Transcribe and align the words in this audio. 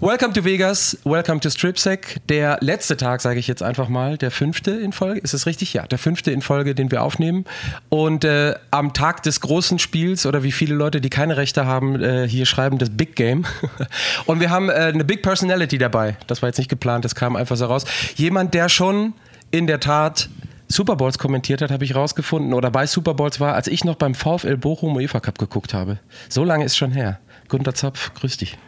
Welcome 0.00 0.32
to 0.34 0.44
Vegas, 0.44 0.96
welcome 1.02 1.40
to 1.40 1.50
StripSec. 1.50 2.18
Der 2.28 2.58
letzte 2.60 2.96
Tag, 2.96 3.20
sage 3.20 3.40
ich 3.40 3.48
jetzt 3.48 3.64
einfach 3.64 3.88
mal, 3.88 4.16
der 4.16 4.30
fünfte 4.30 4.70
in 4.70 4.92
Folge. 4.92 5.18
Ist 5.18 5.34
es 5.34 5.44
richtig? 5.44 5.72
Ja, 5.72 5.88
der 5.88 5.98
fünfte 5.98 6.30
in 6.30 6.40
Folge, 6.40 6.76
den 6.76 6.92
wir 6.92 7.02
aufnehmen. 7.02 7.46
Und 7.88 8.24
äh, 8.24 8.54
am 8.70 8.92
Tag 8.92 9.24
des 9.24 9.40
großen 9.40 9.80
Spiels 9.80 10.24
oder 10.24 10.44
wie 10.44 10.52
viele 10.52 10.76
Leute, 10.76 11.00
die 11.00 11.10
keine 11.10 11.36
Rechte 11.36 11.66
haben, 11.66 12.00
äh, 12.00 12.28
hier 12.28 12.46
schreiben, 12.46 12.78
das 12.78 12.90
Big 12.90 13.16
Game. 13.16 13.44
Und 14.26 14.38
wir 14.38 14.50
haben 14.50 14.68
äh, 14.68 14.74
eine 14.74 15.04
Big 15.04 15.20
Personality 15.20 15.78
dabei. 15.78 16.16
Das 16.28 16.42
war 16.42 16.48
jetzt 16.48 16.58
nicht 16.58 16.70
geplant, 16.70 17.04
das 17.04 17.16
kam 17.16 17.34
einfach 17.34 17.56
so 17.56 17.66
raus. 17.66 17.84
Jemand, 18.14 18.54
der 18.54 18.68
schon 18.68 19.14
in 19.50 19.66
der 19.66 19.80
Tat 19.80 20.28
Super 20.68 20.94
Bowls 20.94 21.18
kommentiert 21.18 21.60
hat, 21.60 21.72
habe 21.72 21.84
ich 21.84 21.96
rausgefunden, 21.96 22.54
oder 22.54 22.70
bei 22.70 22.86
Super 22.86 23.14
Bowls 23.14 23.40
war, 23.40 23.54
als 23.54 23.66
ich 23.66 23.84
noch 23.84 23.96
beim 23.96 24.14
VfL 24.14 24.58
Bochum 24.58 24.94
UEFA 24.94 25.18
Cup 25.18 25.38
geguckt 25.38 25.74
habe. 25.74 25.98
So 26.28 26.44
lange 26.44 26.64
ist 26.64 26.76
schon 26.76 26.92
her. 26.92 27.18
Gunter 27.48 27.74
Zapf, 27.74 28.12
grüß 28.14 28.36
dich. 28.36 28.58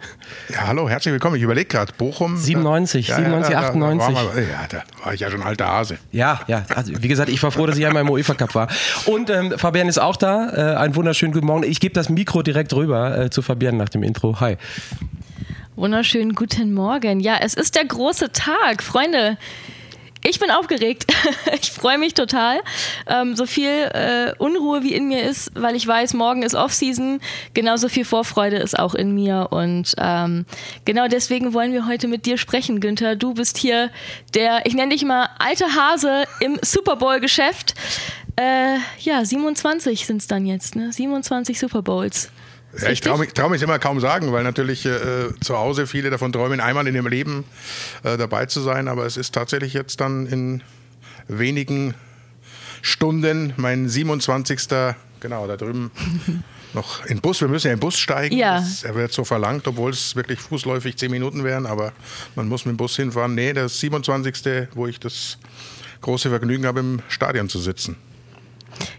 Ja, 0.49 0.67
hallo, 0.67 0.89
herzlich 0.89 1.13
willkommen. 1.13 1.37
Ich 1.37 1.43
überlege 1.43 1.67
gerade, 1.67 1.93
Bochum. 1.93 2.39
97, 2.39 3.09
ja, 3.09 3.17
97, 3.17 3.53
ja, 3.53 3.61
98. 3.61 4.15
Da, 4.15 4.37
wir, 4.37 4.43
ja, 4.43 4.67
da 4.71 4.83
war 5.05 5.13
ich 5.13 5.21
ja 5.21 5.31
schon 5.31 5.43
alter 5.43 5.67
Hase. 5.67 5.99
Ja, 6.13 6.41
ja. 6.47 6.65
Also, 6.75 6.93
wie 7.03 7.09
gesagt, 7.09 7.29
ich 7.29 7.43
war 7.43 7.51
froh, 7.51 7.67
dass 7.67 7.77
ich 7.77 7.87
einmal 7.87 8.03
im 8.03 8.11
UEFA 8.11 8.33
Cup 8.35 8.55
war. 8.55 8.69
Und 9.05 9.29
ähm, 9.29 9.53
Fabian 9.57 9.87
ist 9.87 9.99
auch 9.99 10.17
da. 10.17 10.73
Äh, 10.73 10.77
einen 10.77 10.97
wunderschönen 10.97 11.35
guten 11.35 11.47
Morgen. 11.47 11.65
Ich 11.65 11.81
gebe 11.81 11.93
das 11.93 12.09
Mikro 12.09 12.43
direkt 12.43 12.73
rüber 12.73 13.19
äh, 13.19 13.31
zu 13.31 13.43
Fabian 13.43 13.77
nach 13.77 13.91
dem 13.91 14.03
Intro. 14.03 14.41
Hi. 14.41 14.57
Wunderschönen 15.77 16.35
guten 16.35 16.73
Morgen. 16.73 17.21
Ja, 17.21 17.37
es 17.43 17.55
ist 17.55 17.75
der 17.75 17.85
große 17.85 18.33
Tag. 18.33 18.83
Freunde, 18.83 19.37
ich 20.23 20.39
bin 20.39 20.51
aufgeregt. 20.51 21.07
ich 21.61 21.71
freue 21.71 21.99
mich 21.99 22.15
total. 22.15 22.61
Ähm, 23.07 23.37
so 23.37 23.47
viel 23.47 23.69
äh, 23.69 24.33
Unruhe 24.39 24.83
wie 24.83 24.95
in 24.95 25.09
mir 25.09 25.23
ist, 25.23 25.51
weil 25.55 25.75
ich 25.75 25.87
weiß, 25.87 26.15
morgen 26.15 26.43
ist 26.43 26.55
Offseason. 26.55 27.21
Genauso 27.55 27.89
viel 27.89 28.05
Vorfreude 28.05 28.57
ist 28.57 28.79
auch 28.79 28.95
in 28.95 29.15
mir. 29.15 29.49
Und 29.51 29.95
ähm, 29.99 30.45
genau 30.85 31.09
deswegen 31.09 31.55
wollen 31.55 31.73
wir 31.73 31.87
heute 31.87 32.09
mit 32.09 32.27
dir 32.27 32.37
sprechen, 32.37 32.81
Günther. 32.81 33.17
Du 33.17 33.35
bist 33.35 33.57
hier 33.57 33.91
der, 34.35 34.67
ich 34.67 34.75
nenne 34.75 34.93
dich 34.93 35.05
mal 35.05 35.29
alte 35.39 35.65
Hase 35.75 36.25
im 36.41 36.59
Super 36.63 36.97
Bowl-Geschäft. 36.97 37.75
Äh, 38.37 38.79
ja, 39.01 39.25
27 39.25 40.07
sind 40.07 40.19
es 40.19 40.27
dann 40.27 40.47
jetzt, 40.47 40.77
ne? 40.77 40.93
27 40.93 41.59
Super 41.59 41.83
Bowls. 41.83 42.31
Ja, 42.79 42.91
ich 42.91 43.01
traue 43.01 43.19
mich, 43.19 43.33
trau 43.33 43.49
mich 43.49 43.63
immer 43.63 43.79
kaum 43.79 44.01
sagen, 44.01 44.33
weil 44.33 44.45
natürlich 44.45 44.87
äh, 44.87 45.29
zu 45.41 45.59
Hause 45.59 45.87
viele 45.87 46.11
davon 46.11 46.33
träumen, 46.33 46.61
einmal 46.61 46.87
in 46.87 46.95
ihrem 46.95 47.09
Leben 47.09 47.45
äh, 48.05 48.17
dabei 48.17 48.47
zu 48.47 48.61
sein. 48.61 48.89
Aber 48.89 49.07
es 49.07 49.17
ist 49.17 49.35
tatsächlich 49.35 49.75
jetzt 49.75 50.01
dann 50.01 50.27
in 50.27 50.63
wenigen 51.27 51.95
Stunden 52.83 53.53
mein 53.57 53.89
27. 53.89 54.69
Genau, 55.21 55.47
da 55.47 55.57
drüben 55.57 55.91
noch 56.73 57.05
in 57.07 57.21
Bus. 57.21 57.41
Wir 57.41 57.49
müssen 57.49 57.67
ja 57.67 57.73
in 57.73 57.79
den 57.79 57.83
Bus 57.83 57.99
steigen. 57.99 58.37
Ja. 58.37 58.61
Das, 58.61 58.85
er 58.85 58.95
wird 58.95 59.13
so 59.13 59.25
verlangt, 59.25 59.67
obwohl 59.67 59.91
es 59.91 60.15
wirklich 60.15 60.39
fußläufig 60.39 60.97
zehn 60.97 61.11
Minuten 61.11 61.45
wären. 61.45 61.67
Aber 61.67 61.93
man 62.37 62.49
muss 62.49 62.65
mit 62.65 62.75
dem 62.75 62.77
Bus 62.77 62.97
hinfahren. 62.97 63.35
Nee, 63.35 63.53
das 63.53 63.81
27. 63.81 64.69
wo 64.75 64.87
ich 64.87 65.01
das 65.01 65.39
große 66.01 66.31
Vergnügen 66.31 66.67
habe, 66.67 66.81
im 66.81 67.03
Stadion 67.09 67.49
zu 67.49 67.59
sitzen. 67.59 67.97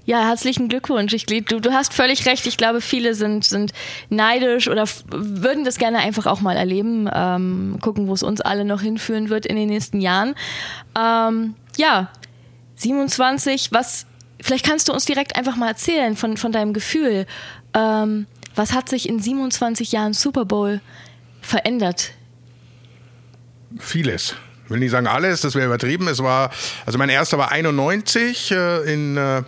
Ja, 0.05 0.27
herzlichen 0.27 0.67
Glückwunsch. 0.67 1.14
Ich, 1.14 1.25
du, 1.25 1.41
du 1.41 1.72
hast 1.72 1.94
völlig 1.94 2.25
recht. 2.25 2.45
Ich 2.47 2.58
glaube, 2.58 2.81
viele 2.81 3.14
sind, 3.16 3.45
sind 3.45 3.72
neidisch 4.09 4.67
oder 4.67 4.86
würden 5.08 5.64
das 5.64 5.77
gerne 5.77 6.00
einfach 6.00 6.25
auch 6.25 6.41
mal 6.41 6.58
erleben. 6.58 7.09
Ähm, 7.14 7.77
gucken, 7.81 8.08
wo 8.08 8.14
es 8.14 8.23
uns 8.23 8.42
alle 8.42 8.66
noch 8.66 8.81
hinführen 8.81 9.30
wird 9.30 9.45
in 9.45 9.55
den 9.55 9.69
nächsten 9.69 10.02
Jahren. 10.02 10.36
Ähm, 10.99 11.55
ja, 11.77 12.09
27, 12.75 13.72
was, 13.72 14.05
vielleicht 14.42 14.66
kannst 14.66 14.89
du 14.89 14.94
uns 14.94 15.05
direkt 15.05 15.36
einfach 15.36 15.55
mal 15.55 15.67
erzählen 15.67 16.16
von, 16.16 16.38
von 16.38 16.52
deinem 16.52 16.73
Gefühl. 16.73 17.25
Ähm, 17.73 18.25
was 18.55 18.73
hat 18.73 18.89
sich 18.89 19.08
in 19.08 19.19
27 19.19 19.92
Jahren 19.92 20.14
Super 20.14 20.45
Bowl 20.45 20.81
verändert? 21.42 22.11
Vieles 23.80 24.36
will 24.72 24.80
nicht 24.80 24.92
sagen 24.92 25.08
alles, 25.08 25.42
das 25.42 25.53
wäre 25.53 25.67
übertrieben. 25.67 26.08
Es 26.08 26.23
war, 26.23 26.49
also 26.86 26.97
mein 26.97 27.09
erster 27.09 27.38
war 27.38 27.52
91 27.52 28.52
äh, 28.52 28.94
in 28.94 29.17
äh, 29.17 29.44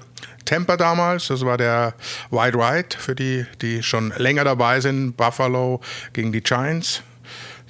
Tampa 0.45 0.77
damals. 0.77 1.27
Das 1.27 1.45
war 1.45 1.57
der 1.57 1.93
Wide 2.31 2.57
Right 2.57 2.93
für 2.93 3.15
die, 3.15 3.45
die 3.61 3.83
schon 3.83 4.13
länger 4.17 4.43
dabei 4.43 4.79
sind. 4.79 5.17
Buffalo 5.17 5.81
gegen 6.13 6.31
die 6.31 6.41
Giants. 6.41 7.03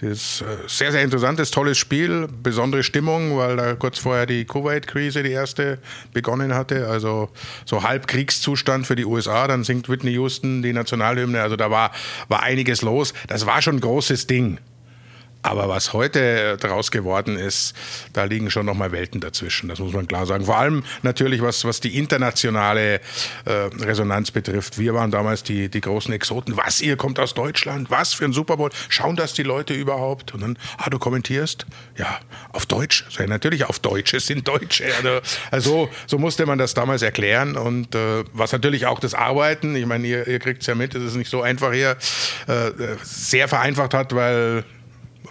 Das 0.01 0.11
ist 0.11 0.41
äh, 0.41 0.45
sehr, 0.67 0.91
sehr 0.91 1.01
interessantes, 1.01 1.51
tolles 1.51 1.77
Spiel, 1.77 2.27
besondere 2.27 2.83
Stimmung, 2.83 3.37
weil 3.37 3.55
da 3.55 3.75
kurz 3.75 3.99
vorher 3.99 4.25
die 4.25 4.43
Kuwait-Krise, 4.43 5.23
die 5.23 5.31
erste, 5.31 5.79
begonnen 6.11 6.53
hatte. 6.53 6.87
Also 6.87 7.29
so 7.65 7.83
Halbkriegszustand 7.83 8.85
für 8.85 8.95
die 8.95 9.05
USA. 9.05 9.47
Dann 9.47 9.63
singt 9.63 9.87
Whitney 9.87 10.11
Houston 10.11 10.61
die 10.61 10.73
Nationalhymne. 10.73 11.41
Also 11.41 11.55
da 11.55 11.71
war, 11.71 11.91
war 12.27 12.43
einiges 12.43 12.81
los. 12.81 13.13
Das 13.27 13.45
war 13.45 13.61
schon 13.61 13.77
ein 13.77 13.81
großes 13.81 14.27
Ding. 14.27 14.59
Aber 15.43 15.67
was 15.67 15.91
heute 15.91 16.57
daraus 16.57 16.89
geworden 16.89 17.37
ist, 17.37 17.75
da 18.13 18.23
liegen 18.23 18.49
schon 18.49 18.65
nochmal 18.65 18.93
Welten 18.93 19.19
dazwischen. 19.19 19.67
Das 19.67 19.79
muss 19.79 19.93
man 19.93 20.07
klar 20.07 20.25
sagen. 20.25 20.45
Vor 20.45 20.57
allem 20.57 20.83
natürlich, 21.01 21.41
was, 21.41 21.65
was 21.65 21.81
die 21.81 21.97
internationale 21.97 23.01
äh, 23.45 23.51
Resonanz 23.81 24.31
betrifft. 24.31 24.79
Wir 24.79 24.93
waren 24.93 25.11
damals 25.11 25.43
die, 25.43 25.67
die 25.67 25.81
großen 25.81 26.13
Exoten. 26.13 26.55
Was, 26.55 26.79
ihr 26.81 26.95
kommt 26.95 27.19
aus 27.19 27.33
Deutschland? 27.33 27.91
Was 27.91 28.13
für 28.13 28.23
ein 28.23 28.31
Super 28.31 28.55
Bowl? 28.55 28.69
Schauen 28.87 29.17
das 29.17 29.33
die 29.33 29.43
Leute 29.43 29.73
überhaupt? 29.73 30.33
Und 30.33 30.41
dann, 30.41 30.57
ah, 30.77 30.89
du 30.89 30.97
kommentierst? 30.97 31.65
Ja, 31.97 32.19
auf 32.53 32.65
Deutsch. 32.65 33.05
Ja, 33.19 33.27
natürlich 33.27 33.65
auf 33.65 33.79
Deutsch. 33.79 34.13
Es 34.13 34.27
sind 34.27 34.47
Deutsche. 34.47 34.85
Also, 34.95 35.19
also 35.51 35.89
so 36.07 36.17
musste 36.17 36.45
man 36.45 36.57
das 36.57 36.73
damals 36.73 37.01
erklären. 37.01 37.57
Und 37.57 37.95
äh, 37.95 38.23
was 38.31 38.53
natürlich 38.53 38.85
auch 38.85 39.01
das 39.01 39.13
Arbeiten, 39.13 39.75
ich 39.75 39.85
meine, 39.85 40.07
ihr, 40.07 40.25
ihr 40.25 40.39
kriegt 40.39 40.61
es 40.61 40.67
ja 40.67 40.75
mit, 40.75 40.95
es 40.95 41.03
ist 41.03 41.15
nicht 41.15 41.29
so 41.29 41.41
einfach 41.41 41.73
hier, 41.73 41.97
äh, 42.47 42.71
sehr 43.03 43.49
vereinfacht 43.49 43.93
hat, 43.93 44.15
weil 44.15 44.63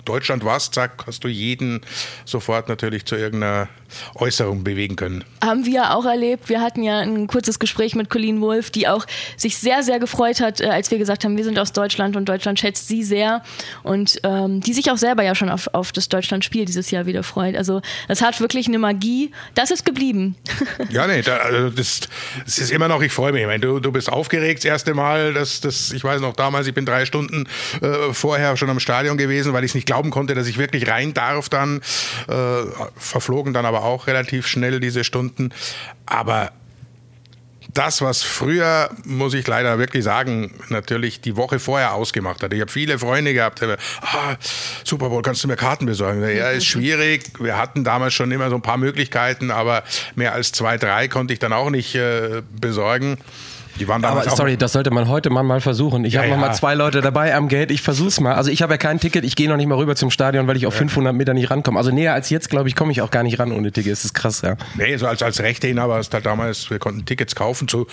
Deutschland 0.05 0.45
warst, 0.45 0.75
zack, 0.75 1.05
hast 1.07 1.25
du 1.25 1.29
jeden 1.29 1.81
sofort 2.25 2.69
natürlich 2.69 3.05
zu 3.05 3.17
irgendeiner 3.17 3.69
Äußerung 4.15 4.65
bewegen 4.65 4.97
können. 4.97 5.25
Haben 5.45 5.67
wir 5.67 5.95
auch 5.95 6.05
erlebt. 6.05 6.49
Wir 6.49 6.61
hatten 6.61 6.83
ja 6.83 7.01
ein 7.01 7.27
kurzes 7.27 7.59
Gespräch 7.59 7.95
mit 7.95 8.11
Colleen 8.11 8.41
Wolf, 8.41 8.71
die 8.71 8.89
auch 8.89 9.07
sich 9.37 9.57
sehr, 9.59 9.83
sehr 9.83 9.99
gefreut 9.99 10.41
hat, 10.41 10.61
äh, 10.61 10.67
als 10.67 10.91
wir 10.91 10.99
gesagt 10.99 11.25
haben, 11.25 11.37
wir 11.37 11.45
sind 11.45 11.59
aus 11.59 11.73
Deutschland 11.73 12.17
und 12.17 12.29
Deutschland 12.29 12.59
schätzt 12.59 12.89
sie 12.89 13.03
sehr. 13.03 13.43
Und 13.83 14.21
ähm, 14.25 14.61
die 14.61 14.73
sich 14.73 14.91
auch 14.91 14.97
selber 14.97 15.23
ja 15.23 15.35
schon 15.35 15.49
auf, 15.49 15.69
auf 15.73 15.93
das 15.93 16.09
Deutschland-Spiel 16.09 16.65
dieses 16.65 16.91
Jahr 16.91 17.07
wieder 17.07 17.23
freut. 17.23 17.57
Also 17.57 17.83
das 18.09 18.23
hat 18.23 18.41
wirklich 18.41 18.67
eine 18.67 18.79
Magie. 18.79 19.31
Das 19.55 19.71
ist 19.71 19.85
geblieben. 19.85 20.37
ja, 20.91 21.07
nee, 21.07 21.23
da, 21.23 21.37
also 21.39 21.71
das, 21.71 22.01
das, 22.45 22.59
ist 22.59 22.71
immer 22.71 22.89
noch, 22.89 23.03
ich 23.03 23.13
freue 23.13 23.33
mich. 23.33 23.43
Ich 23.43 23.47
meine, 23.47 23.61
du, 23.61 23.81
du 23.81 23.93
bist 23.93 24.11
aufgeregt 24.11 24.61
das 24.61 24.65
erste 24.65 24.95
Mal. 24.95 25.35
Das, 25.35 25.61
das, 25.61 25.93
ich 25.93 26.03
weiß 26.03 26.21
noch 26.21 26.35
damals, 26.35 26.67
ich 26.67 26.75
bin 26.75 26.87
drei 26.87 27.05
Stunden 27.05 27.47
äh, 27.81 28.13
vorher 28.13 28.57
schon 28.57 28.71
am 28.71 28.81
Stadion 28.81 29.17
gewesen, 29.17 29.53
weil 29.53 29.65
ich 29.65 29.71
es 29.71 29.75
nicht 29.75 29.87
glauben 29.93 30.11
konnte, 30.11 30.35
dass 30.35 30.47
ich 30.47 30.57
wirklich 30.57 30.89
rein 30.89 31.13
darf 31.13 31.51
dann. 31.51 31.83
Äh, 32.27 32.63
verflogen 32.97 33.53
dann 33.53 33.67
aber 33.67 33.85
auch 33.85 34.07
relativ 34.07 34.47
schnell 34.47 34.81
diese 34.81 35.05
Stunden. 35.05 35.51
Aber 36.07 36.51
das, 37.75 38.01
was 38.01 38.23
früher, 38.23 38.91
muss 39.05 39.35
ich 39.35 39.47
leider 39.47 39.79
wirklich 39.79 40.03
sagen, 40.03 40.53
natürlich 40.71 41.21
die 41.21 41.37
Woche 41.37 41.59
vorher 41.59 41.93
ausgemacht 41.93 42.43
hat. 42.43 42.55
Ich 42.55 42.61
habe 42.61 42.71
viele 42.71 42.99
Freunde 42.99 43.35
gehabt, 43.35 43.61
die 43.61 43.67
haben, 43.67 43.77
ah, 44.01 44.37
Super 44.83 45.11
Bowl, 45.11 45.23
kannst 45.23 45.45
du 45.45 45.49
mir 45.49 45.57
Karten 45.57 45.85
besorgen? 45.85 46.23
Ja, 46.23 46.51
ist 46.51 46.67
schwierig. 46.67 47.25
Wir 47.39 47.59
hatten 47.59 47.85
damals 47.85 48.15
schon 48.15 48.31
immer 48.31 48.49
so 48.49 48.57
ein 48.57 48.63
paar 48.63 48.79
Möglichkeiten, 48.79 49.51
aber 49.51 49.85
mehr 50.15 50.33
als 50.33 50.53
zwei, 50.53 50.79
drei 50.79 51.09
konnte 51.09 51.35
ich 51.35 51.39
dann 51.39 51.53
auch 51.53 51.71
nicht 51.71 51.95
äh, 51.95 52.43
besorgen. 52.51 53.19
Die 53.79 53.89
waren 53.89 54.03
damals 54.03 54.27
Aber 54.27 54.37
sorry, 54.37 54.57
das 54.57 54.73
sollte 54.73 54.91
man 54.91 55.09
heute 55.09 55.31
mal, 55.31 55.61
versuchen. 55.61 56.05
Ich 56.05 56.15
ja, 56.15 56.21
habe 56.21 56.31
ja. 56.31 56.37
noch 56.37 56.47
mal 56.47 56.53
zwei 56.55 56.75
Leute 56.75 57.01
dabei 57.01 57.35
am 57.35 57.49
Gate. 57.49 57.71
Ich 57.71 57.83
versuch's 57.83 58.21
mal. 58.21 58.35
Also 58.35 58.51
ich 58.51 58.63
habe 58.63 58.75
ja 58.75 58.79
kein 58.79 59.01
Ticket. 59.01 59.25
Ich 59.25 59.37
gehe 59.37 59.49
noch 59.49 59.57
nicht 59.57 59.67
mal 59.67 59.77
rüber 59.77 59.97
zum 59.97 60.11
Stadion, 60.11 60.47
weil 60.47 60.57
ich 60.57 60.67
auf 60.67 60.75
500 60.75 61.15
Meter 61.15 61.35
nicht 61.35 61.51
rankomme. 61.51 61.79
Also 61.79 61.91
näher 61.91 62.15
als 62.15 62.31
jetzt, 62.31 62.51
glaube 62.51 62.69
ich, 62.69 62.77
komme 62.77 62.93
ich 62.93 63.01
auch 63.03 63.11
gar 63.11 63.23
nicht 63.23 63.39
ran 63.39 63.53
ohne 63.53 63.73
Ticket. 63.73 63.93
Das 63.93 64.05
ist 64.05 64.15
krass, 64.15 64.43
ja. 64.43 64.57
Nee, 64.77 64.97
so 64.97 65.07
als, 65.07 65.23
als 65.23 65.41
Rechteinhaber 65.41 65.97
hast 65.97 66.13
halt 66.15 66.27
damals, 66.27 66.71
wir 66.71 66.79
konnten 66.79 67.05
Tickets 67.05 67.35
kaufen 67.35 67.69
zu 67.69 67.87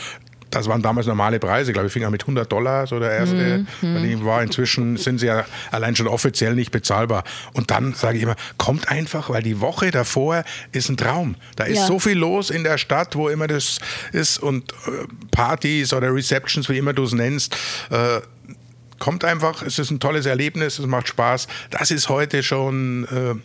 das 0.50 0.68
waren 0.68 0.82
damals 0.82 1.08
normale 1.08 1.40
Preise, 1.40 1.74
glaube 1.74 1.88
ich, 1.88 1.94
fing 1.94 2.04
an 2.04 2.12
mit 2.12 2.24
100 2.24 2.52
Dollar, 2.52 2.88
so 2.88 3.00
der 3.00 3.12
erste. 3.12 3.66
Mhm. 3.82 4.26
war 4.26 4.42
inzwischen 4.42 4.98
sind 4.98 5.20
sie 5.20 5.28
ja 5.28 5.46
allein 5.72 5.96
schon 5.96 6.08
offiziell 6.08 6.56
nicht 6.56 6.72
bezahlbar. 6.72 7.24
Und 7.54 7.72
dann 7.72 7.94
sage 7.94 8.18
ich 8.18 8.24
immer, 8.24 8.36
kommt 8.58 8.90
einfach, 8.90 9.30
weil 9.30 9.44
die 9.44 9.62
Woche 9.62 9.92
davor 9.92 10.44
ist 10.72 10.90
ein 10.90 10.98
Traum. 10.98 11.36
Da 11.56 11.66
ist 11.66 11.78
ja. 11.78 11.86
so 11.86 12.00
viel 12.00 12.18
los 12.18 12.50
in 12.50 12.64
der 12.64 12.78
Stadt, 12.78 13.16
wo 13.16 13.30
immer 13.30 13.48
das 13.48 13.80
ist 14.12 14.40
und 14.40 14.72
äh, 14.72 15.06
Partys 15.32 15.94
oder 15.94 16.14
Receptions, 16.14 16.70
wie 16.70 16.78
immer 16.78 16.94
du 16.94 17.04
es 17.04 17.14
nennst. 17.14 17.56
Äh, 17.90 18.22
kommt 19.00 19.24
einfach, 19.24 19.64
es 19.64 19.80
ist 19.80 19.92
ein 19.92 20.00
tolles 20.00 20.26
Erlebnis, 20.26 20.78
es 20.78 20.86
macht 20.86 21.08
Spaß. 21.08 21.48
Das 21.72 21.90
ist 21.90 22.10
heute 22.10 22.44
schon 22.44 23.06
äh, 23.06 23.36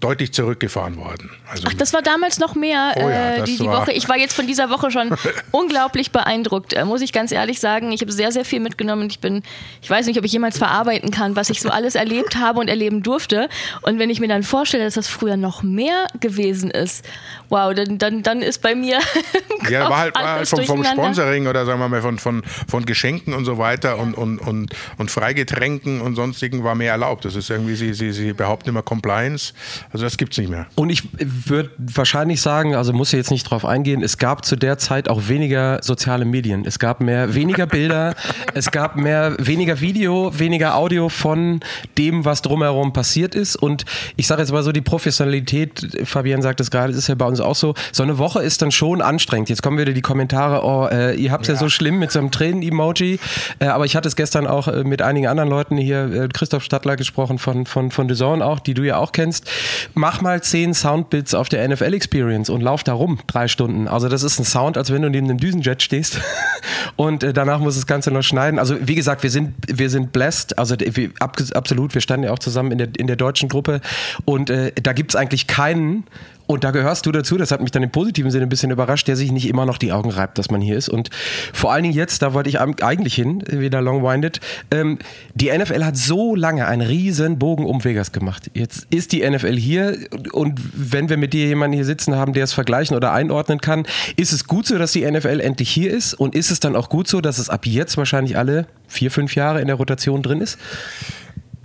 deutlich 0.00 0.32
zurückgefahren 0.32 0.96
worden. 0.96 1.30
Also, 1.50 1.64
Ach, 1.66 1.74
das 1.74 1.92
war 1.94 2.02
damals 2.02 2.38
noch 2.38 2.54
mehr 2.54 2.92
oh 2.96 3.08
ja, 3.08 3.36
äh, 3.36 3.44
die, 3.44 3.56
die 3.56 3.64
Woche. 3.64 3.92
Ich 3.92 4.08
war 4.08 4.18
jetzt 4.18 4.34
von 4.34 4.46
dieser 4.46 4.68
Woche 4.68 4.90
schon 4.90 5.16
unglaublich 5.50 6.10
beeindruckt, 6.10 6.74
äh, 6.74 6.84
muss 6.84 7.00
ich 7.00 7.12
ganz 7.12 7.32
ehrlich 7.32 7.58
sagen. 7.58 7.90
Ich 7.90 8.02
habe 8.02 8.12
sehr, 8.12 8.30
sehr 8.30 8.44
viel 8.44 8.60
mitgenommen. 8.60 9.08
Ich 9.08 9.20
bin, 9.20 9.42
ich 9.80 9.88
weiß 9.88 10.06
nicht, 10.06 10.18
ob 10.18 10.24
ich 10.24 10.32
jemals 10.32 10.58
verarbeiten 10.58 11.10
kann, 11.10 11.36
was 11.36 11.48
ich 11.48 11.60
so 11.60 11.70
alles 11.70 11.94
erlebt 11.94 12.36
habe 12.36 12.60
und 12.60 12.68
erleben 12.68 13.02
durfte. 13.02 13.48
Und 13.82 13.98
wenn 13.98 14.10
ich 14.10 14.20
mir 14.20 14.28
dann 14.28 14.42
vorstelle, 14.42 14.84
dass 14.84 14.94
das 14.94 15.08
früher 15.08 15.36
noch 15.38 15.62
mehr 15.62 16.06
gewesen 16.20 16.70
ist, 16.70 17.04
wow, 17.48 17.72
dann, 17.72 17.98
dann, 17.98 18.22
dann 18.22 18.42
ist 18.42 18.60
bei 18.60 18.74
mir. 18.74 18.98
ja, 19.70 19.88
war 19.88 19.98
halt, 19.98 20.14
war 20.14 20.32
halt 20.34 20.48
vom, 20.48 20.64
vom, 20.64 20.84
Sponsoring 20.84 21.46
oder 21.46 21.64
sagen 21.64 21.80
wir 21.80 21.88
mal 21.88 22.02
von, 22.02 22.18
von, 22.18 22.42
von 22.68 22.84
Geschenken 22.84 23.32
und 23.32 23.44
so 23.44 23.58
weiter 23.58 23.96
ja. 23.96 24.02
und, 24.02 24.14
und, 24.14 24.38
und, 24.38 24.74
und 24.98 25.10
Freigetränken 25.10 26.00
und 26.00 26.14
sonstigen 26.14 26.62
war 26.64 26.74
mehr 26.74 26.92
erlaubt. 26.92 27.24
Das 27.24 27.36
ist 27.36 27.48
irgendwie, 27.48 27.74
sie, 27.76 27.94
sie, 27.94 28.12
sie 28.12 28.32
behaupten 28.32 28.68
immer 28.68 28.82
Compliance. 28.82 29.54
Also 29.94 30.06
das 30.06 30.16
gibt 30.16 30.32
es 30.32 30.38
nicht 30.38 30.50
mehr. 30.50 30.66
Und 30.74 30.90
ich 30.90 31.04
würde 31.20 31.70
wahrscheinlich 31.78 32.40
sagen, 32.40 32.74
also 32.74 32.92
muss 32.92 33.12
ich 33.12 33.16
jetzt 33.16 33.30
nicht 33.30 33.48
drauf 33.48 33.64
eingehen, 33.64 34.02
es 34.02 34.18
gab 34.18 34.44
zu 34.44 34.56
der 34.56 34.76
Zeit 34.76 35.08
auch 35.08 35.28
weniger 35.28 35.78
soziale 35.84 36.24
Medien. 36.24 36.64
Es 36.66 36.80
gab 36.80 37.00
mehr, 37.00 37.36
weniger 37.36 37.66
Bilder, 37.66 38.16
es 38.54 38.72
gab 38.72 38.96
mehr, 38.96 39.36
weniger 39.38 39.80
Video, 39.80 40.36
weniger 40.36 40.74
Audio 40.74 41.08
von 41.08 41.60
dem, 41.96 42.24
was 42.24 42.42
drumherum 42.42 42.92
passiert 42.92 43.36
ist. 43.36 43.54
Und 43.54 43.84
ich 44.16 44.26
sage 44.26 44.42
jetzt 44.42 44.50
mal 44.50 44.64
so, 44.64 44.72
die 44.72 44.80
Professionalität, 44.80 46.00
Fabian 46.02 46.42
sagt 46.42 46.58
es 46.58 46.72
gerade, 46.72 46.92
ist 46.92 47.06
ja 47.06 47.14
bei 47.14 47.26
uns 47.26 47.38
auch 47.38 47.54
so, 47.54 47.74
so 47.92 48.02
eine 48.02 48.18
Woche 48.18 48.42
ist 48.42 48.62
dann 48.62 48.72
schon 48.72 49.00
anstrengend. 49.00 49.48
Jetzt 49.48 49.62
kommen 49.62 49.78
wieder 49.78 49.92
die 49.92 50.02
Kommentare, 50.02 50.64
oh, 50.64 50.88
äh, 50.88 51.14
ihr 51.14 51.30
habt 51.30 51.44
es 51.44 51.48
ja. 51.48 51.54
ja. 51.54 51.60
so 51.60 51.68
schlimm 51.68 52.00
mit 52.00 52.10
so 52.10 52.18
einem 52.18 52.32
Tränen-Emoji. 52.32 53.20
Äh, 53.60 53.66
aber 53.66 53.84
ich 53.84 53.94
hatte 53.94 54.08
es 54.08 54.16
gestern 54.16 54.48
auch 54.48 54.66
äh, 54.66 54.82
mit 54.82 55.02
einigen 55.02 55.28
anderen 55.28 55.50
Leuten 55.50 55.76
hier, 55.76 56.12
äh, 56.12 56.28
Christoph 56.32 56.64
Stadler 56.64 56.96
gesprochen 56.96 57.38
von, 57.38 57.64
von, 57.64 57.92
von 57.92 58.08
The 58.08 58.16
Zone 58.16 58.44
auch, 58.44 58.58
die 58.58 58.74
du 58.74 58.82
ja 58.82 58.96
auch 58.96 59.12
kennst 59.12 59.48
mach 59.94 60.20
mal 60.20 60.42
zehn 60.42 60.74
Soundbits 60.74 61.34
auf 61.34 61.48
der 61.48 61.66
NFL 61.68 61.92
Experience 61.94 62.48
und 62.48 62.60
lauf 62.60 62.82
da 62.82 62.92
rum 62.94 63.18
drei 63.26 63.48
Stunden. 63.48 63.88
Also 63.88 64.08
das 64.08 64.22
ist 64.22 64.38
ein 64.38 64.44
Sound, 64.44 64.78
als 64.78 64.92
wenn 64.92 65.02
du 65.02 65.10
neben 65.10 65.28
einem 65.28 65.38
Düsenjet 65.38 65.82
stehst 65.82 66.20
und 66.96 67.22
äh, 67.22 67.32
danach 67.32 67.60
muss 67.60 67.74
das 67.74 67.86
Ganze 67.86 68.10
noch 68.10 68.22
schneiden. 68.22 68.58
Also 68.58 68.76
wie 68.80 68.94
gesagt, 68.94 69.22
wir 69.22 69.30
sind, 69.30 69.54
wir 69.66 69.90
sind 69.90 70.12
blessed, 70.12 70.58
also 70.58 70.76
wir, 70.78 71.10
ab, 71.20 71.36
absolut, 71.54 71.94
wir 71.94 72.00
standen 72.00 72.24
ja 72.24 72.32
auch 72.32 72.38
zusammen 72.38 72.72
in 72.72 72.78
der, 72.78 72.88
in 72.96 73.06
der 73.06 73.16
deutschen 73.16 73.48
Gruppe 73.48 73.80
und 74.24 74.50
äh, 74.50 74.72
da 74.82 74.92
gibt 74.92 75.12
es 75.12 75.16
eigentlich 75.16 75.46
keinen, 75.46 76.04
und 76.46 76.64
da 76.64 76.70
gehörst 76.70 77.06
du 77.06 77.12
dazu, 77.12 77.36
das 77.36 77.50
hat 77.50 77.60
mich 77.60 77.70
dann 77.70 77.82
im 77.82 77.90
positiven 77.90 78.30
Sinne 78.30 78.46
ein 78.46 78.48
bisschen 78.48 78.70
überrascht, 78.70 79.08
der 79.08 79.16
sich 79.16 79.32
nicht 79.32 79.48
immer 79.48 79.64
noch 79.64 79.78
die 79.78 79.92
Augen 79.92 80.10
reibt, 80.10 80.38
dass 80.38 80.50
man 80.50 80.60
hier 80.60 80.76
ist. 80.76 80.88
Und 80.88 81.10
vor 81.52 81.72
allen 81.72 81.84
Dingen 81.84 81.94
jetzt, 81.94 82.20
da 82.22 82.34
wollte 82.34 82.50
ich 82.50 82.60
eigentlich 82.60 83.14
hin, 83.14 83.42
wieder 83.48 83.80
long-winded, 83.80 84.40
ähm, 84.70 84.98
die 85.34 85.56
NFL 85.56 85.84
hat 85.84 85.96
so 85.96 86.34
lange 86.34 86.66
einen 86.66 86.82
riesen 86.82 87.38
Bogen 87.38 87.64
um 87.64 87.82
Vegas 87.84 88.12
gemacht. 88.12 88.50
Jetzt 88.54 88.86
ist 88.90 89.12
die 89.12 89.28
NFL 89.28 89.56
hier 89.56 89.96
und 90.32 90.60
wenn 90.74 91.08
wir 91.08 91.16
mit 91.16 91.32
dir 91.32 91.46
jemanden 91.46 91.74
hier 91.74 91.84
sitzen 91.84 92.14
haben, 92.16 92.34
der 92.34 92.44
es 92.44 92.52
vergleichen 92.52 92.96
oder 92.96 93.12
einordnen 93.12 93.60
kann, 93.60 93.86
ist 94.16 94.32
es 94.32 94.46
gut 94.46 94.66
so, 94.66 94.76
dass 94.76 94.92
die 94.92 95.10
NFL 95.10 95.40
endlich 95.40 95.70
hier 95.70 95.90
ist 95.90 96.14
und 96.14 96.34
ist 96.34 96.50
es 96.50 96.60
dann 96.60 96.76
auch 96.76 96.88
gut 96.88 97.08
so, 97.08 97.20
dass 97.20 97.38
es 97.38 97.48
ab 97.48 97.66
jetzt 97.66 97.96
wahrscheinlich 97.96 98.36
alle 98.36 98.66
vier, 98.86 99.10
fünf 99.10 99.34
Jahre 99.34 99.60
in 99.60 99.66
der 99.66 99.76
Rotation 99.76 100.22
drin 100.22 100.40
ist? 100.40 100.58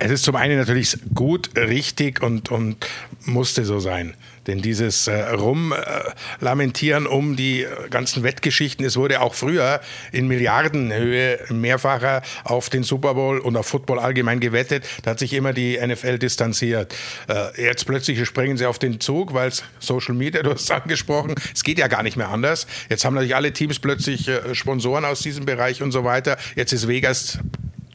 Es 0.02 0.10
ist 0.10 0.24
zum 0.24 0.34
einen 0.34 0.56
natürlich 0.56 0.96
gut, 1.14 1.50
richtig 1.56 2.22
und, 2.22 2.50
und 2.50 2.86
musste 3.26 3.66
so 3.66 3.80
sein. 3.80 4.14
Denn 4.46 4.62
dieses 4.62 5.06
äh, 5.08 5.20
Rumlamentieren 5.28 7.04
äh, 7.04 7.08
um 7.08 7.36
die 7.36 7.66
ganzen 7.90 8.22
Wettgeschichten, 8.22 8.86
es 8.86 8.96
wurde 8.96 9.20
auch 9.20 9.34
früher 9.34 9.82
in 10.10 10.26
Milliardenhöhe 10.26 11.40
mehrfacher 11.50 12.22
auf 12.44 12.70
den 12.70 12.82
Super 12.82 13.12
Bowl 13.12 13.40
und 13.40 13.58
auf 13.58 13.66
Football 13.66 13.98
allgemein 13.98 14.40
gewettet. 14.40 14.86
Da 15.02 15.10
hat 15.10 15.18
sich 15.18 15.34
immer 15.34 15.52
die 15.52 15.78
NFL 15.78 16.18
distanziert. 16.18 16.94
Äh, 17.28 17.62
jetzt 17.62 17.84
plötzlich 17.84 18.24
springen 18.26 18.56
sie 18.56 18.64
auf 18.64 18.78
den 18.78 19.00
Zug, 19.00 19.34
weil 19.34 19.48
es 19.48 19.62
Social 19.80 20.14
Media, 20.14 20.42
du 20.44 20.52
hast 20.52 20.62
es 20.62 20.70
angesprochen, 20.70 21.34
es 21.54 21.62
geht 21.62 21.78
ja 21.78 21.88
gar 21.88 22.02
nicht 22.02 22.16
mehr 22.16 22.30
anders. 22.30 22.66
Jetzt 22.88 23.04
haben 23.04 23.12
natürlich 23.12 23.36
alle 23.36 23.52
Teams 23.52 23.78
plötzlich 23.78 24.28
äh, 24.28 24.54
Sponsoren 24.54 25.04
aus 25.04 25.20
diesem 25.20 25.44
Bereich 25.44 25.82
und 25.82 25.92
so 25.92 26.04
weiter. 26.04 26.38
Jetzt 26.56 26.72
ist 26.72 26.88
Vegas 26.88 27.38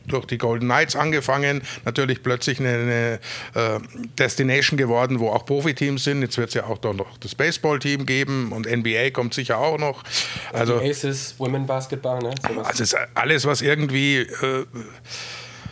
durch 0.08 0.26
die 0.26 0.38
Golden 0.38 0.66
Knights 0.66 0.96
angefangen, 0.96 1.62
natürlich 1.84 2.24
plötzlich 2.24 2.60
eine, 2.60 2.70
eine 2.70 3.20
äh, 3.54 3.80
Destination 4.18 4.78
geworden, 4.78 5.20
wo 5.20 5.30
auch 5.30 5.46
Profiteams 5.46 6.04
sind. 6.04 6.22
Jetzt 6.22 6.38
wird 6.38 6.50
es 6.50 6.54
ja 6.54 6.66
auch 6.66 6.82
noch 6.84 7.18
das 7.20 7.36
Baseball-Team 7.36 8.06
geben 8.06 8.52
und 8.52 8.70
NBA 8.70 9.12
kommt 9.12 9.34
sicher 9.34 9.58
auch 9.58 9.78
noch. 9.78 10.04
Also 10.54 10.80
die 10.80 10.90
Aces, 10.90 11.36
Women 11.38 11.66
Basketball, 11.66 12.20
ne? 12.20 12.34
Sowas. 12.48 12.68
Also 12.68 12.84
ist 12.84 12.98
alles, 13.14 13.46
was 13.46 13.62
irgendwie 13.62 14.20
äh, 14.20 14.66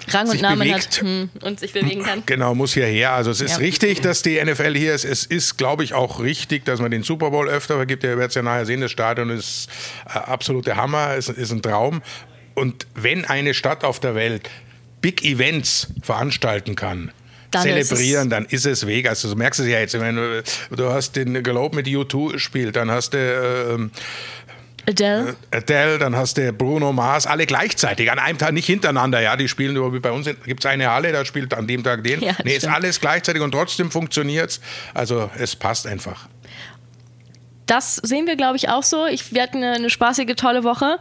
Rang 0.09 0.29
und 0.29 0.41
Namen 0.41 0.59
bewegt, 0.59 0.97
hat 0.97 1.01
hm, 1.01 1.29
und 1.41 1.59
sich 1.59 1.73
bewegen 1.73 2.03
kann. 2.03 2.23
Genau, 2.25 2.55
muss 2.55 2.73
hierher. 2.73 3.13
Also 3.13 3.31
es 3.31 3.41
ist 3.41 3.51
ja. 3.51 3.57
richtig, 3.57 4.01
dass 4.01 4.21
die 4.21 4.43
NFL 4.43 4.75
hier 4.75 4.93
ist. 4.93 5.05
Es 5.05 5.25
ist, 5.25 5.57
glaube 5.57 5.83
ich, 5.83 5.93
auch 5.93 6.19
richtig, 6.19 6.65
dass 6.65 6.79
man 6.79 6.91
den 6.91 7.03
Super 7.03 7.31
Bowl 7.31 7.47
öfter 7.47 7.75
vergibt. 7.75 8.03
Ihr 8.03 8.11
werdet 8.11 8.29
es 8.29 8.35
ja 8.35 8.41
nachher 8.41 8.65
sehen, 8.65 8.81
das 8.81 8.91
Stadion 8.91 9.29
ist 9.29 9.69
äh, 10.05 10.17
absolute 10.17 10.75
Hammer, 10.75 11.15
ist, 11.15 11.29
ist 11.29 11.51
ein 11.51 11.61
Traum. 11.61 12.01
Und 12.55 12.87
wenn 12.95 13.25
eine 13.25 13.53
Stadt 13.53 13.83
auf 13.83 13.99
der 13.99 14.15
Welt 14.15 14.49
Big 15.01 15.23
Events 15.23 15.87
veranstalten 16.01 16.75
kann, 16.75 17.11
dann 17.51 17.63
zelebrieren, 17.63 18.23
ist 18.23 18.31
dann 18.31 18.45
ist 18.45 18.65
es 18.65 18.87
Vegas. 18.87 19.23
Also, 19.23 19.35
du 19.35 19.39
merkst 19.39 19.59
es 19.59 19.67
ja 19.67 19.79
jetzt, 19.79 19.99
wenn 19.99 20.15
du, 20.15 20.43
du 20.71 20.89
hast 20.89 21.15
den 21.15 21.43
Globe 21.43 21.75
mit 21.75 21.87
U2 21.87 22.39
spielt, 22.39 22.75
dann 22.75 22.89
hast 22.89 23.13
du 23.13 23.17
äh, 23.17 24.89
Adele. 24.89 25.35
Adele, 25.51 25.97
dann 25.97 26.15
hast 26.15 26.37
du 26.37 26.51
Bruno 26.51 26.91
Mars, 26.91 27.25
alle 27.25 27.45
gleichzeitig, 27.45 28.11
an 28.11 28.19
einem 28.19 28.37
Tag, 28.37 28.51
nicht 28.51 28.65
hintereinander, 28.65 29.21
ja, 29.21 29.37
die 29.37 29.47
spielen 29.47 29.75
nur 29.75 29.93
wie 29.93 29.99
bei 29.99 30.11
uns, 30.11 30.25
gibt 30.25 30.59
es 30.59 30.65
eine 30.65 30.89
Halle, 30.89 31.11
da 31.11 31.23
spielt 31.23 31.53
an 31.53 31.67
dem 31.67 31.83
Tag 31.83 32.03
den. 32.03 32.21
Ja, 32.21 32.35
nee, 32.43 32.55
ist 32.55 32.67
alles 32.67 32.99
gleichzeitig 32.99 33.41
und 33.41 33.51
trotzdem 33.51 33.91
funktioniert 33.91 34.51
es. 34.51 34.61
Also 34.93 35.29
es 35.37 35.55
passt 35.55 35.87
einfach 35.87 36.27
das 37.65 37.95
sehen 37.95 38.27
wir, 38.27 38.35
glaube 38.35 38.57
ich, 38.57 38.69
auch 38.69 38.83
so. 38.83 39.05
Ich, 39.05 39.33
wir 39.33 39.41
hatten 39.41 39.57
eine, 39.57 39.73
eine 39.73 39.89
spaßige, 39.89 40.35
tolle 40.35 40.63
Woche. 40.63 40.99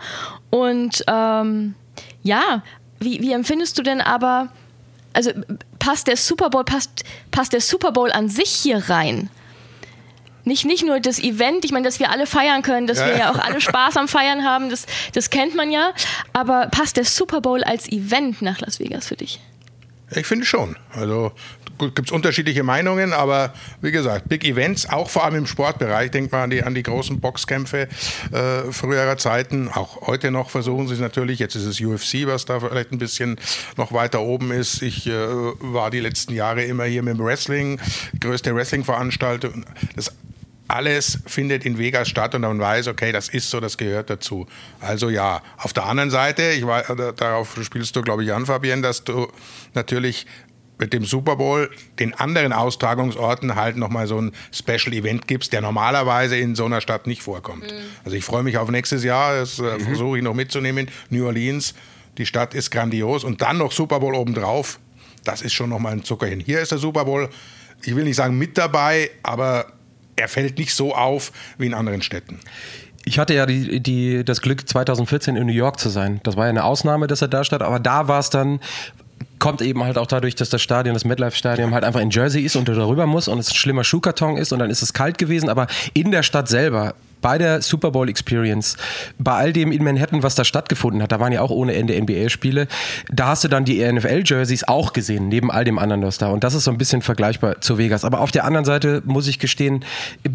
Und 0.52 1.02
ähm, 1.06 1.74
ja, 2.22 2.62
wie, 3.00 3.22
wie 3.22 3.32
empfindest 3.32 3.78
du 3.78 3.82
denn 3.82 4.02
aber, 4.02 4.50
also 5.14 5.30
passt 5.78 6.08
der 6.08 6.18
Super 6.18 6.50
Bowl, 6.50 6.62
passt, 6.62 7.04
passt 7.30 7.54
der 7.54 7.62
Super 7.62 7.90
Bowl 7.90 8.12
an 8.12 8.28
sich 8.28 8.50
hier 8.50 8.90
rein? 8.90 9.30
Nicht, 10.44 10.66
nicht 10.66 10.84
nur 10.84 11.00
das 11.00 11.18
Event, 11.18 11.64
ich 11.64 11.72
meine, 11.72 11.86
dass 11.86 12.00
wir 12.00 12.10
alle 12.10 12.26
feiern 12.26 12.60
können, 12.60 12.86
dass 12.86 12.98
ja. 12.98 13.06
wir 13.06 13.16
ja 13.16 13.30
auch 13.32 13.38
alle 13.38 13.62
Spaß 13.62 13.96
am 13.96 14.08
Feiern 14.08 14.44
haben, 14.44 14.68
das, 14.68 14.84
das 15.14 15.30
kennt 15.30 15.54
man 15.54 15.70
ja. 15.70 15.94
Aber 16.34 16.66
passt 16.66 16.98
der 16.98 17.06
Super 17.06 17.40
Bowl 17.40 17.64
als 17.64 17.90
Event 17.90 18.42
nach 18.42 18.60
Las 18.60 18.78
Vegas 18.78 19.06
für 19.06 19.16
dich? 19.16 19.40
Ich 20.10 20.26
finde 20.26 20.44
schon. 20.44 20.76
Also 20.92 21.32
gibt 21.90 22.08
es 22.08 22.12
unterschiedliche 22.12 22.62
Meinungen, 22.62 23.12
aber 23.12 23.52
wie 23.80 23.92
gesagt, 23.92 24.28
Big 24.28 24.44
Events, 24.44 24.88
auch 24.88 25.10
vor 25.10 25.24
allem 25.24 25.36
im 25.36 25.46
Sportbereich, 25.46 26.10
denkt 26.10 26.32
man 26.32 26.42
an 26.42 26.50
die, 26.50 26.62
an 26.62 26.74
die 26.74 26.82
großen 26.82 27.20
Boxkämpfe 27.20 27.88
äh, 28.32 28.72
früherer 28.72 29.16
Zeiten, 29.18 29.68
auch 29.68 30.06
heute 30.06 30.30
noch 30.30 30.50
versuchen 30.50 30.88
sie 30.88 30.94
es 30.94 31.00
natürlich, 31.00 31.38
jetzt 31.38 31.54
ist 31.54 31.66
es 31.66 31.80
UFC, 31.80 32.26
was 32.26 32.44
da 32.44 32.60
vielleicht 32.60 32.92
ein 32.92 32.98
bisschen 32.98 33.38
noch 33.76 33.92
weiter 33.92 34.20
oben 34.20 34.50
ist. 34.52 34.82
Ich 34.82 35.06
äh, 35.06 35.12
war 35.12 35.90
die 35.90 36.00
letzten 36.00 36.34
Jahre 36.34 36.62
immer 36.62 36.84
hier 36.84 37.02
mit 37.02 37.18
dem 37.18 37.24
Wrestling, 37.24 37.80
größte 38.20 38.54
Wrestling-Veranstaltung. 38.54 39.64
Das 39.96 40.12
alles 40.72 41.18
findet 41.26 41.66
in 41.66 41.78
Vegas 41.78 42.08
statt 42.08 42.34
und 42.34 42.42
man 42.42 42.58
weiß, 42.58 42.88
okay, 42.88 43.12
das 43.12 43.28
ist 43.28 43.50
so, 43.50 43.60
das 43.60 43.76
gehört 43.76 44.08
dazu. 44.08 44.46
Also 44.80 45.10
ja, 45.10 45.42
auf 45.58 45.72
der 45.72 45.84
anderen 45.84 46.10
Seite, 46.10 46.50
ich 46.50 46.66
war, 46.66 46.82
darauf 47.12 47.58
spielst 47.62 47.94
du, 47.94 48.02
glaube 48.02 48.24
ich, 48.24 48.32
an, 48.32 48.46
Fabienne, 48.46 48.80
dass 48.82 49.04
du 49.04 49.28
natürlich 49.74 50.26
mit 50.82 50.92
dem 50.92 51.04
Super 51.04 51.36
Bowl 51.36 51.70
den 52.00 52.12
anderen 52.14 52.52
Austragungsorten 52.52 53.54
halt 53.54 53.76
nochmal 53.76 54.08
so 54.08 54.20
ein 54.20 54.32
Special 54.52 54.92
Event 54.92 55.28
gibst, 55.28 55.52
der 55.52 55.60
normalerweise 55.60 56.36
in 56.36 56.56
so 56.56 56.64
einer 56.64 56.80
Stadt 56.80 57.06
nicht 57.06 57.22
vorkommt. 57.22 57.62
Mhm. 57.62 57.76
Also 58.04 58.16
ich 58.16 58.24
freue 58.24 58.42
mich 58.42 58.58
auf 58.58 58.68
nächstes 58.68 59.04
Jahr, 59.04 59.36
das 59.36 59.60
äh, 59.60 59.62
mhm. 59.62 59.80
versuche 59.80 60.18
ich 60.18 60.24
noch 60.24 60.34
mitzunehmen. 60.34 60.88
New 61.08 61.24
Orleans, 61.24 61.74
die 62.18 62.26
Stadt 62.26 62.54
ist 62.54 62.70
grandios 62.70 63.22
und 63.22 63.40
dann 63.42 63.58
noch 63.58 63.70
Super 63.70 64.00
Bowl 64.00 64.14
obendrauf, 64.14 64.80
das 65.24 65.40
ist 65.40 65.52
schon 65.52 65.70
nochmal 65.70 65.92
ein 65.92 66.02
Zuckerchen. 66.02 66.40
Hier 66.40 66.60
ist 66.60 66.72
der 66.72 66.78
Super 66.78 67.04
Bowl, 67.04 67.28
ich 67.84 67.94
will 67.94 68.04
nicht 68.04 68.16
sagen 68.16 68.36
mit 68.36 68.58
dabei, 68.58 69.10
aber 69.22 69.66
er 70.16 70.26
fällt 70.26 70.58
nicht 70.58 70.74
so 70.74 70.94
auf 70.94 71.30
wie 71.58 71.66
in 71.66 71.74
anderen 71.74 72.02
Städten. 72.02 72.40
Ich 73.04 73.18
hatte 73.18 73.34
ja 73.34 73.46
die, 73.46 73.80
die, 73.80 74.24
das 74.24 74.42
Glück, 74.42 74.68
2014 74.68 75.36
in 75.36 75.46
New 75.46 75.52
York 75.52 75.78
zu 75.78 75.88
sein. 75.88 76.20
Das 76.22 76.36
war 76.36 76.44
ja 76.44 76.50
eine 76.50 76.64
Ausnahme, 76.64 77.06
dass 77.06 77.22
er 77.22 77.28
da 77.28 77.42
stand, 77.44 77.62
aber 77.62 77.80
da 77.80 78.06
war 78.06 78.20
es 78.20 78.30
dann 78.30 78.60
kommt 79.42 79.60
eben 79.60 79.82
halt 79.82 79.98
auch 79.98 80.06
dadurch, 80.06 80.36
dass 80.36 80.50
das 80.50 80.62
Stadion, 80.62 80.94
das 80.94 81.04
MetLife-Stadion 81.04 81.74
halt 81.74 81.82
einfach 81.82 82.00
in 82.00 82.10
Jersey 82.10 82.42
ist 82.42 82.54
und 82.54 82.68
du 82.68 82.74
darüber 82.74 83.06
musst 83.06 83.26
und 83.26 83.40
es 83.40 83.50
ein 83.50 83.56
schlimmer 83.56 83.82
Schuhkarton 83.82 84.36
ist 84.36 84.52
und 84.52 84.60
dann 84.60 84.70
ist 84.70 84.82
es 84.82 84.92
kalt 84.92 85.18
gewesen, 85.18 85.48
aber 85.48 85.66
in 85.94 86.12
der 86.12 86.22
Stadt 86.22 86.48
selber 86.48 86.94
bei 87.22 87.38
der 87.38 87.62
Super 87.62 87.90
Bowl 87.90 88.08
Experience, 88.08 88.76
bei 89.18 89.32
all 89.32 89.52
dem 89.52 89.72
in 89.72 89.82
Manhattan, 89.82 90.22
was 90.22 90.34
da 90.34 90.44
stattgefunden 90.44 91.02
hat, 91.02 91.12
da 91.12 91.20
waren 91.20 91.32
ja 91.32 91.40
auch 91.40 91.50
ohne 91.50 91.74
Ende 91.74 92.00
NBA-Spiele, 92.00 92.66
da 93.10 93.28
hast 93.28 93.44
du 93.44 93.48
dann 93.48 93.64
die 93.64 93.80
NFL-Jerseys 93.80 94.64
auch 94.64 94.92
gesehen, 94.92 95.28
neben 95.28 95.50
all 95.50 95.64
dem 95.64 95.78
anderen, 95.78 96.02
was 96.02 96.18
da. 96.18 96.28
Und 96.28 96.44
das 96.44 96.54
ist 96.54 96.64
so 96.64 96.70
ein 96.70 96.78
bisschen 96.78 97.02
vergleichbar 97.02 97.60
zu 97.60 97.78
Vegas. 97.78 98.04
Aber 98.04 98.20
auf 98.20 98.30
der 98.30 98.44
anderen 98.44 98.64
Seite 98.64 99.02
muss 99.06 99.28
ich 99.28 99.38
gestehen, 99.38 99.84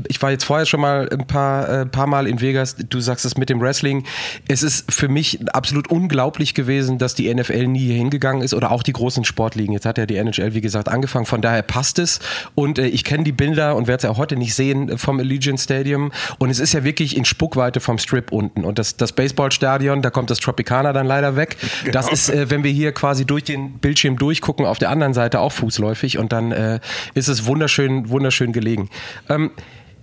ich 0.08 0.22
war 0.22 0.32
jetzt 0.32 0.46
vorher 0.46 0.66
schon 0.66 0.82
mal 0.82 1.08
ein 1.12 1.28
paar, 1.28 1.70
äh, 1.70 1.86
paar 1.86 2.08
Mal 2.08 2.28
in 2.28 2.42
Vegas, 2.42 2.76
du 2.76 3.00
sagst 3.00 3.26
es 3.26 3.38
mit 3.38 3.50
dem 3.50 3.62
Wrestling, 3.62 4.06
es 4.48 4.64
ist 4.64 4.92
für 4.92 5.10
mich 5.10 5.40
absolut 5.54 5.90
unglaublich 5.90 6.54
gewesen, 6.54 6.98
dass 6.98 7.16
die 7.16 7.34
NFL 7.34 7.68
nie 7.68 7.88
hier 7.88 7.96
hingegangen 7.96 8.42
ist 8.42 8.54
oder 8.54 8.72
auch 8.72 8.84
die 8.84 8.94
großen 8.94 9.26
Sportligen. 9.26 9.74
Jetzt 9.74 9.86
hat 9.86 9.98
ja 9.98 10.06
die 10.06 10.16
NHL, 10.16 10.54
wie 10.54 10.62
gesagt, 10.62 10.88
angefangen, 10.88 11.26
von 11.26 11.42
daher 11.42 11.62
passt 11.62 12.00
es. 12.00 12.20
Und 12.56 12.80
äh, 12.80 12.88
ich 12.88 13.04
kenne 13.04 13.24
die 13.24 13.32
Bilder 13.32 13.76
und 13.76 13.88
werde 13.88 13.98
es 13.98 14.04
ja 14.04 14.18
heute 14.18 14.38
nicht 14.38 14.56
sehen 14.56 14.98
vom 14.98 15.20
Allegiant 15.20 15.60
Stadium. 15.60 16.12
Und 16.38 16.50
es 16.50 16.60
ist 16.60 16.74
ja 16.74 16.77
wirklich 16.84 17.18
in 17.18 17.26
Spuckweite 17.26 17.80
vom 17.80 17.98
Strip 17.98 18.32
unten. 18.32 18.64
Und 18.64 18.80
das, 18.80 18.98
das 18.98 19.12
Baseballstadion, 19.14 20.02
da 20.02 20.10
kommt 20.10 20.30
das 20.30 20.40
Tropicana 20.40 20.94
dann 20.94 21.08
leider 21.08 21.36
weg. 21.36 21.58
Genau. 21.82 21.94
Das 21.94 22.12
ist, 22.12 22.30
äh, 22.30 22.50
wenn 22.50 22.64
wir 22.64 22.72
hier 22.72 22.92
quasi 22.92 23.26
durch 23.26 23.44
den 23.44 23.80
Bildschirm 23.80 24.18
durchgucken, 24.18 24.66
auf 24.66 24.78
der 24.78 24.90
anderen 24.90 25.14
Seite 25.14 25.40
auch 25.40 25.52
fußläufig. 25.52 26.18
Und 26.18 26.32
dann 26.32 26.52
äh, 26.52 26.80
ist 27.14 27.28
es 27.28 27.46
wunderschön, 27.46 28.10
wunderschön 28.10 28.54
gelegen. 28.54 28.90
Ähm, 29.30 29.52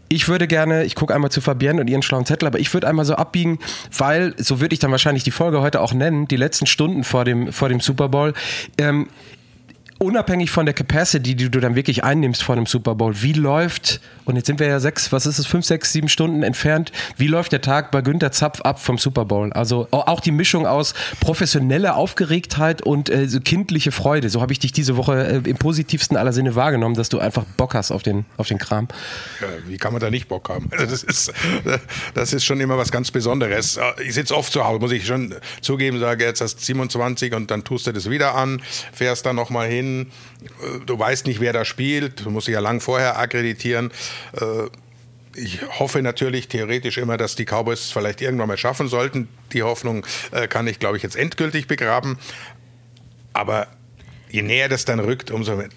ich 0.09 0.29
würde 0.29 0.47
gerne, 0.47 0.85
ich 0.85 0.95
gucke 0.95 1.15
einmal 1.15 1.31
zu 1.31 1.41
Fabienne 1.41 1.81
und 1.81 1.89
ihren 1.89 2.03
schlauen 2.03 2.27
Zettel, 2.27 2.47
aber 2.47 2.59
ich 2.59 2.73
würde 2.73 2.87
einmal 2.87 3.05
so 3.05 3.15
abbiegen, 3.15 3.59
weil, 3.97 4.35
so 4.37 4.61
würde 4.61 4.75
ich 4.75 4.79
dann 4.79 4.91
wahrscheinlich 4.91 5.25
die 5.25 5.31
Folge 5.31 5.61
heute 5.61 5.81
auch 5.81 5.93
nennen, 5.93 6.29
die 6.29 6.37
letzten 6.37 6.67
Stunden 6.67 7.05
vor 7.05 7.25
dem, 7.25 7.53
vor 7.53 7.69
dem 7.69 7.81
Super 7.81 8.09
Bowl. 8.09 8.35
Ähm, 8.79 9.09
unabhängig 10.05 10.51
von 10.51 10.67
der 10.67 10.75
Capacity, 10.75 11.35
die 11.35 11.51
du 11.51 11.61
dann 11.61 11.75
wirklich 11.75 12.05
einnimmst 12.05 12.43
vor 12.43 12.57
dem 12.57 12.67
Super 12.67 12.95
Bowl, 12.95 13.15
wie 13.23 13.33
läuft, 13.33 14.01
und 14.25 14.37
jetzt 14.37 14.47
sind 14.47 14.61
wir 14.61 14.67
ja 14.67 14.81
sechs, 14.81 15.13
was 15.13 15.27
ist 15.27 15.39
es, 15.39 15.47
fünf, 15.47 15.65
sechs, 15.65 15.93
sieben 15.93 16.09
Stunden 16.09 16.43
entfernt, 16.43 16.93
wie 17.17 17.27
läuft 17.27 17.53
der 17.53 17.61
Tag 17.61 17.91
bei 17.91 18.03
Günter 18.03 18.31
Zapf 18.33 18.61
ab 18.61 18.81
vom 18.81 18.99
Super 18.99 19.25
Bowl? 19.25 19.53
Also 19.53 19.89
auch 19.91 20.21
die 20.21 20.31
Mischung 20.31 20.67
aus 20.67 20.95
professioneller 21.21 21.97
Aufgeregtheit 21.97 22.83
und 22.83 23.11
äh, 23.11 23.29
so 23.29 23.41
kindliche 23.41 23.93
Freude. 23.93 24.29
So 24.29 24.41
habe 24.41 24.53
ich 24.53 24.59
dich 24.59 24.73
diese 24.73 24.97
Woche 24.97 25.43
äh, 25.45 25.49
im 25.49 25.57
positivsten 25.57 26.17
aller 26.17 26.33
Sinne 26.33 26.55
wahrgenommen, 26.55 26.95
dass 26.95 27.09
du 27.09 27.19
einfach 27.19 27.45
Bock 27.57 27.75
hast 27.75 27.91
auf 27.91 28.03
den, 28.03 28.25
auf 28.37 28.49
den 28.49 28.59
Kram. 28.59 28.89
Wie 29.67 29.79
kann 29.79 29.93
man 29.93 30.01
da 30.01 30.11
nicht 30.11 30.29
Bock 30.29 30.49
haben? 30.49 30.69
Also 30.71 30.87
das, 30.87 31.03
ist, 31.03 31.33
das 32.15 32.33
ist 32.33 32.45
schon 32.45 32.61
immer 32.61 32.77
was 32.77 32.91
ganz 32.91 33.11
Besonderes. 33.11 33.79
Ich 34.05 34.15
sitze 34.15 34.37
oft 34.37 34.53
zu 34.53 34.65
Hause, 34.65 34.81
muss 34.81 34.93
ich 34.93 35.07
schon 35.07 35.35
zugeben, 35.61 35.99
sage 35.99 36.25
jetzt 36.25 36.41
hast 36.41 36.65
27 36.65 37.33
und 37.35 37.51
dann 37.51 37.65
tust 37.65 37.87
du 37.87 37.93
das 37.93 38.11
wieder 38.11 38.35
an, 38.35 38.61
fährst 38.93 39.27
dann 39.27 39.37
nochmal 39.37 39.69
hin, 39.69 39.94
Äh, 40.03 40.81
du 40.87 40.99
weißt 40.99 41.27
nicht, 41.27 41.41
wer 41.41 41.53
da 41.53 41.65
spielt. 41.65 42.25
Du 42.25 42.31
musst 42.31 42.47
dich 42.47 42.55
ja 42.55 42.61
lang 42.61 42.81
vorher 42.81 43.19
akkreditieren. 43.19 43.91
Äh, 44.33 44.69
ich 45.37 45.61
hoffe 45.81 46.01
natürlich 46.01 46.49
theoretisch 46.49 46.99
immer, 46.99 47.17
dass 47.17 47.35
die 47.35 47.45
Cowboys 47.45 47.81
es 47.81 47.91
vielleicht 47.91 48.21
irgendwann 48.21 48.49
mal 48.49 48.57
schaffen 48.57 48.89
sollten. 48.89 49.29
Die 49.53 49.63
Hoffnung 49.63 50.07
äh, 50.31 50.47
kann 50.47 50.67
ich, 50.67 50.79
glaube 50.79 50.97
ich, 50.97 51.03
jetzt 51.03 51.17
endgültig 51.17 51.67
begraben. 51.67 52.19
Aber 53.33 53.69
je 54.31 54.43
näher 54.43 54.69
das 54.69 54.85
dann 54.85 55.01
rückt, 55.01 55.31
umso 55.31 55.57
mehr. 55.57 55.69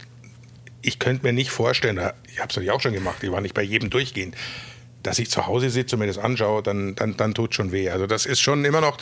Ich 0.82 1.00
könnte 1.00 1.26
mir 1.26 1.34
nicht 1.34 1.50
vorstellen, 1.50 1.98
ich 1.98 2.40
habe 2.40 2.50
es 2.50 2.56
natürlich 2.56 2.72
auch 2.72 2.82
schon 2.82 2.94
gemacht, 2.94 3.22
ich 3.24 3.32
war 3.32 3.42
nicht 3.42 3.56
bei 3.56 3.64
jedem 3.64 3.90
durchgehend, 3.90 4.36
dass 5.04 5.20
ich 5.20 5.30
zu 5.30 5.48
Hause 5.48 5.70
sitze 5.70 5.96
und 5.96 6.02
mir 6.02 6.08
das 6.08 6.18
anschaue, 6.18 6.64
dann, 6.64 6.96
dann, 6.96 7.18
dann 7.18 7.34
tut 7.34 7.56
schon 7.56 7.72
weh. 7.72 7.90
Also 7.90 8.08
das 8.08 8.26
ist 8.26 8.40
schon 8.40 8.64
immer 8.64 8.80
noch 8.80 8.98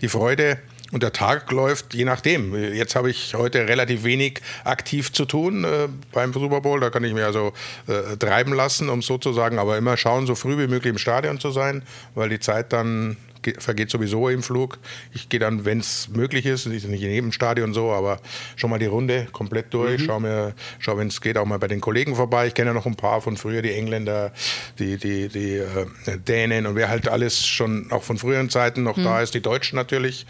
die 0.00 0.08
Freude, 0.08 0.58
und 0.90 1.02
der 1.02 1.12
Tag 1.12 1.50
läuft 1.52 1.92
je 1.92 2.04
nachdem. 2.04 2.54
Jetzt 2.74 2.96
habe 2.96 3.10
ich 3.10 3.34
heute 3.34 3.68
relativ 3.68 4.04
wenig 4.04 4.40
aktiv 4.64 5.12
zu 5.12 5.26
tun 5.26 5.64
äh, 5.64 5.88
beim 6.12 6.32
Super 6.32 6.62
Bowl. 6.62 6.80
Da 6.80 6.88
kann 6.90 7.04
ich 7.04 7.12
mir 7.12 7.26
also 7.26 7.52
äh, 7.86 8.16
treiben 8.16 8.54
lassen, 8.54 8.88
um 8.88 9.02
sozusagen, 9.02 9.58
aber 9.58 9.76
immer 9.76 9.96
schauen, 9.96 10.26
so 10.26 10.34
früh 10.34 10.56
wie 10.56 10.66
möglich 10.66 10.90
im 10.90 10.98
Stadion 10.98 11.38
zu 11.38 11.50
sein, 11.50 11.82
weil 12.14 12.30
die 12.30 12.40
Zeit 12.40 12.72
dann 12.72 13.16
vergeht 13.58 13.90
sowieso 13.90 14.28
im 14.28 14.42
Flug. 14.42 14.78
Ich 15.12 15.28
gehe 15.28 15.40
dann, 15.40 15.64
wenn 15.64 15.80
es 15.80 16.08
möglich 16.08 16.46
ist, 16.46 16.66
nicht 16.66 16.84
in 16.84 16.92
jedem 16.92 17.32
Stadion 17.32 17.74
so, 17.74 17.90
aber 17.92 18.20
schon 18.56 18.70
mal 18.70 18.78
die 18.78 18.86
Runde 18.86 19.28
komplett 19.32 19.72
durch. 19.74 20.02
Mhm. 20.02 20.04
Schau 20.04 20.20
mir, 20.20 20.54
schau, 20.78 20.96
wenn 20.96 21.08
es 21.08 21.20
geht, 21.20 21.36
auch 21.38 21.46
mal 21.46 21.58
bei 21.58 21.68
den 21.68 21.80
Kollegen 21.80 22.16
vorbei. 22.16 22.46
Ich 22.46 22.54
kenne 22.54 22.70
ja 22.70 22.74
noch 22.74 22.86
ein 22.86 22.96
paar 22.96 23.20
von 23.20 23.36
früher, 23.36 23.62
die 23.62 23.72
Engländer, 23.72 24.32
die, 24.78 24.96
die, 24.96 25.28
die 25.28 25.56
äh, 25.56 26.18
Dänen 26.18 26.66
und 26.66 26.76
wer 26.76 26.88
halt 26.88 27.08
alles 27.08 27.46
schon 27.46 27.90
auch 27.90 28.02
von 28.02 28.18
früheren 28.18 28.50
Zeiten 28.50 28.82
noch 28.82 28.96
mhm. 28.96 29.04
da 29.04 29.20
ist, 29.20 29.34
die 29.34 29.42
Deutschen 29.42 29.76
natürlich. 29.76 30.26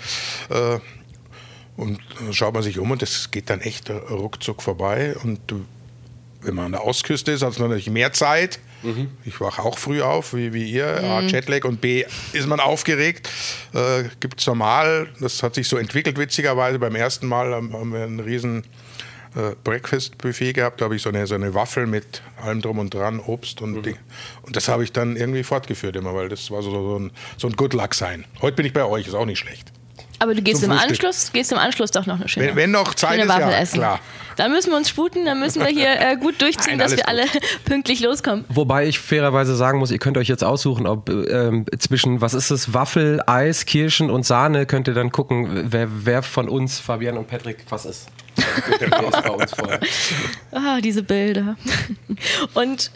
Äh, 0.50 0.78
und 1.76 2.00
schaut 2.32 2.54
man 2.54 2.64
sich 2.64 2.80
um 2.80 2.90
und 2.90 3.02
das 3.02 3.30
geht 3.30 3.50
dann 3.50 3.60
echt 3.60 3.88
ruckzuck 3.88 4.62
vorbei. 4.62 5.14
Und 5.22 5.40
wenn 6.40 6.54
man 6.54 6.66
an 6.66 6.72
der 6.72 6.84
Ostküste 6.84 7.30
ist, 7.30 7.42
hat 7.42 7.52
es 7.52 7.58
natürlich 7.58 7.88
mehr 7.88 8.12
Zeit. 8.12 8.58
Mhm. 8.82 9.10
Ich 9.24 9.40
wache 9.40 9.62
auch 9.62 9.78
früh 9.78 10.02
auf, 10.02 10.34
wie, 10.34 10.52
wie 10.52 10.70
ihr. 10.70 11.00
Mhm. 11.00 11.10
A, 11.10 11.20
Jetlag 11.22 11.64
und 11.64 11.80
B, 11.80 12.04
ist 12.32 12.46
man 12.46 12.60
aufgeregt. 12.60 13.28
Äh, 13.74 14.04
Gibt 14.20 14.40
es 14.40 14.46
normal, 14.46 15.08
das 15.20 15.42
hat 15.42 15.54
sich 15.54 15.68
so 15.68 15.76
entwickelt, 15.76 16.18
witzigerweise. 16.18 16.78
Beim 16.78 16.94
ersten 16.94 17.26
Mal 17.26 17.54
haben, 17.54 17.72
haben 17.72 17.92
wir 17.92 18.02
einen 18.02 18.20
riesen 18.20 18.64
äh, 19.34 19.54
Breakfast-Buffet 19.62 20.52
gehabt. 20.52 20.80
Da 20.80 20.86
habe 20.86 20.96
ich 20.96 21.02
so 21.02 21.08
eine, 21.08 21.26
so 21.26 21.34
eine 21.34 21.54
Waffel 21.54 21.86
mit 21.86 22.22
allem 22.42 22.60
drum 22.62 22.78
und 22.78 22.94
dran, 22.94 23.20
Obst 23.20 23.60
und 23.60 23.74
mhm. 23.74 23.82
Ding. 23.82 23.98
Und 24.42 24.56
das 24.56 24.68
habe 24.68 24.84
ich 24.84 24.92
dann 24.92 25.16
irgendwie 25.16 25.42
fortgeführt 25.42 25.96
immer, 25.96 26.14
weil 26.14 26.28
das 26.28 26.50
war 26.50 26.62
so, 26.62 26.70
so 26.70 26.98
ein, 26.98 27.10
so 27.36 27.48
ein 27.48 27.54
Good 27.54 27.74
Luck 27.74 27.94
sein. 27.94 28.24
Heute 28.40 28.56
bin 28.56 28.66
ich 28.66 28.72
bei 28.72 28.84
euch, 28.84 29.06
ist 29.06 29.14
auch 29.14 29.26
nicht 29.26 29.38
schlecht. 29.38 29.72
Aber 30.18 30.34
du 30.34 30.42
gehst 30.42 30.62
im 30.64 30.72
Anschluss, 30.72 31.32
gehst 31.32 31.52
im 31.52 31.58
Anschluss 31.58 31.90
doch 31.90 32.06
noch 32.06 32.16
eine 32.16 32.28
schöne. 32.28 32.48
Wenn, 32.48 32.56
wenn 32.56 32.70
noch 32.72 32.94
Zeit 32.94 33.20
ist, 33.20 33.28
ja, 33.28 33.50
essen. 33.50 33.78
klar. 33.78 34.00
Da 34.36 34.48
müssen 34.48 34.70
wir 34.70 34.76
uns 34.76 34.88
sputen, 34.88 35.24
dann 35.24 35.40
müssen 35.40 35.60
wir 35.60 35.68
hier 35.68 36.00
äh, 36.00 36.16
gut 36.16 36.40
durchziehen, 36.40 36.78
Nein, 36.78 36.78
dass 36.78 36.92
wir 36.92 36.98
gut. 36.98 37.08
alle 37.08 37.24
pünktlich 37.64 38.00
loskommen. 38.00 38.44
Wobei 38.48 38.86
ich 38.86 39.00
fairerweise 39.00 39.56
sagen 39.56 39.80
muss, 39.80 39.90
ihr 39.90 39.98
könnt 39.98 40.16
euch 40.16 40.28
jetzt 40.28 40.44
aussuchen, 40.44 40.86
ob 40.86 41.08
ähm, 41.08 41.66
zwischen, 41.78 42.20
was 42.20 42.34
ist 42.34 42.50
es, 42.50 42.72
Waffel, 42.72 43.20
Eis, 43.26 43.66
Kirschen 43.66 44.10
und 44.10 44.24
Sahne, 44.24 44.66
könnt 44.66 44.86
ihr 44.86 44.94
dann 44.94 45.10
gucken, 45.10 45.66
wer, 45.70 45.88
wer 45.90 46.22
von 46.22 46.48
uns, 46.48 46.78
Fabian 46.78 47.18
und 47.18 47.26
Patrick, 47.26 47.64
was 47.68 47.84
ist. 47.84 48.06
ah, 50.52 50.80
diese 50.80 51.02
Bilder. 51.02 51.56
Und 52.54 52.90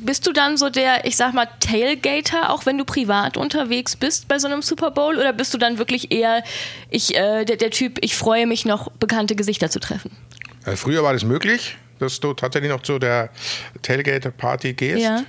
bist 0.00 0.26
du 0.26 0.32
dann 0.32 0.56
so 0.56 0.70
der, 0.70 1.04
ich 1.04 1.16
sag 1.16 1.34
mal, 1.34 1.48
Tailgater, 1.60 2.50
auch 2.50 2.66
wenn 2.66 2.78
du 2.78 2.84
privat 2.84 3.36
unterwegs 3.36 3.96
bist 3.96 4.28
bei 4.28 4.38
so 4.38 4.48
einem 4.48 4.62
Super 4.62 4.90
Bowl? 4.90 5.16
Oder 5.16 5.32
bist 5.32 5.54
du 5.54 5.58
dann 5.58 5.78
wirklich 5.78 6.12
eher 6.12 6.42
ich, 6.90 7.16
äh, 7.16 7.44
der, 7.44 7.56
der 7.56 7.70
Typ, 7.70 7.98
ich 8.00 8.16
freue 8.16 8.46
mich 8.46 8.64
noch, 8.64 8.90
bekannte 8.92 9.36
Gesichter 9.36 9.70
zu 9.70 9.80
treffen? 9.80 10.10
Ja, 10.66 10.76
früher 10.76 11.02
war 11.02 11.12
das 11.12 11.24
möglich, 11.24 11.76
dass 11.98 12.20
du 12.20 12.34
tatsächlich 12.34 12.70
noch 12.70 12.82
zu 12.82 12.98
der 12.98 13.30
Tailgater-Party 13.82 14.74
gehst. 14.74 15.02
Ja. 15.02 15.24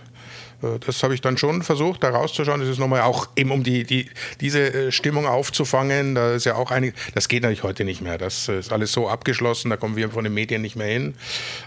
Äh, 0.61 0.79
das 0.85 1.03
habe 1.03 1.13
ich 1.13 1.21
dann 1.21 1.37
schon 1.37 1.63
versucht, 1.63 2.03
da 2.03 2.09
rauszuschauen. 2.09 2.59
Das 2.59 2.69
ist 2.69 2.79
nochmal 2.79 3.01
auch 3.01 3.29
eben, 3.35 3.51
um 3.51 3.63
die, 3.63 3.83
die, 3.83 4.07
diese 4.41 4.73
äh, 4.73 4.91
Stimmung 4.91 5.25
aufzufangen. 5.25 6.15
Da 6.15 6.33
ist 6.33 6.45
ja 6.45 6.55
auch 6.55 6.71
einig, 6.71 6.95
das 7.15 7.27
geht 7.27 7.43
natürlich 7.43 7.63
heute 7.63 7.83
nicht 7.85 8.01
mehr. 8.01 8.17
Das 8.17 8.47
ist 8.47 8.71
alles 8.71 8.91
so 8.91 9.09
abgeschlossen, 9.09 9.69
da 9.69 9.77
kommen 9.77 9.95
wir 9.95 10.09
von 10.09 10.23
den 10.23 10.33
Medien 10.33 10.61
nicht 10.61 10.75
mehr 10.75 10.87
hin. 10.87 11.15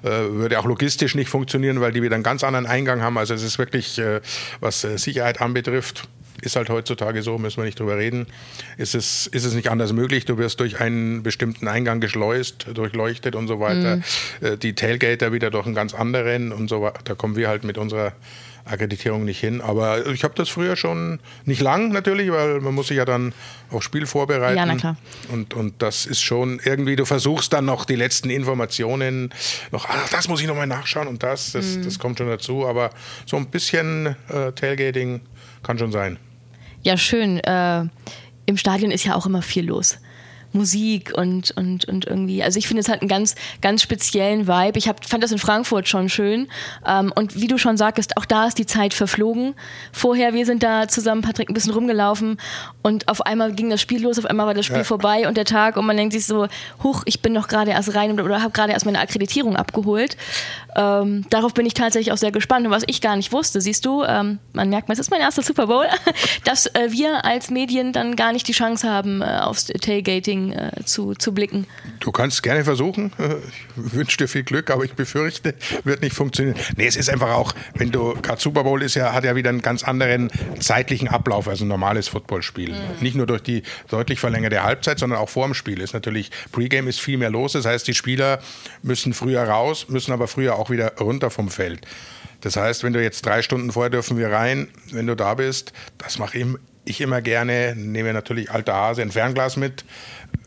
Äh, 0.03 0.09
würde 0.09 0.59
auch 0.59 0.67
logistisch 0.67 1.15
nicht 1.15 1.29
funktionieren, 1.29 1.81
weil 1.81 1.93
die 1.93 2.03
wieder 2.03 2.15
einen 2.15 2.25
ganz 2.25 2.45
anderen 2.45 2.67
Eingang 2.67 3.03
haben. 3.03 3.19
Also 3.19 3.35
es 3.35 3.43
ist 3.43 3.59
wirklich, 3.59 4.01
was 4.61 4.81
Sicherheit 4.81 5.41
anbetrifft, 5.41 6.09
ist 6.41 6.57
halt 6.57 6.71
heutzutage 6.71 7.23
so, 7.23 7.39
müssen 7.39 7.59
wir 7.59 7.65
nicht 7.65 7.79
drüber 7.79 7.97
reden. 7.97 8.27
Ist 8.77 8.95
es, 8.95 9.27
ist 9.29 9.45
es 9.45 9.55
nicht 9.55 9.71
anders 9.71 9.93
möglich? 9.93 10.25
Du 10.25 10.39
wirst 10.39 10.61
durch 10.61 10.81
einen 10.81 11.23
bestimmten 11.23 11.69
Eingang 11.69 12.01
geschleust, 12.01 12.67
durchleuchtet 12.75 13.37
und 13.37 13.49
so 13.49 13.61
weiter. 13.61 13.97
Mhm. 14.41 14.59
Die 14.61 14.75
Tailgater 14.75 15.33
wieder 15.33 15.51
durch 15.51 15.67
einen 15.67 15.75
ganz 15.75 15.95
anderen 15.95 16.53
und 16.53 16.69
so 16.69 16.83
weiter. 16.83 17.01
Da 17.05 17.15
kommen 17.15 17.37
wir 17.37 17.49
halt 17.49 17.65
mit 17.65 17.79
unserer 17.79 18.13
Akkreditierung 18.65 19.25
nicht 19.25 19.41
hin. 19.41 19.61
Aber 19.61 20.07
ich 20.07 20.25
habe 20.25 20.35
das 20.35 20.49
früher 20.49 20.77
schon, 20.77 21.21
nicht 21.45 21.61
lang 21.61 21.91
natürlich, 21.91 22.31
weil 22.31 22.61
man 22.61 22.75
muss 22.75 22.89
sich 22.89 22.97
ja 22.97 23.05
dann 23.05 23.33
auch 23.71 23.83
Spiel 23.83 24.07
vorbereiten. 24.07 24.57
Ja, 24.57 24.67
na 24.67 24.77
klar. 24.77 24.97
Und, 25.31 25.55
und 25.55 25.83
das 25.83 26.07
ist 26.07 26.21
schon 26.21 26.61
irgendwie, 26.65 26.97
du 26.97 27.05
versuchst 27.05 27.53
dann 27.53 27.65
noch 27.65 27.85
die 27.85 27.97
letzten 27.97 28.31
Informationen, 28.31 29.33
noch, 29.71 29.87
ach, 29.89 30.09
das 30.11 30.29
muss 30.29 30.41
ich 30.41 30.47
nochmal 30.47 30.67
nachschauen 30.67 31.09
und 31.09 31.23
das, 31.23 31.53
das, 31.53 31.77
mhm. 31.77 31.85
das 31.85 31.99
kommt 31.99 32.19
schon 32.19 32.29
dazu. 32.29 32.67
Aber 32.67 32.91
so 33.27 33.37
ein 33.37 33.47
bisschen 33.47 34.17
äh, 34.29 34.53
Tailgating 34.53 35.21
kann 35.63 35.79
schon 35.79 35.93
sein. 35.93 36.19
Ja, 36.83 36.97
schön. 36.97 37.39
Äh, 37.41 37.85
Im 38.47 38.57
Stadion 38.57 38.91
ist 38.91 39.05
ja 39.05 39.15
auch 39.15 39.27
immer 39.27 39.43
viel 39.43 39.67
los. 39.67 39.99
Musik 40.53 41.13
und, 41.17 41.51
und, 41.53 41.85
und 41.87 42.07
irgendwie, 42.07 42.43
also 42.43 42.59
ich 42.59 42.69
finde, 42.69 42.81
es 42.81 42.89
hat 42.89 43.01
einen 43.01 43.09
ganz, 43.09 43.35
ganz 43.61 43.83
speziellen 43.83 44.47
Vibe. 44.47 44.79
Ich 44.79 44.89
hab, 44.89 45.05
fand 45.05 45.23
das 45.23 45.33
in 45.33 45.39
Frankfurt 45.39 45.89
schon 45.89 46.09
schön. 46.09 46.49
Ähm, 46.87 47.13
und 47.15 47.41
wie 47.41 47.49
du 47.49 47.59
schon 47.59 47.77
sagtest, 47.77 48.17
auch 48.17 48.25
da 48.25 48.47
ist 48.47 48.59
die 48.59 48.67
Zeit 48.67 48.95
verflogen. 48.95 49.55
Vorher, 49.93 50.35
wir 50.35 50.47
sind 50.47 50.63
da 50.63 50.89
zusammen, 50.89 51.23
Patrick, 51.23 51.51
ein 51.51 51.55
bisschen 51.55 51.73
rumgelaufen 51.73 52.39
und 52.83 53.09
auf 53.09 53.23
einmal 53.23 53.53
ging 53.53 53.71
das 53.71 53.81
Spiel 53.81 54.03
los, 54.03 54.19
auf 54.19 54.27
einmal 54.27 54.47
war 54.47 54.55
das 54.55 54.67
Spiel 54.67 54.79
ja. 54.79 54.85
vorbei 54.85 55.27
und 55.29 55.37
der 55.37 55.45
Tag 55.45 55.77
und 55.77 55.87
man 55.87 55.97
denkt 55.97 56.13
sich 56.13 56.27
so, 56.27 56.47
huch, 56.83 57.03
ich 57.07 57.23
bin 57.23 57.33
noch 57.33 57.49
gerade 57.49 57.71
erst 57.71 57.95
rein 57.95 58.13
oder, 58.13 58.25
oder 58.25 58.43
habe 58.43 58.53
gerade 58.53 58.73
erst 58.73 58.87
meine 58.87 59.01
Akkreditierung 59.01 59.57
abgeholt. 59.57 60.17
Ähm, 60.77 61.27
darauf 61.31 61.55
bin 61.55 61.67
ich 61.67 61.75
tatsächlich 61.75 62.13
auch 62.13 62.17
sehr 62.17 62.33
gespannt. 62.33 62.67
Und 62.67 62.73
was 62.73 62.85
ich 62.87 63.01
gar 63.01 63.17
nicht 63.17 63.33
wusste, 63.33 63.61
siehst 63.61 63.85
du, 63.85 64.05
ähm, 64.05 64.39
man 64.53 64.69
merkt, 64.69 64.91
es 64.91 64.99
ist 64.99 65.11
mein 65.11 65.21
erster 65.21 65.43
Super 65.43 65.67
Bowl, 65.67 65.87
dass 66.45 66.67
äh, 66.67 66.89
wir 66.91 67.25
als 67.25 67.51
Medien 67.51 67.93
dann 67.93 68.17
gar 68.17 68.33
nicht 68.33 68.47
die 68.49 68.53
Chance 68.53 68.89
haben 68.89 69.23
äh, 69.23 69.39
aufs 69.41 69.67
Tailgating 69.67 70.42
Äh, 70.51 70.85
zu, 70.85 71.15
zu 71.15 71.33
blicken? 71.33 71.67
Du 72.01 72.11
kannst 72.11 72.43
gerne 72.43 72.65
versuchen. 72.65 73.13
Ich 73.75 73.95
wünsche 73.95 74.19
dir 74.19 74.29
viel 74.29 74.43
Glück, 74.43 74.71
aber 74.71 74.85
ich 74.85 74.95
befürchte, 74.95 75.55
wird 75.85 76.03
nicht 76.03 76.15
funktionieren. 76.15 76.57
Nee, 76.77 76.87
es 76.87 76.97
ist 76.97 77.09
einfach 77.09 77.31
auch, 77.31 77.55
wenn 77.75 77.91
du, 77.91 78.15
gerade 78.21 78.41
Super 78.41 78.65
Bowl 78.65 78.83
ist 78.83 78.95
ja, 78.95 79.13
hat 79.13 79.25
ja 79.25 79.35
wieder 79.35 79.49
einen 79.49 79.63
ganz 79.63 79.83
anderen 79.83 80.31
zeitlichen 80.61 81.09
Ablauf 81.09 81.49
als 81.49 81.61
ein 81.61 81.69
normales 81.69 82.09
Footballspiel. 82.09 82.73
Mhm. 82.73 82.79
Nicht 83.01 83.17
nur 83.17 83.27
durch 83.27 83.43
die 83.43 83.63
deutlich 83.89 84.21
verlängerte 84.21 84.63
Halbzeit, 84.63 84.99
sondern 84.99 85.19
auch 85.19 85.29
vor 85.29 85.47
dem 85.47 85.55
Spiel. 85.55 85.81
Ist 85.81 85.95
natürlich, 85.95 86.31
Pregame 86.53 86.89
ist 86.91 87.01
viel 87.01 87.17
mehr 87.17 87.31
los. 87.31 87.53
Das 87.53 87.65
heißt, 87.65 87.87
die 87.87 87.95
Spieler 87.95 88.41
müssen 88.83 89.15
früher 89.15 89.43
raus, 89.43 89.87
müssen 89.89 90.13
aber 90.13 90.29
früher 90.29 90.57
auch 90.57 90.71
wieder 90.71 90.99
runter 90.99 91.31
vom 91.31 91.49
Feld. 91.49 91.81
Das 92.43 92.57
heißt, 92.57 92.85
wenn 92.85 92.93
du 92.93 93.03
jetzt 93.03 93.25
drei 93.25 93.41
Stunden 93.43 93.73
vorher 93.73 93.91
dürfen 93.91 94.19
wir 94.19 94.31
rein, 94.31 94.69
wenn 94.91 95.07
du 95.07 95.17
da 95.17 95.35
bist, 95.35 95.73
das 95.99 96.19
mache 96.19 96.39
ich 96.39 96.47
ich 96.85 97.01
immer 97.01 97.23
gerne, 97.23 97.75
nehme 97.77 98.13
natürlich 98.13 98.51
alter 98.51 98.75
Hase 98.75 99.03
ein 99.03 99.13
Fernglas 99.13 99.57
mit, 99.57 99.85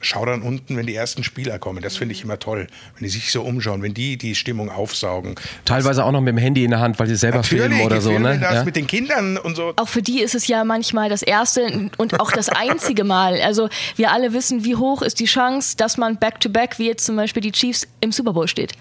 schau 0.05 0.25
dann 0.25 0.41
unten, 0.41 0.77
wenn 0.77 0.85
die 0.85 0.95
ersten 0.95 1.24
Spieler 1.24 1.59
kommen. 1.59 1.81
Das 1.81 1.97
finde 1.97 2.13
ich 2.13 2.24
immer 2.24 2.39
toll, 2.39 2.67
wenn 2.95 3.03
die 3.03 3.09
sich 3.09 3.31
so 3.31 3.41
umschauen, 3.41 3.81
wenn 3.81 3.93
die 3.93 4.17
die 4.17 4.35
Stimmung 4.35 4.69
aufsaugen. 4.69 5.35
Teilweise 5.65 6.05
auch 6.05 6.12
noch 6.12 6.21
mit 6.21 6.33
dem 6.33 6.38
Handy 6.38 6.63
in 6.63 6.71
der 6.71 6.79
Hand, 6.79 7.00
weil 7.00 7.07
sie 7.07 7.15
selber 7.15 7.38
natürlich, 7.38 7.63
filmen 7.63 7.81
oder 7.81 8.01
so. 8.01 8.17
Ne? 8.17 8.39
Das 8.39 8.53
ja. 8.53 8.63
mit 8.63 8.75
den 8.75 8.88
Kindern 8.88 9.38
und 9.38 9.55
so. 9.55 9.74
Auch 9.75 9.89
für 9.89 10.01
die 10.01 10.21
ist 10.21 10.35
es 10.35 10.47
ja 10.47 10.63
manchmal 10.63 11.09
das 11.09 11.21
erste 11.21 11.89
und 11.97 12.19
auch 12.19 12.31
das 12.31 12.50
einzige 12.50 13.03
Mal. 13.03 13.41
Also 13.41 13.69
wir 13.95 14.12
alle 14.12 14.33
wissen, 14.33 14.63
wie 14.63 14.75
hoch 14.75 15.01
ist 15.01 15.19
die 15.19 15.25
Chance, 15.25 15.77
dass 15.77 15.97
man 15.97 16.17
back-to-back, 16.17 16.74
-back, 16.74 16.79
wie 16.79 16.88
jetzt 16.88 17.05
zum 17.05 17.15
Beispiel 17.15 17.41
die 17.41 17.51
Chiefs, 17.51 17.88
im 18.01 18.12
Super 18.12 18.33
Bowl 18.33 18.47
steht. 18.47 18.74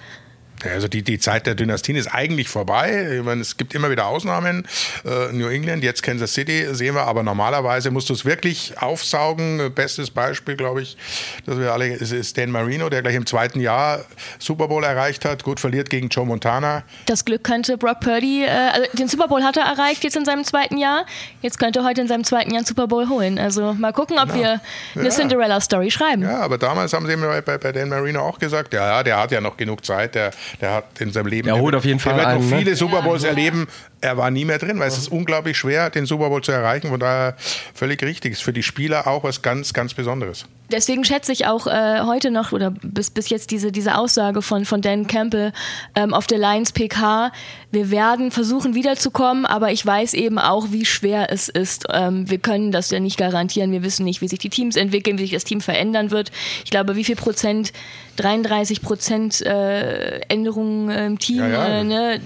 Also 0.63 0.89
die, 0.89 1.03
die 1.03 1.19
Zeit 1.19 1.47
der 1.47 1.55
Dynastien 1.55 1.97
ist 1.97 2.07
eigentlich 2.07 2.49
vorbei. 2.49 3.17
Ich 3.19 3.25
meine, 3.25 3.41
es 3.41 3.57
gibt 3.57 3.75
immer 3.75 3.91
wieder 3.91 4.07
Ausnahmen. 4.07 4.67
Äh, 5.05 5.33
New 5.33 5.49
England, 5.49 5.85
jetzt 5.85 6.03
Kansas 6.03 6.33
City 6.33 6.67
sehen 6.75 6.95
wir, 6.95 7.03
aber 7.03 7.23
normalerweise 7.23 7.91
musst 7.91 8.09
du 8.09 8.15
es 8.15 8.25
wirklich 8.25 8.75
aufsaugen. 8.81 9.73
Bestes 9.75 10.11
Beispiel, 10.11 10.57
glaube 10.57 10.83
ich, 10.83 10.97
dass 11.45 11.59
wir 11.59 11.73
alle, 11.73 11.89
ist, 11.89 12.13
ist 12.13 12.39
Dan 12.39 12.51
Marino, 12.51 12.89
der 12.89 13.03
gleich 13.03 13.15
im 13.15 13.27
zweiten 13.27 13.61
Jahr 13.61 14.05
Super 14.39 14.69
Bowl 14.69 14.85
erreicht 14.85 15.25
hat. 15.25 15.43
Gut, 15.43 15.61
verliert 15.61 15.91
gegen 15.91 16.09
Joe 16.09 16.25
Montana. 16.25 16.85
Das 17.07 17.25
Glück 17.25 17.45
könnte 17.45 17.77
Brock 17.77 18.01
Purdy, 18.01 18.45
äh, 18.45 18.49
also 18.49 18.87
den 18.95 19.09
Super 19.09 19.29
Bowl 19.29 19.43
hat 19.43 19.57
er 19.57 19.65
erreicht 19.65 20.05
jetzt 20.05 20.17
in 20.17 20.25
seinem 20.25 20.45
zweiten 20.45 20.79
Jahr. 20.79 21.05
Jetzt 21.43 21.59
könnte 21.59 21.81
er 21.81 21.85
heute 21.85 22.01
in 22.01 22.09
seinem 22.09 22.25
zweiten 22.25 22.51
Jahr 22.51 22.59
einen 22.59 22.67
Super 22.67 22.87
Bowl 22.87 23.09
holen. 23.09 23.39
Also 23.39 23.75
mal 23.75 23.93
gucken, 23.93 24.19
ob 24.19 24.29
ja. 24.31 24.35
wir 24.35 24.61
eine 24.95 25.05
ja. 25.05 25.11
Cinderella-Story 25.11 25.91
schreiben. 25.91 26.23
Ja, 26.23 26.41
aber 26.41 26.59
damals 26.59 26.93
haben 26.93 27.07
sie 27.07 27.17
mir 27.17 27.43
bei, 27.43 27.59
bei 27.59 27.73
Dan 27.73 27.89
Marino 27.89 28.21
auch 28.21 28.39
gesagt, 28.39 28.73
ja, 28.73 28.87
ja, 28.87 29.03
der 29.03 29.19
hat 29.19 29.31
ja 29.31 29.41
noch 29.41 29.57
genug 29.57 29.85
Zeit, 29.85 30.15
der 30.15 30.31
der 30.61 30.73
hat 30.73 31.01
in 31.01 31.13
seinem 31.13 31.27
Leben. 31.27 31.49
Er 31.49 31.59
holt 31.59 31.75
auf 31.75 31.85
jeden 31.85 31.99
Fall. 31.99 32.19
Er 32.19 32.33
wird 32.33 32.51
noch 32.51 32.59
viele 32.59 32.71
ne? 32.71 32.77
Super 32.77 33.03
Bowls 33.03 33.23
ja. 33.23 33.31
erleben. 33.31 33.67
Er 34.05 34.19
war 34.19 34.31
nie 34.31 34.45
mehr 34.45 34.59
drin, 34.59 34.79
weil 34.79 34.89
es 34.89 34.99
ist 34.99 35.09
unglaublich 35.09 35.57
schwer, 35.57 35.89
den 35.89 36.05
Super 36.05 36.29
Bowl 36.29 36.43
zu 36.43 36.53
erreichen. 36.53 36.89
Von 36.91 37.01
daher 37.01 37.37
völlig 37.73 38.03
richtig. 38.03 38.33
Ist 38.33 38.43
für 38.43 38.53
die 38.53 38.63
Spieler 38.63 39.07
auch 39.07 39.25
was 39.25 39.41
ganz, 39.41 39.73
ganz 39.73 39.95
Besonderes 39.95 40.45
deswegen 40.75 41.05
schätze 41.05 41.33
ich 41.33 41.47
auch 41.47 41.67
äh, 41.67 42.01
heute 42.03 42.31
noch 42.31 42.53
oder 42.53 42.71
bis, 42.71 43.11
bis 43.11 43.29
jetzt 43.29 43.51
diese, 43.51 43.73
diese 43.73 43.97
Aussage 43.97 44.43
von, 44.43 44.65
von 44.65 44.83
Dan 44.83 45.07
Campbell 45.07 45.53
ähm, 45.95 46.13
auf 46.13 46.27
der 46.27 46.39
Lions 46.39 46.73
PK. 46.73 47.33
Wir 47.71 47.91
werden 47.91 48.31
versuchen 48.31 48.75
wiederzukommen, 48.75 49.47
aber 49.47 49.73
ich 49.73 49.85
weiß 49.85 50.15
eben 50.15 50.39
auch, 50.39 50.67
wie 50.71 50.85
schwer 50.85 51.33
es 51.33 51.49
ist. 51.49 51.87
Ähm, 51.91 52.29
wir 52.29 52.39
können 52.39 52.73
das 52.73 52.91
ja 52.91 53.01
nicht 53.01 53.19
garantieren. 53.19 53.73
Wir 53.73 53.83
wissen 53.83 54.05
nicht, 54.05 54.21
wie 54.21 54.29
sich 54.29 54.39
die 54.39 54.51
Teams 54.51 54.77
entwickeln, 54.77 55.19
wie 55.19 55.23
sich 55.23 55.33
das 55.33 55.45
Team 55.45 55.61
verändern 55.61 56.11
wird. 56.11 56.31
Ich 56.65 56.71
glaube, 56.71 56.97
wie 56.97 57.05
viel 57.05 57.17
Prozent 57.17 57.73
33 58.17 58.83
Prozent 58.83 59.41
äh, 59.43 60.21
Änderungen 60.29 60.91
im 60.91 61.19
Team. 61.19 61.39
Ja, 61.39 61.49
ja. 61.49 61.67
Äh, 61.67 61.85
ne? 61.85 62.21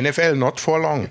NFL, 0.00 0.36
not 0.36 0.60
for 0.60 0.80
long. 0.80 1.09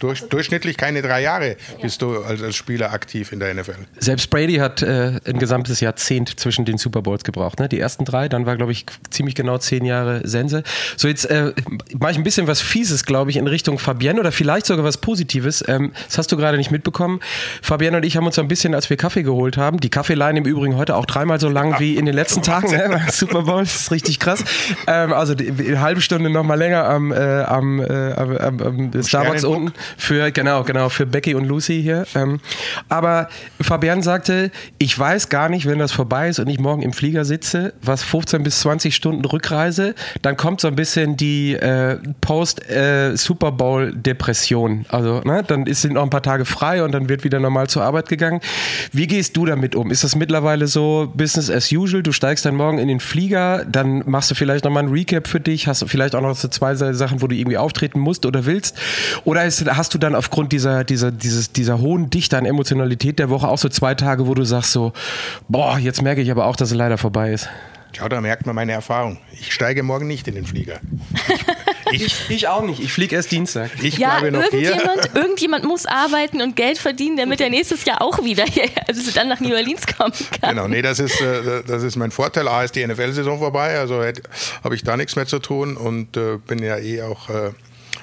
Durch, 0.00 0.26
durchschnittlich 0.28 0.78
keine 0.78 1.02
drei 1.02 1.20
Jahre 1.20 1.56
bist 1.82 2.00
du 2.00 2.22
als, 2.22 2.42
als, 2.42 2.56
Spieler 2.56 2.92
aktiv 2.92 3.32
in 3.32 3.38
der 3.38 3.52
NFL. 3.52 3.74
Selbst 3.98 4.30
Brady 4.30 4.54
hat 4.54 4.80
äh, 4.80 5.20
ein 5.26 5.38
gesamtes 5.38 5.80
Jahrzehnt 5.80 6.40
zwischen 6.40 6.64
den 6.64 6.78
Super 6.78 7.02
Bowls 7.02 7.22
gebraucht. 7.22 7.60
Ne? 7.60 7.68
Die 7.68 7.78
ersten 7.78 8.06
drei, 8.06 8.30
dann 8.30 8.46
war, 8.46 8.56
glaube 8.56 8.72
ich, 8.72 8.86
ziemlich 9.10 9.34
genau 9.34 9.58
zehn 9.58 9.84
Jahre 9.84 10.26
Sense. 10.26 10.62
So, 10.96 11.06
jetzt 11.06 11.26
äh, 11.26 11.52
mache 11.98 12.12
ich 12.12 12.18
ein 12.18 12.24
bisschen 12.24 12.46
was 12.46 12.62
Fieses, 12.62 13.04
glaube 13.04 13.30
ich, 13.30 13.36
in 13.36 13.46
Richtung 13.46 13.78
Fabienne 13.78 14.18
oder 14.18 14.32
vielleicht 14.32 14.64
sogar 14.64 14.86
was 14.86 14.96
Positives. 14.96 15.62
Ähm, 15.68 15.92
das 16.06 16.16
hast 16.16 16.32
du 16.32 16.38
gerade 16.38 16.56
nicht 16.56 16.70
mitbekommen. 16.70 17.20
Fabienne 17.60 17.98
und 17.98 18.02
ich 18.02 18.16
haben 18.16 18.24
uns 18.24 18.38
ein 18.38 18.48
bisschen, 18.48 18.74
als 18.74 18.88
wir 18.88 18.96
Kaffee 18.96 19.22
geholt 19.22 19.58
haben, 19.58 19.80
die 19.80 19.90
Kaffeeleine 19.90 20.38
im 20.38 20.46
Übrigen 20.46 20.76
heute 20.76 20.96
auch 20.96 21.04
dreimal 21.04 21.38
so 21.38 21.50
lang 21.50 21.78
wie 21.78 21.96
in 21.96 22.06
den 22.06 22.14
letzten 22.14 22.40
Tagen. 22.40 22.70
Ne? 22.70 23.02
Super 23.12 23.42
Bowl, 23.42 23.60
das 23.60 23.76
ist 23.76 23.90
richtig 23.90 24.18
krass. 24.18 24.42
Ähm, 24.86 25.12
also 25.12 25.34
die, 25.34 25.52
die, 25.52 25.78
halbe 25.78 26.00
Stunde 26.00 26.30
noch 26.30 26.44
mal 26.44 26.54
länger 26.54 26.84
am, 26.84 27.12
äh, 27.12 27.42
am, 27.42 27.80
äh, 27.80 28.12
am, 28.12 28.60
am 28.60 29.02
Starbucks 29.02 29.44
unten 29.44 29.72
für, 29.96 30.30
genau, 30.30 30.64
genau, 30.64 30.88
für 30.88 31.06
Becky 31.06 31.34
und 31.34 31.44
Lucy 31.44 31.82
hier. 31.82 32.06
Ähm, 32.14 32.40
aber 32.88 33.28
Fabian 33.60 34.02
sagte, 34.02 34.50
ich 34.78 34.98
weiß 34.98 35.28
gar 35.28 35.48
nicht, 35.48 35.66
wenn 35.66 35.78
das 35.78 35.92
vorbei 35.92 36.28
ist 36.28 36.38
und 36.38 36.48
ich 36.48 36.58
morgen 36.58 36.82
im 36.82 36.92
Flieger 36.92 37.24
sitze, 37.24 37.72
was 37.82 38.02
15 38.02 38.42
bis 38.42 38.60
20 38.60 38.94
Stunden 38.94 39.24
Rückreise, 39.24 39.94
dann 40.22 40.36
kommt 40.36 40.60
so 40.60 40.68
ein 40.68 40.76
bisschen 40.76 41.16
die 41.16 41.54
äh, 41.54 41.98
Post-Super 42.20 43.48
äh, 43.48 43.52
Bowl-Depression. 43.52 44.86
Also, 44.88 45.20
ne, 45.20 45.42
dann 45.46 45.66
sind 45.72 45.94
noch 45.94 46.02
ein 46.02 46.10
paar 46.10 46.22
Tage 46.22 46.44
frei 46.44 46.82
und 46.82 46.92
dann 46.92 47.08
wird 47.08 47.24
wieder 47.24 47.40
normal 47.40 47.68
zur 47.68 47.82
Arbeit 47.82 48.08
gegangen. 48.08 48.40
Wie 48.92 49.06
gehst 49.06 49.36
du 49.36 49.46
damit 49.46 49.74
um? 49.74 49.90
Ist 49.90 50.04
das 50.04 50.16
mittlerweile 50.16 50.66
so 50.66 51.12
Business 51.14 51.50
as 51.50 51.70
usual? 51.72 52.02
Du 52.02 52.12
steigst 52.12 52.44
dann 52.44 52.54
morgen 52.54 52.78
in 52.78 52.88
den 52.88 53.00
Flieger, 53.00 53.64
dann 53.64 54.02
machst 54.06 54.30
du 54.30 54.34
vielleicht 54.34 54.64
nochmal 54.64 54.84
ein 54.84 54.90
Recap 54.90 55.28
für 55.28 55.40
dich, 55.40 55.66
hast 55.66 55.82
du 55.82 55.86
vielleicht 55.86 56.14
auch 56.14 56.20
noch 56.20 56.34
so 56.34 56.48
zwei 56.48 56.74
Sachen, 56.74 57.22
wo 57.22 57.26
du 57.26 57.34
irgendwie 57.34 57.58
auftreten 57.58 58.00
musst 58.00 58.26
oder 58.26 58.46
willst? 58.46 58.78
Oder 59.24 59.44
ist, 59.44 59.64
hast 59.80 59.94
du 59.94 59.98
dann 59.98 60.14
aufgrund 60.14 60.52
dieser, 60.52 60.84
dieser, 60.84 61.10
dieses, 61.10 61.52
dieser 61.52 61.80
hohen 61.80 62.10
Dichte 62.10 62.36
an 62.36 62.44
Emotionalität 62.44 63.18
der 63.18 63.30
Woche 63.30 63.48
auch 63.48 63.56
so 63.56 63.70
zwei 63.70 63.94
Tage, 63.94 64.26
wo 64.26 64.34
du 64.34 64.44
sagst 64.44 64.72
so, 64.72 64.92
boah, 65.48 65.78
jetzt 65.78 66.02
merke 66.02 66.20
ich 66.20 66.30
aber 66.30 66.44
auch, 66.44 66.54
dass 66.54 66.70
es 66.70 66.76
leider 66.76 66.98
vorbei 66.98 67.32
ist? 67.32 67.48
Ja, 67.96 68.06
da 68.10 68.20
merkt 68.20 68.44
man 68.44 68.54
meine 68.54 68.72
Erfahrung. 68.72 69.16
Ich 69.32 69.54
steige 69.54 69.82
morgen 69.82 70.06
nicht 70.06 70.28
in 70.28 70.34
den 70.34 70.44
Flieger. 70.44 70.80
Ich, 71.92 72.04
ich, 72.04 72.30
ich 72.30 72.46
auch 72.46 72.62
nicht. 72.62 72.78
Ich 72.78 72.92
fliege 72.92 73.16
erst 73.16 73.32
Dienstag. 73.32 73.70
Ich 73.82 73.98
ja, 73.98 74.18
bleibe 74.18 74.30
noch 74.36 74.52
irgendjemand, 74.52 75.10
hier. 75.12 75.22
Irgendjemand 75.22 75.64
muss 75.64 75.86
arbeiten 75.86 76.40
und 76.40 76.54
Geld 76.54 76.78
verdienen, 76.78 77.16
damit 77.16 77.40
er 77.40 77.50
nächstes 77.50 77.84
Jahr 77.84 78.00
auch 78.00 78.22
wieder 78.22 78.44
hier, 78.44 78.68
also 78.86 79.10
dann 79.10 79.28
nach 79.28 79.40
New 79.40 79.52
Orleans 79.52 79.86
kommen 79.86 80.12
kann. 80.40 80.50
Genau, 80.50 80.68
nee, 80.68 80.82
das 80.82 81.00
ist, 81.00 81.20
äh, 81.20 81.62
das 81.66 81.82
ist 81.82 81.96
mein 81.96 82.12
Vorteil. 82.12 82.46
A 82.46 82.62
ist 82.62 82.76
die 82.76 82.86
NFL-Saison 82.86 83.40
vorbei, 83.40 83.76
also 83.76 84.04
habe 84.62 84.74
ich 84.76 84.84
da 84.84 84.96
nichts 84.96 85.16
mehr 85.16 85.26
zu 85.26 85.40
tun 85.40 85.76
und 85.76 86.16
äh, 86.16 86.36
bin 86.46 86.62
ja 86.62 86.76
eh 86.76 87.02
auch 87.02 87.28
äh, 87.28 87.50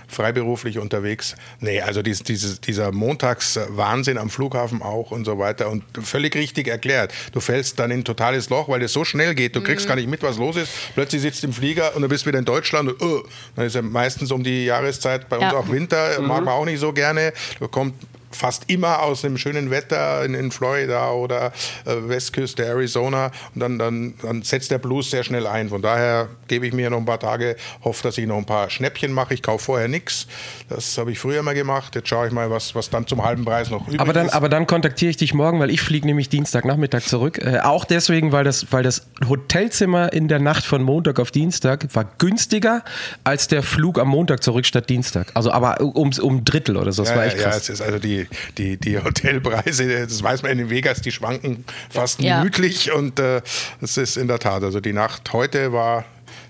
freiberuflich 0.07 0.79
unterwegs. 0.79 1.35
Nee, 1.59 1.81
also 1.81 2.01
dies, 2.01 2.23
dieses, 2.23 2.61
dieser 2.61 2.91
Montagswahnsinn 2.91 4.17
am 4.17 4.29
Flughafen 4.29 4.81
auch 4.81 5.11
und 5.11 5.25
so 5.25 5.37
weiter. 5.39 5.69
Und 5.69 5.83
völlig 6.01 6.35
richtig 6.35 6.67
erklärt. 6.67 7.13
Du 7.31 7.39
fällst 7.39 7.79
dann 7.79 7.91
in 7.91 7.99
ein 7.99 8.05
totales 8.05 8.49
Loch, 8.49 8.69
weil 8.69 8.81
es 8.81 8.93
so 8.93 9.03
schnell 9.03 9.35
geht. 9.35 9.55
Du 9.55 9.61
kriegst 9.61 9.85
mhm. 9.85 9.89
gar 9.89 9.95
nicht 9.95 10.09
mit, 10.09 10.23
was 10.23 10.37
los 10.37 10.55
ist. 10.55 10.71
Plötzlich 10.93 11.21
sitzt 11.21 11.43
du 11.43 11.47
im 11.47 11.53
Flieger 11.53 11.95
und 11.95 12.01
du 12.01 12.07
bist 12.07 12.25
wieder 12.25 12.39
in 12.39 12.45
Deutschland. 12.45 12.89
Und, 12.89 13.01
uh, 13.01 13.23
dann 13.55 13.65
ist 13.65 13.75
ja 13.75 13.81
meistens 13.81 14.31
um 14.31 14.43
die 14.43 14.65
Jahreszeit 14.65 15.29
bei 15.29 15.37
uns 15.37 15.51
ja. 15.51 15.57
auch 15.57 15.69
Winter. 15.69 16.19
Mhm. 16.19 16.27
Mag 16.27 16.45
man 16.45 16.53
auch 16.53 16.65
nicht 16.65 16.79
so 16.79 16.93
gerne. 16.93 17.33
Da 17.59 17.67
kommt 17.67 17.93
fast 18.37 18.69
immer 18.69 19.01
aus 19.01 19.21
dem 19.21 19.37
schönen 19.37 19.71
Wetter 19.71 20.23
in, 20.23 20.33
in 20.33 20.51
Florida 20.51 21.11
oder 21.11 21.51
äh, 21.85 21.95
Westküste 22.07 22.65
Arizona 22.65 23.31
und 23.53 23.61
dann, 23.61 23.79
dann, 23.79 24.13
dann 24.21 24.43
setzt 24.43 24.71
der 24.71 24.77
Blues 24.77 25.11
sehr 25.11 25.23
schnell 25.23 25.47
ein. 25.47 25.69
Von 25.69 25.81
daher 25.81 26.29
gebe 26.47 26.67
ich 26.67 26.73
mir 26.73 26.89
noch 26.89 26.99
ein 26.99 27.05
paar 27.05 27.19
Tage, 27.19 27.55
hoffe, 27.83 28.03
dass 28.03 28.17
ich 28.17 28.27
noch 28.27 28.37
ein 28.37 28.45
paar 28.45 28.69
Schnäppchen 28.69 29.11
mache. 29.11 29.33
Ich 29.33 29.41
kaufe 29.41 29.65
vorher 29.65 29.87
nichts. 29.87 30.27
Das 30.69 30.97
habe 30.97 31.11
ich 31.11 31.19
früher 31.19 31.41
mal 31.43 31.55
gemacht. 31.55 31.95
Jetzt 31.95 32.09
schaue 32.09 32.27
ich 32.27 32.33
mal, 32.33 32.49
was, 32.51 32.75
was 32.75 32.89
dann 32.89 33.07
zum 33.07 33.23
halben 33.23 33.45
Preis 33.45 33.69
noch 33.69 33.87
übrig 33.87 33.99
aber 33.99 34.13
dann, 34.13 34.27
ist. 34.27 34.33
Aber 34.33 34.49
dann 34.49 34.67
kontaktiere 34.67 35.09
ich 35.09 35.17
dich 35.17 35.33
morgen, 35.33 35.59
weil 35.59 35.69
ich 35.69 35.81
fliege 35.81 36.05
nämlich 36.05 36.29
Dienstagnachmittag 36.29 37.01
zurück. 37.01 37.39
Äh, 37.39 37.59
auch 37.59 37.85
deswegen, 37.85 38.31
weil 38.31 38.43
das, 38.43 38.67
weil 38.71 38.83
das 38.83 39.07
Hotelzimmer 39.27 40.13
in 40.13 40.27
der 40.27 40.39
Nacht 40.39 40.65
von 40.65 40.83
Montag 40.83 41.19
auf 41.19 41.31
Dienstag 41.31 41.87
war 41.95 42.05
günstiger 42.17 42.83
als 43.23 43.47
der 43.47 43.63
Flug 43.63 43.99
am 43.99 44.09
Montag 44.09 44.43
zurück 44.43 44.65
statt 44.65 44.89
Dienstag. 44.89 45.31
Also 45.33 45.51
aber 45.51 45.81
um, 45.81 46.11
um 46.21 46.45
Drittel 46.45 46.77
oder 46.77 46.91
so. 46.91 47.03
Das 47.03 47.11
ja, 47.11 47.17
war 47.17 47.25
echt 47.25 47.37
krass. 47.37 47.53
Ja, 47.53 47.57
es 47.57 47.69
ist 47.69 47.81
also 47.81 47.99
die, 47.99 48.26
die, 48.57 48.77
die 48.77 48.97
Hotelpreise, 48.97 50.05
das 50.05 50.21
weiß 50.21 50.43
man 50.43 50.57
in 50.57 50.69
Vegas, 50.69 51.01
die 51.01 51.11
schwanken 51.11 51.65
fast 51.89 52.21
ja. 52.21 52.39
minütlich 52.39 52.91
und 52.91 53.19
äh, 53.19 53.41
das 53.81 53.97
ist 53.97 54.17
in 54.17 54.27
der 54.27 54.39
Tat. 54.39 54.63
Also 54.63 54.79
die 54.79 54.93
Nacht 54.93 55.33
heute 55.33 55.73
war 55.73 56.05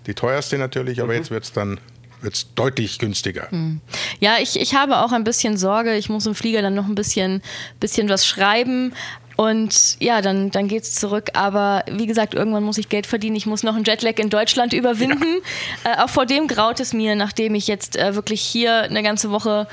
die 0.05 0.13
teuerste 0.13 0.57
natürlich, 0.57 1.01
aber 1.01 1.13
mhm. 1.13 1.19
jetzt 1.19 1.31
wird 1.31 1.43
es 1.43 1.51
dann 1.51 1.79
wird's 2.21 2.47
deutlich 2.55 2.99
günstiger. 2.99 3.49
Hm. 3.51 3.81
Ja, 4.19 4.37
ich, 4.41 4.59
ich 4.59 4.73
habe 4.73 4.97
auch 4.99 5.11
ein 5.11 5.23
bisschen 5.23 5.57
Sorge. 5.57 5.95
Ich 5.95 6.09
muss 6.09 6.25
im 6.25 6.35
Flieger 6.35 6.61
dann 6.61 6.73
noch 6.73 6.87
ein 6.87 6.95
bisschen, 6.95 7.41
bisschen 7.79 8.09
was 8.09 8.25
schreiben. 8.25 8.93
Und 9.35 9.97
ja, 10.01 10.21
dann, 10.21 10.49
dann 10.49 10.67
geht 10.67 10.83
es 10.83 10.95
zurück. 10.95 11.29
Aber 11.33 11.83
wie 11.91 12.07
gesagt, 12.07 12.33
irgendwann 12.33 12.63
muss 12.63 12.79
ich 12.79 12.89
Geld 12.89 13.05
verdienen. 13.05 13.35
Ich 13.35 13.45
muss 13.45 13.61
noch 13.61 13.75
einen 13.75 13.85
Jetlag 13.85 14.17
in 14.17 14.31
Deutschland 14.31 14.73
überwinden. 14.73 15.41
Ja. 15.85 15.93
Äh, 15.93 16.03
auch 16.03 16.09
vor 16.09 16.25
dem 16.25 16.47
graut 16.47 16.79
es 16.79 16.91
mir, 16.91 17.15
nachdem 17.15 17.53
ich 17.53 17.67
jetzt 17.67 17.95
äh, 17.95 18.15
wirklich 18.15 18.41
hier 18.41 18.81
eine 18.81 19.03
ganze 19.03 19.29
Woche 19.29 19.67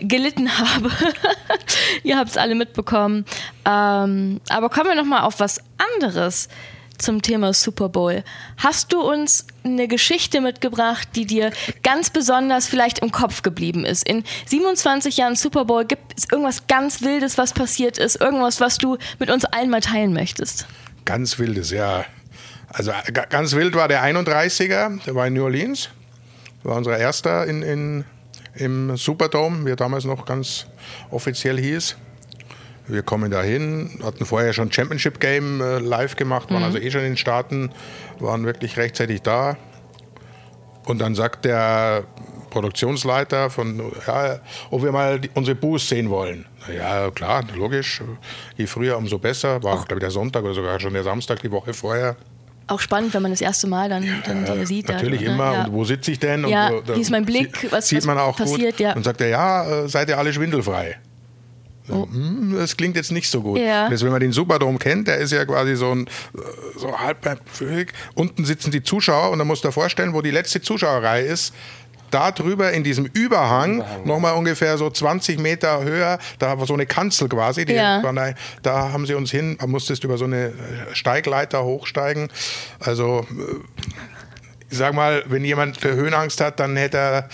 gelitten 0.00 0.58
habe. 0.58 0.90
Ihr 2.02 2.18
habt 2.18 2.30
es 2.30 2.36
alle 2.36 2.54
mitbekommen. 2.54 3.24
Ähm, 3.64 4.40
aber 4.48 4.68
kommen 4.68 4.88
wir 4.88 4.94
noch 4.94 5.04
mal 5.04 5.22
auf 5.22 5.40
was 5.40 5.60
anderes 5.96 6.48
zum 7.00 7.22
Thema 7.22 7.52
Super 7.52 7.88
Bowl. 7.88 8.22
Hast 8.58 8.92
du 8.92 9.00
uns 9.00 9.46
eine 9.64 9.88
Geschichte 9.88 10.40
mitgebracht, 10.40 11.08
die 11.14 11.26
dir 11.26 11.50
ganz 11.82 12.10
besonders 12.10 12.68
vielleicht 12.68 13.00
im 13.00 13.10
Kopf 13.10 13.42
geblieben 13.42 13.84
ist? 13.84 14.06
In 14.06 14.24
27 14.46 15.16
Jahren 15.16 15.36
Super 15.36 15.64
Bowl 15.64 15.84
gibt 15.84 16.18
es 16.18 16.26
irgendwas 16.30 16.66
ganz 16.66 17.02
Wildes, 17.02 17.38
was 17.38 17.52
passiert 17.52 17.98
ist, 17.98 18.20
irgendwas, 18.20 18.60
was 18.60 18.78
du 18.78 18.98
mit 19.18 19.30
uns 19.30 19.44
allen 19.46 19.70
mal 19.70 19.80
teilen 19.80 20.12
möchtest? 20.12 20.66
Ganz 21.04 21.38
wildes, 21.38 21.70
ja. 21.70 22.04
Also 22.68 22.92
ganz 23.30 23.52
wild 23.54 23.74
war 23.74 23.88
der 23.88 24.04
31er, 24.04 25.02
der 25.04 25.14
war 25.14 25.26
in 25.26 25.34
New 25.34 25.44
Orleans. 25.44 25.88
War 26.62 26.76
unser 26.76 26.96
erster 26.98 27.46
in, 27.46 27.62
in, 27.62 28.04
im 28.54 28.96
Superdome, 28.96 29.64
wie 29.66 29.70
er 29.70 29.76
damals 29.76 30.04
noch 30.04 30.24
ganz 30.24 30.66
offiziell 31.10 31.58
hieß. 31.58 31.96
Wir 32.86 33.02
kommen 33.02 33.30
dahin, 33.30 34.00
hatten 34.02 34.26
vorher 34.26 34.52
schon 34.52 34.72
Championship 34.72 35.20
Game 35.20 35.60
äh, 35.60 35.78
live 35.78 36.16
gemacht, 36.16 36.50
waren 36.50 36.58
mhm. 36.58 36.64
also 36.64 36.78
eh 36.78 36.90
schon 36.90 37.02
in 37.02 37.12
den 37.12 37.16
Staaten, 37.16 37.70
waren 38.18 38.44
wirklich 38.44 38.76
rechtzeitig 38.76 39.22
da. 39.22 39.56
Und 40.86 40.98
dann 40.98 41.14
sagt 41.14 41.44
der 41.44 42.04
Produktionsleiter 42.50 43.48
von, 43.48 43.92
ja, 44.06 44.40
ob 44.70 44.82
wir 44.82 44.90
mal 44.90 45.20
die, 45.20 45.30
unsere 45.34 45.54
Booths 45.54 45.88
sehen 45.88 46.10
wollen. 46.10 46.46
Ja, 46.76 47.10
klar, 47.12 47.44
logisch. 47.54 48.02
Je 48.56 48.66
früher, 48.66 48.96
umso 48.96 49.18
besser. 49.18 49.62
War, 49.62 49.76
glaube 49.76 49.94
ich, 49.94 50.00
der 50.00 50.10
Sonntag 50.10 50.42
oder 50.42 50.54
sogar 50.54 50.80
schon 50.80 50.92
der 50.92 51.04
Samstag 51.04 51.40
die 51.42 51.50
Woche 51.50 51.72
vorher. 51.72 52.16
Auch 52.70 52.80
spannend, 52.80 53.12
wenn 53.14 53.22
man 53.22 53.32
das 53.32 53.40
erste 53.40 53.66
Mal 53.66 53.88
dann, 53.88 54.06
dann 54.24 54.46
ja, 54.46 54.64
sieht. 54.64 54.88
Natürlich 54.88 55.24
da, 55.24 55.32
immer. 55.32 55.52
Ja. 55.52 55.64
Und 55.64 55.72
wo 55.72 55.84
sitze 55.84 56.12
ich 56.12 56.20
denn? 56.20 56.46
Ja, 56.46 56.68
und, 56.68 56.94
wie 56.94 57.00
ist 57.00 57.10
mein 57.10 57.24
Blick? 57.24 57.66
Was, 57.70 57.88
sieht 57.88 58.04
man 58.04 58.16
auch 58.16 58.36
passiert, 58.36 58.76
gut. 58.76 58.80
Ja. 58.80 58.94
Und 58.94 59.02
sagt 59.02 59.20
er, 59.20 59.28
ja, 59.28 59.84
äh, 59.84 59.88
seid 59.88 60.08
ihr 60.08 60.16
alle 60.16 60.32
schwindelfrei? 60.32 60.96
Oh. 61.88 62.06
Hm, 62.08 62.54
das 62.56 62.76
klingt 62.76 62.94
jetzt 62.94 63.10
nicht 63.10 63.28
so 63.28 63.42
gut. 63.42 63.58
Ja. 63.58 63.90
Jetzt, 63.90 64.04
wenn 64.04 64.12
man 64.12 64.20
den 64.20 64.30
Superdome 64.30 64.78
kennt, 64.78 65.08
der 65.08 65.18
ist 65.18 65.32
ja 65.32 65.44
quasi 65.44 65.74
so 65.74 65.90
ein 65.92 66.08
so 66.76 66.96
halb 66.96 67.18
Unten 68.14 68.44
sitzen 68.44 68.70
die 68.70 68.84
Zuschauer 68.84 69.30
und 69.30 69.38
dann 69.38 69.48
musst 69.48 69.64
du 69.64 69.68
dir 69.68 69.72
vorstellen, 69.72 70.14
wo 70.14 70.22
die 70.22 70.30
letzte 70.30 70.62
Zuschauerreihe 70.62 71.24
ist, 71.24 71.52
da 72.10 72.32
drüber 72.32 72.72
in 72.72 72.84
diesem 72.84 73.06
Überhang, 73.06 73.76
Überhang. 73.76 74.06
nochmal 74.06 74.34
ungefähr 74.34 74.78
so 74.78 74.90
20 74.90 75.38
Meter 75.38 75.82
höher, 75.84 76.18
da 76.38 76.58
war 76.58 76.66
so 76.66 76.74
eine 76.74 76.86
Kanzel 76.86 77.28
quasi, 77.28 77.64
ja. 77.70 78.00
da, 78.00 78.34
da, 78.62 78.92
haben 78.92 79.06
sie 79.06 79.14
uns 79.14 79.30
hin, 79.30 79.56
man 79.60 79.70
musstest 79.70 80.04
über 80.04 80.18
so 80.18 80.24
eine 80.24 80.52
Steigleiter 80.92 81.64
hochsteigen. 81.64 82.28
Also, 82.80 83.26
äh, 83.30 83.94
ich 84.70 84.78
sag 84.78 84.94
mal, 84.94 85.24
wenn 85.26 85.44
jemand 85.44 85.82
Höhenangst 85.82 86.40
hat, 86.40 86.60
dann 86.60 86.76
hätte 86.76 86.98
er 86.98 87.28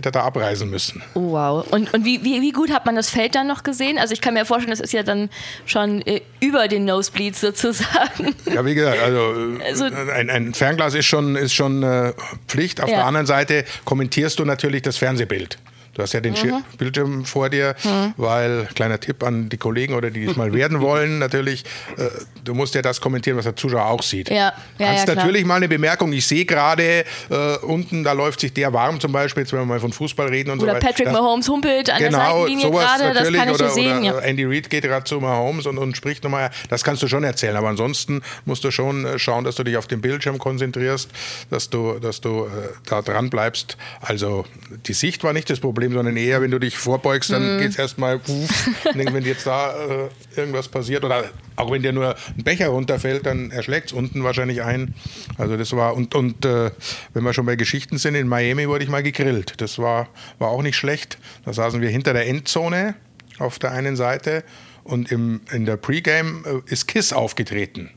hätte 0.00 0.10
da 0.12 0.22
abreisen 0.22 0.70
müssen. 0.70 1.02
Oh, 1.14 1.32
wow. 1.32 1.66
Und, 1.70 1.92
und 1.92 2.04
wie, 2.04 2.24
wie, 2.24 2.40
wie, 2.40 2.52
gut 2.52 2.70
hat 2.70 2.86
man 2.86 2.96
das 2.96 3.10
Feld 3.10 3.34
dann 3.34 3.46
noch 3.46 3.62
gesehen? 3.62 3.98
Also 3.98 4.14
ich 4.14 4.20
kann 4.20 4.34
mir 4.34 4.44
vorstellen, 4.44 4.70
das 4.70 4.80
ist 4.80 4.92
ja 4.92 5.02
dann 5.02 5.28
schon 5.66 6.02
äh, 6.02 6.22
über 6.40 6.68
den 6.68 6.84
Nosebleeds 6.84 7.40
sozusagen. 7.40 8.34
Ja, 8.52 8.64
wie 8.64 8.74
gesagt, 8.74 9.00
also, 9.02 9.34
also 9.64 9.84
ein, 9.84 10.30
ein, 10.30 10.54
Fernglas 10.54 10.94
ist 10.94 11.06
schon, 11.06 11.36
ist 11.36 11.52
schon 11.52 11.82
äh, 11.82 12.12
Pflicht. 12.48 12.80
Auf 12.80 12.88
ja. 12.88 12.96
der 12.96 13.06
anderen 13.06 13.26
Seite 13.26 13.64
kommentierst 13.84 14.38
du 14.38 14.44
natürlich 14.44 14.82
das 14.82 14.96
Fernsehbild. 14.96 15.58
Du 16.00 16.04
hast 16.04 16.14
ja 16.14 16.20
den 16.20 16.32
mhm. 16.32 16.64
Bildschirm 16.78 17.26
vor 17.26 17.50
dir, 17.50 17.76
mhm. 17.84 18.14
weil, 18.16 18.66
kleiner 18.74 18.98
Tipp 18.98 19.22
an 19.22 19.50
die 19.50 19.58
Kollegen 19.58 19.92
oder 19.92 20.10
die 20.10 20.24
es 20.24 20.34
mal 20.34 20.50
werden 20.54 20.80
wollen, 20.80 21.18
natürlich, 21.18 21.62
äh, 21.98 22.08
du 22.42 22.54
musst 22.54 22.74
ja 22.74 22.80
das 22.80 23.02
kommentieren, 23.02 23.36
was 23.36 23.44
der 23.44 23.54
Zuschauer 23.54 23.84
auch 23.84 24.02
sieht. 24.02 24.30
Ja. 24.30 24.54
Ja, 24.78 24.86
kannst 24.86 25.08
ja, 25.08 25.14
natürlich 25.14 25.44
mal 25.44 25.56
eine 25.56 25.68
Bemerkung, 25.68 26.10
ich 26.14 26.26
sehe 26.26 26.46
gerade 26.46 27.04
äh, 27.28 27.56
unten, 27.60 28.02
da 28.02 28.12
läuft 28.12 28.40
sich 28.40 28.54
der 28.54 28.72
warm 28.72 28.98
zum 28.98 29.12
Beispiel, 29.12 29.42
jetzt 29.42 29.52
wenn 29.52 29.58
wir 29.58 29.66
mal 29.66 29.78
von 29.78 29.92
Fußball 29.92 30.28
reden 30.28 30.52
und 30.52 30.62
oder 30.62 30.72
so 30.72 30.76
weiter. 30.76 30.86
Oder 30.86 30.94
Patrick 30.94 31.12
Mahomes 31.12 31.46
humpelt 31.50 31.90
an 31.90 31.98
genau, 31.98 32.18
der 32.18 32.26
Seitenlinie 32.26 32.70
gerade, 32.70 33.12
das 33.12 33.32
kann 33.32 33.48
ich 33.48 33.54
oder, 33.54 33.68
sehen. 33.68 33.98
Oder. 33.98 34.22
Andy 34.22 34.44
Reid 34.46 34.70
geht 34.70 34.84
gerade 34.84 35.04
zu 35.04 35.20
Mahomes 35.20 35.66
und, 35.66 35.76
und 35.76 35.98
spricht 35.98 36.24
nochmal, 36.24 36.50
das 36.70 36.82
kannst 36.82 37.02
du 37.02 37.08
schon 37.08 37.24
erzählen, 37.24 37.56
aber 37.56 37.68
ansonsten 37.68 38.22
musst 38.46 38.64
du 38.64 38.70
schon 38.70 39.04
äh, 39.04 39.18
schauen, 39.18 39.44
dass 39.44 39.56
du 39.56 39.64
dich 39.64 39.76
auf 39.76 39.86
den 39.86 40.00
Bildschirm 40.00 40.38
konzentrierst, 40.38 41.10
dass 41.50 41.68
du, 41.68 41.98
dass 41.98 42.22
du 42.22 42.46
äh, 42.46 42.48
da 42.86 43.02
dran 43.02 43.28
bleibst. 43.28 43.76
Also 44.00 44.46
die 44.86 44.94
Sicht 44.94 45.24
war 45.24 45.34
nicht 45.34 45.50
das 45.50 45.60
Problem, 45.60 45.89
sondern 45.92 46.16
eher, 46.16 46.42
wenn 46.42 46.50
du 46.50 46.58
dich 46.58 46.78
vorbeugst, 46.78 47.30
dann 47.30 47.56
mhm. 47.56 47.58
geht 47.60 47.70
es 47.70 47.78
erstmal, 47.78 48.20
wenn 48.94 49.24
jetzt 49.24 49.46
da 49.46 49.74
äh, 49.74 50.08
irgendwas 50.36 50.68
passiert 50.68 51.04
oder 51.04 51.24
auch 51.56 51.70
wenn 51.70 51.82
dir 51.82 51.92
nur 51.92 52.14
ein 52.36 52.44
Becher 52.44 52.68
runterfällt, 52.68 53.26
dann 53.26 53.50
erschlägt 53.50 53.88
es 53.88 53.92
unten 53.92 54.24
wahrscheinlich 54.24 54.62
ein. 54.62 54.94
Also 55.38 55.56
das 55.56 55.72
war, 55.72 55.94
und, 55.94 56.14
und 56.14 56.44
äh, 56.44 56.70
wenn 57.14 57.24
wir 57.24 57.32
schon 57.32 57.46
bei 57.46 57.56
Geschichten 57.56 57.98
sind, 57.98 58.14
in 58.14 58.28
Miami 58.28 58.68
wurde 58.68 58.84
ich 58.84 58.90
mal 58.90 59.02
gegrillt. 59.02 59.54
Das 59.58 59.78
war, 59.78 60.08
war 60.38 60.48
auch 60.48 60.62
nicht 60.62 60.76
schlecht. 60.76 61.18
Da 61.44 61.52
saßen 61.52 61.80
wir 61.80 61.88
hinter 61.88 62.12
der 62.12 62.26
Endzone 62.26 62.94
auf 63.38 63.58
der 63.58 63.72
einen 63.72 63.96
Seite 63.96 64.44
und 64.84 65.10
im, 65.10 65.40
in 65.52 65.66
der 65.66 65.76
Pre-Game 65.76 66.44
äh, 66.44 66.72
ist 66.72 66.88
Kiss 66.88 67.12
aufgetreten. 67.12 67.90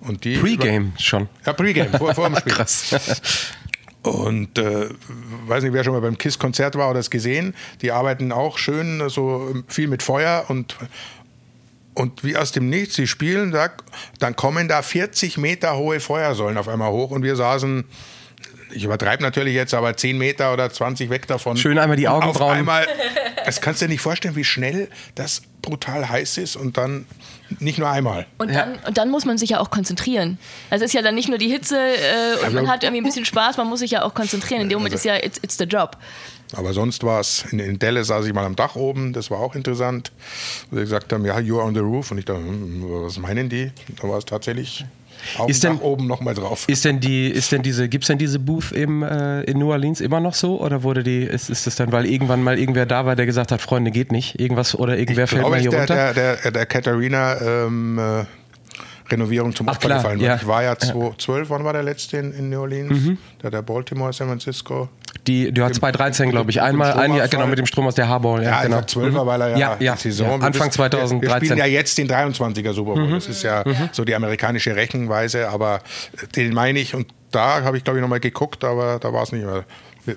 Und 0.00 0.24
die 0.24 0.36
Pre-Game 0.36 0.92
schon? 0.98 1.28
Ja, 1.46 1.52
Pre-Game, 1.52 1.92
vor, 1.92 2.14
vor 2.14 2.28
dem 2.28 2.36
Spiel. 2.40 2.52
Krass. 2.52 3.52
Und 4.02 4.58
äh, 4.58 4.88
weiß 5.46 5.62
nicht, 5.62 5.72
wer 5.72 5.84
schon 5.84 5.92
mal 5.92 6.00
beim 6.00 6.18
KISS-Konzert 6.18 6.74
war 6.74 6.90
oder 6.90 6.98
es 6.98 7.10
gesehen. 7.10 7.54
Die 7.82 7.92
arbeiten 7.92 8.32
auch 8.32 8.58
schön, 8.58 9.08
so 9.08 9.54
viel 9.68 9.86
mit 9.86 10.02
Feuer 10.02 10.46
und, 10.48 10.76
und 11.94 12.24
wie 12.24 12.36
aus 12.36 12.50
dem 12.50 12.68
Nichts, 12.68 12.96
sie 12.96 13.06
spielen, 13.06 13.52
da, 13.52 13.70
dann 14.18 14.34
kommen 14.34 14.66
da 14.66 14.82
40 14.82 15.38
Meter 15.38 15.76
hohe 15.76 16.00
Feuersäulen 16.00 16.58
auf 16.58 16.68
einmal 16.68 16.90
hoch 16.90 17.12
und 17.12 17.22
wir 17.22 17.36
saßen 17.36 17.84
ich 18.74 18.84
übertreibe 18.84 19.22
natürlich 19.22 19.54
jetzt, 19.54 19.74
aber 19.74 19.96
10 19.96 20.18
Meter 20.18 20.52
oder 20.52 20.70
20 20.70 21.10
weg 21.10 21.26
davon. 21.26 21.56
Schön 21.56 21.78
einmal 21.78 21.96
die 21.96 22.08
Augenbrauen. 22.08 22.52
Auf 22.52 22.58
einmal, 22.58 22.86
das 23.44 23.60
kannst 23.60 23.80
du 23.80 23.86
dir 23.86 23.92
nicht 23.92 24.00
vorstellen, 24.00 24.36
wie 24.36 24.44
schnell 24.44 24.88
das 25.14 25.42
brutal 25.62 26.08
heiß 26.08 26.38
ist 26.38 26.56
und 26.56 26.76
dann 26.76 27.06
nicht 27.60 27.78
nur 27.78 27.88
einmal. 27.88 28.26
Und 28.38 28.52
dann, 28.52 28.78
und 28.86 28.98
dann 28.98 29.10
muss 29.10 29.24
man 29.24 29.38
sich 29.38 29.50
ja 29.50 29.60
auch 29.60 29.70
konzentrieren. 29.70 30.38
Also 30.70 30.84
es 30.84 30.90
ist 30.90 30.94
ja 30.94 31.02
dann 31.02 31.14
nicht 31.14 31.28
nur 31.28 31.38
die 31.38 31.48
Hitze 31.48 31.76
äh, 31.76 32.38
und 32.38 32.44
also, 32.44 32.56
man 32.56 32.68
hat 32.68 32.82
irgendwie 32.82 33.02
ein 33.02 33.04
bisschen 33.04 33.24
Spaß, 33.24 33.56
man 33.56 33.68
muss 33.68 33.80
sich 33.80 33.92
ja 33.92 34.02
auch 34.02 34.14
konzentrieren. 34.14 34.62
In 34.62 34.68
dem 34.68 34.78
Moment 34.78 34.94
also, 34.94 35.08
ist 35.08 35.16
ja, 35.16 35.24
it's, 35.24 35.38
it's 35.42 35.58
the 35.58 35.64
job. 35.64 35.96
Aber 36.54 36.72
sonst 36.72 37.02
war 37.04 37.20
es, 37.20 37.44
in, 37.50 37.58
in 37.58 37.78
Dallas 37.78 38.08
saß 38.08 38.26
ich 38.26 38.34
mal 38.34 38.44
am 38.44 38.56
Dach 38.56 38.76
oben, 38.76 39.12
das 39.12 39.30
war 39.30 39.38
auch 39.38 39.54
interessant. 39.54 40.12
Wo 40.70 40.76
sie 40.76 40.82
gesagt 40.82 41.12
haben, 41.12 41.24
ja, 41.24 41.36
you're 41.38 41.62
on 41.62 41.74
the 41.74 41.80
roof. 41.80 42.10
Und 42.10 42.18
ich 42.18 42.24
dachte, 42.24 42.40
hm, 42.40 42.84
was 42.86 43.18
meinen 43.18 43.48
die? 43.48 43.70
Da 44.00 44.08
war 44.08 44.18
es 44.18 44.24
tatsächlich 44.24 44.84
Augen 45.38 45.50
ist 45.50 45.64
denn, 45.64 45.78
oben 45.78 46.06
nochmal 46.06 46.34
drauf. 46.34 46.64
Ist 46.68 46.84
denn 46.84 47.00
die, 47.00 47.28
ist 47.28 47.52
denn 47.52 47.62
diese, 47.62 47.88
gibt 47.88 48.04
es 48.04 48.08
denn 48.08 48.18
diese 48.18 48.38
Booth 48.38 48.72
im, 48.72 49.02
äh, 49.02 49.42
in 49.42 49.58
New 49.58 49.70
Orleans 49.70 50.00
immer 50.00 50.20
noch 50.20 50.34
so? 50.34 50.60
Oder 50.60 50.82
wurde 50.82 51.02
die, 51.02 51.22
ist, 51.22 51.50
ist 51.50 51.66
das 51.66 51.76
dann, 51.76 51.92
weil 51.92 52.06
irgendwann 52.06 52.42
mal 52.42 52.58
irgendwer 52.58 52.86
da 52.86 53.06
war, 53.06 53.16
der 53.16 53.26
gesagt 53.26 53.52
hat, 53.52 53.60
Freunde, 53.60 53.90
geht 53.90 54.12
nicht, 54.12 54.40
irgendwas 54.40 54.74
oder 54.74 54.98
irgendwer 54.98 55.24
ich 55.24 55.30
fällt 55.30 55.48
mal 55.48 55.60
hier 55.60 55.70
der, 55.70 55.80
runter? 55.80 56.14
Der, 56.14 56.36
der, 56.36 56.50
der 56.50 56.66
Katharina 56.66 57.40
ähm, 57.40 57.98
äh, 57.98 58.24
Renovierung 59.12 59.54
zum 59.54 59.68
Opfer 59.68 59.88
gefallen. 59.88 60.20
Ja. 60.20 60.36
Ich 60.36 60.46
war 60.46 60.62
ja 60.62 60.76
2012, 60.76 61.50
wann 61.50 61.64
war 61.64 61.72
der 61.72 61.82
letzte 61.82 62.16
in, 62.16 62.32
in 62.32 62.50
New 62.50 62.60
Orleans? 62.60 62.90
Mhm. 62.90 63.18
Der, 63.42 63.50
der 63.50 63.62
Baltimore, 63.62 64.12
San 64.12 64.28
Francisco. 64.28 64.88
Die, 65.26 65.52
du 65.52 65.62
hast 65.62 65.76
2013, 65.76 66.30
glaube 66.30 66.50
ich. 66.50 66.60
Einmal, 66.60 66.94
ein 66.94 67.14
Jahr, 67.14 67.28
genau, 67.28 67.46
mit 67.46 67.58
dem 67.58 67.66
Strom 67.66 67.86
aus 67.86 67.94
der 67.94 68.08
Harball. 68.08 68.42
Ja, 68.42 68.50
ja 68.50 68.62
genau. 68.62 68.78
12er, 68.78 69.22
mhm. 69.22 69.26
weil 69.26 69.40
er 69.40 69.48
ja, 69.50 69.58
ja, 69.58 69.76
ja, 69.78 69.96
Saison. 69.96 70.40
Ja, 70.40 70.46
Anfang 70.46 70.70
2013. 70.70 71.20
Wir, 71.22 71.28
wir, 71.28 71.36
spielen 71.36 71.58
ja 71.58 71.66
jetzt 71.66 71.96
den 71.98 72.08
23er 72.08 72.72
Super 72.72 72.94
Bowl. 72.94 73.06
Mhm. 73.06 73.12
Das 73.12 73.28
ist 73.28 73.42
ja 73.42 73.62
mhm. 73.64 73.90
so 73.92 74.04
die 74.04 74.14
amerikanische 74.14 74.74
Rechenweise, 74.74 75.48
aber 75.48 75.80
den 76.34 76.52
meine 76.54 76.80
ich 76.80 76.94
und 76.94 77.06
da 77.30 77.62
habe 77.62 77.76
ich, 77.76 77.84
glaube 77.84 77.98
ich, 77.98 78.02
nochmal 78.02 78.20
geguckt, 78.20 78.62
aber 78.64 78.98
da 78.98 79.12
war 79.12 79.22
es 79.22 79.32
nicht 79.32 79.44
mehr 79.44 79.64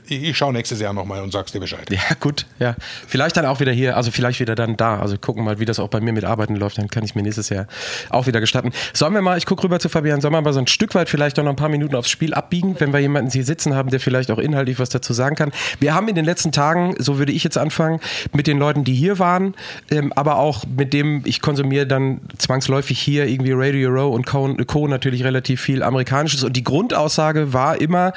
ich 0.08 0.38
schaue 0.38 0.54
nächstes 0.54 0.80
Jahr 0.80 0.94
nochmal 0.94 1.22
und 1.22 1.32
sag's 1.32 1.52
dir 1.52 1.60
Bescheid. 1.60 1.90
Ja, 1.90 2.16
gut, 2.20 2.46
ja. 2.60 2.76
Vielleicht 3.08 3.38
dann 3.38 3.46
auch 3.46 3.60
wieder 3.60 3.72
hier, 3.72 3.96
also 3.96 4.12
vielleicht 4.12 4.40
wieder 4.40 4.56
dann 4.56 4.78
da. 4.78 5.00
Also 5.00 5.18
gucken 5.18 5.44
mal, 5.44 5.60
wie 5.60 5.66
das 5.66 5.80
auch 5.80 5.90
bei 5.90 6.00
mir 6.00 6.12
mit 6.12 6.26
Arbeiten 6.26 6.56
läuft, 6.56 6.78
dann 6.78 6.88
kann 6.88 7.04
ich 7.04 7.16
mir 7.16 7.22
nächstes 7.22 7.50
Jahr 7.50 7.68
auch 8.10 8.28
wieder 8.28 8.40
gestatten. 8.40 8.72
Sollen 8.94 9.14
wir 9.14 9.22
mal, 9.22 9.38
ich 9.38 9.46
gucke 9.46 9.64
rüber 9.64 9.80
zu 9.80 9.90
Fabian, 9.90 10.22
sollen 10.22 10.34
wir 10.34 10.42
mal 10.42 10.54
so 10.54 10.60
ein 10.60 10.68
Stück 10.68 10.96
weit 10.96 11.10
vielleicht 11.10 11.38
noch 11.38 11.46
ein 11.46 11.56
paar 11.56 11.70
Minuten 11.70 11.96
aufs 11.96 12.10
Spiel 12.10 12.34
abbiegen, 12.34 12.76
wenn 12.80 12.94
wir 12.94 13.00
jemanden 13.00 13.32
hier 13.32 13.46
sitzen 13.46 13.76
haben, 13.76 13.90
der 13.90 14.00
vielleicht 14.00 14.32
auch 14.32 14.40
inhaltlich 14.40 14.80
was 14.80 14.90
dazu 14.90 15.14
sagen 15.14 15.36
kann. 15.36 15.52
Wir 15.80 15.94
haben 15.94 16.08
in 16.08 16.16
den 16.16 16.26
letzten 16.26 16.52
Tagen, 16.52 16.96
so 16.98 17.20
würde 17.20 17.32
ich 17.32 17.44
jetzt 17.44 17.58
anfangen, 17.58 18.00
mit 18.34 18.48
den 18.48 18.58
Leuten, 18.58 18.84
die 18.84 18.94
hier 18.94 19.20
waren, 19.20 19.54
ähm, 19.92 20.12
aber 20.14 20.38
auch 20.38 20.64
mit 20.66 20.94
dem, 20.94 21.22
ich 21.26 21.42
konsumiere 21.42 21.86
dann 21.86 22.22
zwangsläufig 22.38 23.00
hier 23.00 23.28
irgendwie 23.28 23.52
Radio 23.54 23.90
Row 23.90 24.14
und 24.14 24.26
Co. 24.26 24.56
Co. 24.66 24.88
natürlich 24.88 25.24
relativ 25.24 25.62
viel 25.62 25.84
Amerikanisches 25.84 26.44
und 26.44 26.58
die 26.58 26.64
Grundaussage 26.64 27.54
war 27.54 27.80
immer, 27.80 28.14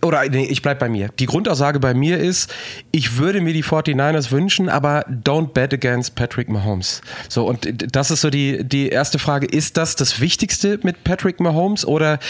oder 0.00 0.28
nee, 0.28 0.44
ich 0.44 0.62
bleib 0.62 0.78
bei 0.78 0.88
mir. 0.88 1.08
Die 1.18 1.26
Grundaussage 1.26 1.80
bei 1.80 1.92
mir 1.92 2.18
ist, 2.18 2.54
ich 2.92 3.18
würde 3.18 3.40
mir 3.40 3.52
die 3.52 3.64
49ers 3.64 4.30
wünschen, 4.30 4.68
aber 4.68 5.04
don't 5.08 5.48
bet 5.48 5.74
against 5.74 6.14
Patrick 6.14 6.48
Mahomes. 6.48 7.00
So, 7.28 7.46
und 7.46 7.94
das 7.94 8.12
ist 8.12 8.20
so 8.20 8.30
die, 8.30 8.62
die 8.62 8.90
erste 8.90 9.18
Frage. 9.18 9.46
Ist 9.46 9.76
das 9.76 9.96
das 9.96 10.20
Wichtigste 10.20 10.78
mit 10.84 11.02
Patrick 11.02 11.40
Mahomes 11.40 11.84
oder, 11.84 12.20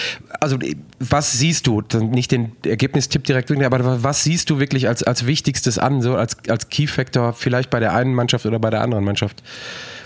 also, 0.40 0.59
was 0.98 1.33
siehst 1.33 1.66
du? 1.66 1.83
Nicht 2.00 2.33
den 2.33 2.52
Ergebnistipp 2.64 3.24
direkt, 3.24 3.50
aber 3.50 4.02
was 4.02 4.24
siehst 4.24 4.48
du 4.48 4.59
wirklich 4.59 4.88
als, 4.88 5.02
als 5.02 5.26
Wichtigstes 5.26 5.78
an, 5.78 6.00
so 6.00 6.16
als, 6.16 6.37
als 6.48 6.70
Key 6.70 6.87
Factor 6.87 7.35
vielleicht 7.35 7.68
bei 7.70 7.81
der 7.81 7.94
einen 7.94 8.14
Mannschaft 8.14 8.46
oder 8.46 8.59
bei 8.59 8.70
der 8.70 8.81
anderen 8.81 9.04
Mannschaft? 9.04 9.42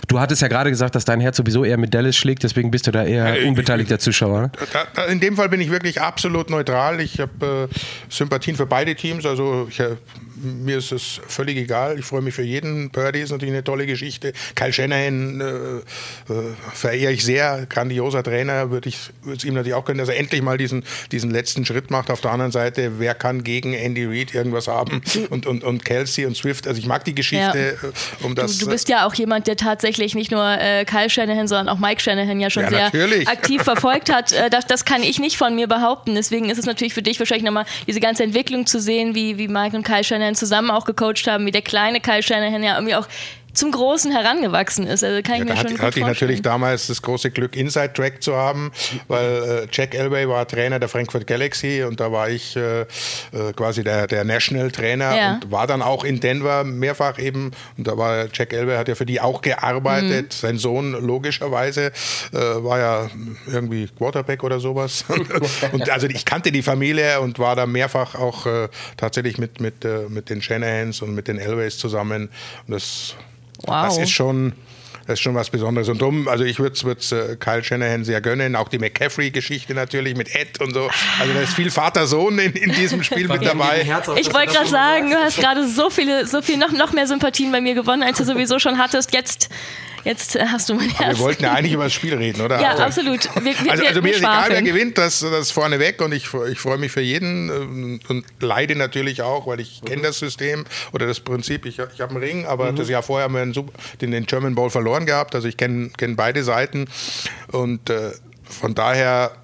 Du 0.09 0.21
hattest 0.21 0.43
ja 0.43 0.49
gerade 0.49 0.71
gesagt, 0.71 0.95
dass 0.95 1.05
dein 1.05 1.21
Herz 1.21 1.37
sowieso 1.37 1.65
eher 1.65 1.79
mit 1.79 1.95
Dallas 1.95 2.17
schlägt, 2.17 2.43
deswegen 2.43 2.71
bist 2.71 2.87
du 2.87 2.91
da 2.91 3.05
eher 3.05 3.47
unbeteiligter 3.47 3.99
Zuschauer. 3.99 4.51
Da, 4.73 4.85
da, 4.95 5.05
in 5.05 5.21
dem 5.21 5.37
Fall 5.37 5.49
bin 5.49 5.61
ich 5.61 5.71
wirklich 5.71 6.01
absolut 6.01 6.51
neutral. 6.51 7.01
Ich 7.01 7.21
habe 7.21 7.31
äh, 7.53 7.69
Sympathien 8.09 8.57
für 8.57 8.67
beide 8.67 8.95
Teams. 8.95 9.27
Also 9.27 9.67
ich, 9.71 9.81
äh, 9.81 9.97
mir 10.43 10.79
ist 10.79 10.93
es 10.93 11.21
völlig 11.27 11.57
egal. 11.57 11.99
Ich 11.99 12.05
freue 12.05 12.23
mich 12.23 12.35
für 12.35 12.43
jeden. 12.43 12.91
Purdy 12.91 13.21
ist 13.21 13.31
natürlich 13.31 13.55
eine 13.55 13.65
tolle 13.65 13.87
Geschichte. 13.87 14.33
Kyle 14.55 14.73
Shanahan 14.73 15.41
äh, 15.41 15.45
äh, 15.45 15.83
verehre 16.73 17.13
ich 17.13 17.25
sehr. 17.25 17.67
Grandioser 17.69 18.23
Trainer. 18.23 18.71
Würde 18.71 18.89
ich 18.89 18.99
es 19.33 19.45
ihm 19.45 19.55
natürlich 19.55 19.75
auch 19.75 19.85
können, 19.85 19.99
dass 19.99 20.09
er 20.09 20.17
endlich 20.17 20.43
mal 20.43 20.59
diesen, 20.59 20.85
diesen 21.13 21.31
letzten 21.31 21.65
Schritt 21.65 21.91
macht. 21.91 22.11
Auf 22.11 22.21
der 22.21 22.33
anderen 22.33 22.53
Seite, 22.53 22.93
wer 22.99 23.15
kann 23.15 23.45
gegen 23.45 23.75
Andy 23.75 24.05
Reid 24.05 24.35
irgendwas 24.35 24.69
haben? 24.69 25.03
Und, 25.31 25.47
und, 25.47 25.65
und 25.65 25.85
Kelsey 25.85 26.27
und 26.27 26.37
Swift. 26.37 26.67
Also 26.67 26.79
ich 26.79 26.87
mag 26.87 27.05
die 27.05 27.15
Geschichte 27.15 27.77
ja. 27.83 27.89
Äh, 27.89 28.25
um 28.25 28.35
das. 28.35 28.59
Du, 28.59 28.67
du, 28.67 28.71
bist 28.71 28.89
ja 28.89 29.07
auch 29.07 29.15
jemand, 29.15 29.47
der 29.47 29.57
tatsächlich 29.57 30.15
nicht 30.15 30.31
nur 30.31 30.59
Kyle 30.87 31.09
Shanahan, 31.09 31.47
sondern 31.47 31.69
auch 31.69 31.79
Mike 31.79 32.01
Shanahan 32.01 32.41
ja 32.41 32.51
schon 32.51 32.65
ja, 32.65 32.71
sehr 32.71 32.85
natürlich. 32.85 33.29
aktiv 33.29 33.63
verfolgt 33.63 34.13
hat. 34.13 34.35
Das, 34.51 34.67
das 34.67 34.85
kann 34.85 35.03
ich 35.03 35.19
nicht 35.19 35.37
von 35.37 35.55
mir 35.55 35.67
behaupten. 35.67 36.15
Deswegen 36.15 36.51
ist 36.51 36.59
es 36.59 36.67
natürlich 36.67 36.95
für 36.95 37.03
dich 37.03 37.19
wahrscheinlich 37.19 37.42
nochmal 37.43 37.67
diese 37.87 38.01
ganze 38.01 38.23
Entwicklung 38.23 38.67
zu 38.67 38.81
sehen, 38.81 39.15
wie, 39.15 39.39
wie 39.39 39.49
Mike 39.49 39.77
und 39.77 39.83
Kyle 39.85 40.05
Shanahan 40.05 40.35
zusammen 40.35 40.71
auch 40.71 40.85
gecoacht 40.85 41.27
haben, 41.27 41.47
wie 41.47 41.51
der 41.51 41.63
kleine 41.63 42.01
Kyle 42.01 42.23
Shanahan 42.23 42.63
ja 42.63 42.75
irgendwie 42.77 42.95
auch 42.95 43.07
zum 43.53 43.71
Großen 43.71 44.11
herangewachsen 44.13 44.87
ist. 44.87 45.05
Also 45.05 45.23
kann 45.23 45.35
ich 45.35 45.41
ja, 45.41 45.45
mir 45.45 45.57
schon 45.57 45.73
hatte, 45.73 45.83
hatte 45.83 46.01
ich 46.01 46.07
natürlich 46.07 46.43
damals 46.43 46.87
das 46.87 47.03
große 47.03 47.31
Glück, 47.31 47.57
Inside 47.57 47.93
Track 47.93 48.23
zu 48.23 48.37
haben, 48.37 48.73
weil 49.09 49.65
äh, 49.65 49.67
Jack 49.71 49.95
Elway 49.95 50.29
war 50.29 50.47
Trainer 50.47 50.79
der 50.79 50.89
Frankfurt 50.89 51.27
Galaxy 51.27 51.83
und 51.83 52.01
da 52.01 52.13
war 52.13 52.31
ich 52.31 52.57
äh, 52.57 52.83
äh, 52.83 52.87
quasi 53.57 53.85
der, 53.85 54.07
der 54.07 54.25
National 54.25 54.71
Trainer 54.71 55.17
ja. 55.17 55.35
und 55.35 55.51
war 55.51 55.67
dann 55.67 55.83
auch 55.83 56.05
in 56.05 56.21
Denver 56.21 56.65
mehrfach 56.65 57.19
eben 57.19 57.53
und 57.77 57.87
da 57.87 57.97
war 57.97 58.27
Jack 58.33 58.53
Elway 58.53 58.77
hat 58.77 58.89
ja 58.89 58.95
für 58.95 59.07
die 59.07 59.21
auch 59.21 59.43
gearbeitet. 59.43 60.27
Mhm. 60.27 60.31
Sein 60.31 60.59
Sohn 60.59 60.93
logischerweise 60.93 61.93
äh, 62.33 62.39
war 62.39 62.79
ja 62.79 63.11
irgendwie 63.47 63.89
Quarterback 63.89 64.45
oder 64.45 64.61
sowas. 64.61 65.05
und 65.73 65.91
also 65.91 66.07
ich 66.07 66.25
kannte 66.25 66.53
die 66.53 66.63
Familie 66.63 67.21
und 67.21 67.39
war 67.39 67.57
da 67.57 67.67
mehrfach 67.67 68.15
auch 68.15 68.47
äh, 68.47 68.69
tatsächlich 68.97 69.39
mit, 69.39 69.61
mit, 69.61 69.85
äh, 69.85 70.07
mit 70.09 70.31
den 70.31 70.41
Shanahans 70.43 71.03
und 71.03 71.15
mit 71.15 71.29
den 71.29 71.39
Elways 71.39 71.79
zusammen. 71.79 72.29
Und 72.67 72.75
das 72.75 73.15
Wow. 73.67 73.85
Das 73.87 73.99
ist 73.99 74.11
schon. 74.11 74.53
Das 75.05 75.15
ist 75.15 75.23
schon 75.23 75.35
was 75.35 75.51
Besonderes. 75.51 75.89
Und 75.89 76.01
drum, 76.01 76.29
also 76.29 76.45
ich 76.45 76.61
würde 76.61 76.77
es 76.77 77.11
äh, 77.11 77.37
Kyle 77.37 77.65
Shanahan 77.65 78.05
sehr 78.05 78.21
gönnen. 78.21 78.55
Auch 78.55 78.69
die 78.69 78.79
McCaffrey-Geschichte 78.79 79.75
natürlich 79.75 80.17
mit 80.17 80.33
Ed 80.33 80.61
und 80.61 80.73
so. 80.75 80.89
Also 81.19 81.33
da 81.35 81.41
ist 81.41 81.55
viel 81.55 81.73
Vater-Sohn 81.73 82.39
in, 82.39 82.53
in, 82.53 82.73
diesem 82.73 83.03
Spiel 83.03 83.27
mit 83.27 83.45
dabei. 83.45 83.81
Ich 84.17 84.33
wollte 84.33 84.53
gerade 84.53 84.69
sagen, 84.69 85.11
du 85.11 85.17
hast 85.17 85.39
gerade 85.39 85.67
so 85.67 85.91
viele, 85.91 86.29
so 86.29 86.41
viel 86.41 86.57
noch, 86.57 86.71
noch 86.71 86.93
mehr 86.93 87.09
Sympathien 87.09 87.51
bei 87.51 87.61
mir 87.61 87.75
gewonnen, 87.75 88.05
als 88.05 88.19
du 88.19 88.25
sowieso 88.25 88.61
schon 88.61 88.79
hattest. 88.79 89.13
Jetzt 89.13 89.49
Jetzt 90.05 90.37
äh, 90.37 90.47
hast 90.47 90.69
du 90.69 90.75
mein 90.75 90.91
Herz. 90.91 91.19
Wir 91.19 91.25
wollten 91.25 91.43
ja 91.45 91.53
eigentlich 91.55 91.73
über 91.73 91.85
das 91.85 91.93
Spiel 91.93 92.15
reden, 92.15 92.41
oder? 92.41 92.61
Ja, 92.61 92.71
also, 92.71 92.83
absolut. 92.83 93.29
Wir, 93.37 93.45
wir, 93.45 93.73
also, 93.73 93.85
also 93.85 94.03
mir 94.03 94.13
ist 94.13 94.19
egal, 94.19 94.51
wer 94.51 94.63
gewinnt, 94.63 94.99
das, 94.99 95.21
das 95.21 95.51
vorneweg 95.51 96.01
und 96.01 96.13
ich, 96.13 96.29
ich 96.51 96.59
freue 96.59 96.79
mich 96.79 96.93
für 96.93 97.01
jeden 97.01 97.49
ähm, 97.49 98.01
und 98.09 98.25
leide 98.41 98.77
natürlich 98.77 99.23
auch, 99.23 99.47
weil 99.47 99.61
ich 99.61 99.83
kenne 99.85 100.03
das 100.03 100.19
System 100.19 100.65
oder 100.93 101.07
das 101.07 101.21
Prinzip. 101.21 101.67
Ich, 101.67 101.79
ich 101.79 102.01
habe 102.01 102.15
einen 102.15 102.23
Ring, 102.23 102.47
aber 102.47 102.73
mhm. 102.73 102.77
das 102.77 102.89
Jahr 102.89 103.03
vorher 103.03 103.25
haben 103.25 103.35
wir 103.35 103.65
den, 104.01 104.11
den 104.11 104.27
German 104.27 104.55
Bowl 104.55 104.71
verloren 104.71 105.07
gehabt. 105.07 105.35
Also 105.35 105.49
ich 105.49 105.57
kenne 105.57 105.91
kenn 105.97 106.17
beide 106.17 106.45
Seiten 106.45 106.87
und 107.53 107.91
äh, 107.91 108.13
von 108.45 108.75
daher 108.75 109.37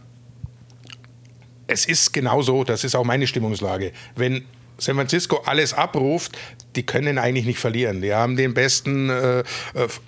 es 1.69 1.85
ist 1.85 2.13
genau 2.13 2.43
so, 2.43 2.65
das 2.65 2.83
ist 2.83 2.97
auch 2.97 3.05
meine 3.05 3.27
Stimmungslage. 3.27 3.93
Wenn 4.17 4.45
San 4.79 4.95
Francisco 4.95 5.43
alles 5.45 5.75
abruft, 5.75 6.37
die 6.79 6.87
können 6.87 7.19
eigentlich 7.19 7.45
nicht 7.45 7.59
verlieren. 7.59 8.01
Die 8.03 8.15
haben 8.15 8.37
den 8.37 8.55
besten 8.55 9.11
äh, 9.11 9.41
äh, 9.41 9.45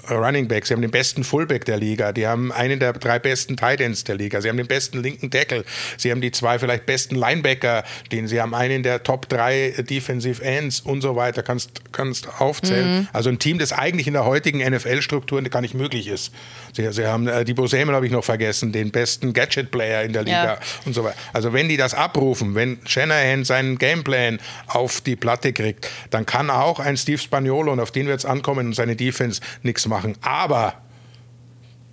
Running 0.09 0.47
Back, 0.47 0.67
sie 0.67 0.75
haben 0.75 0.83
den 0.83 0.93
besten 0.93 1.25
Fullback 1.25 1.65
der 1.65 1.79
Liga, 1.79 2.13
die 2.13 2.29
haben 2.29 2.53
einen 2.53 2.79
der 2.79 2.93
drei 2.93 3.19
besten 3.19 3.57
Tight 3.57 3.81
Ends 3.81 4.05
der 4.05 4.15
Liga, 4.15 4.41
sie 4.41 4.49
haben 4.49 4.57
den 4.57 4.69
besten 4.69 5.03
linken 5.03 5.33
Tackle, 5.33 5.65
sie 5.97 6.13
haben 6.13 6.21
die 6.21 6.31
zwei 6.31 6.61
vielleicht 6.61 6.87
besten 6.87 7.17
Linebacker, 7.17 7.83
den 8.13 8.29
sie 8.29 8.41
haben 8.41 8.55
einen 8.55 8.85
der 8.85 9.03
Top 9.03 9.29
drei 9.29 9.75
Defensive 9.79 10.45
Ends 10.45 10.79
und 10.79 11.01
so 11.01 11.17
weiter, 11.17 11.43
kannst, 11.43 11.93
kannst 11.93 12.41
aufzählen. 12.41 13.01
Mhm. 13.01 13.09
Also 13.13 13.31
ein 13.31 13.41
Team, 13.41 13.59
das 13.59 13.73
eigentlich 13.73 14.07
in 14.07 14.13
der 14.13 14.25
heutigen 14.25 14.61
NFL-Struktur 14.61 15.43
gar 15.43 15.63
nicht 15.63 15.75
möglich 15.75 16.07
ist. 16.07 16.33
Sie, 16.73 16.89
sie 16.93 17.05
haben 17.05 17.27
äh, 17.27 17.45
die 17.45 17.55
Boseman 17.55 17.97
habe 17.97 18.07
ich 18.07 18.13
noch 18.13 18.23
vergessen, 18.23 18.71
den 18.71 18.93
besten 18.93 19.33
Gadget-Player 19.33 20.05
in 20.05 20.13
der 20.13 20.23
Liga 20.23 20.45
ja. 20.45 20.59
und 20.85 20.95
so 20.95 21.03
weiter. 21.03 21.17
Also 21.33 21.53
wenn 21.53 21.69
die 21.69 21.77
das 21.77 21.95
abrufen, 21.95 22.55
wenn 22.55 22.79
Shanahan 22.87 23.45
seinen 23.45 23.77
Gameplan 23.77 24.39
auf 24.69 25.01
die 25.01 25.17
Platte 25.17 25.53
kriegt, 25.53 25.89
dann 26.11 26.27
kann 26.27 26.49
auch 26.63 26.81
ein 26.81 26.97
Steve 26.97 27.19
Spagnolo 27.19 27.73
und 27.73 27.81
auf 27.81 27.91
den 27.91 28.07
wird 28.07 28.19
es 28.19 28.25
ankommen 28.25 28.69
und 28.69 28.75
seine 28.75 28.97
Defense 28.97 29.41
nichts 29.63 29.87
machen. 29.87 30.17
Aber 30.21 30.75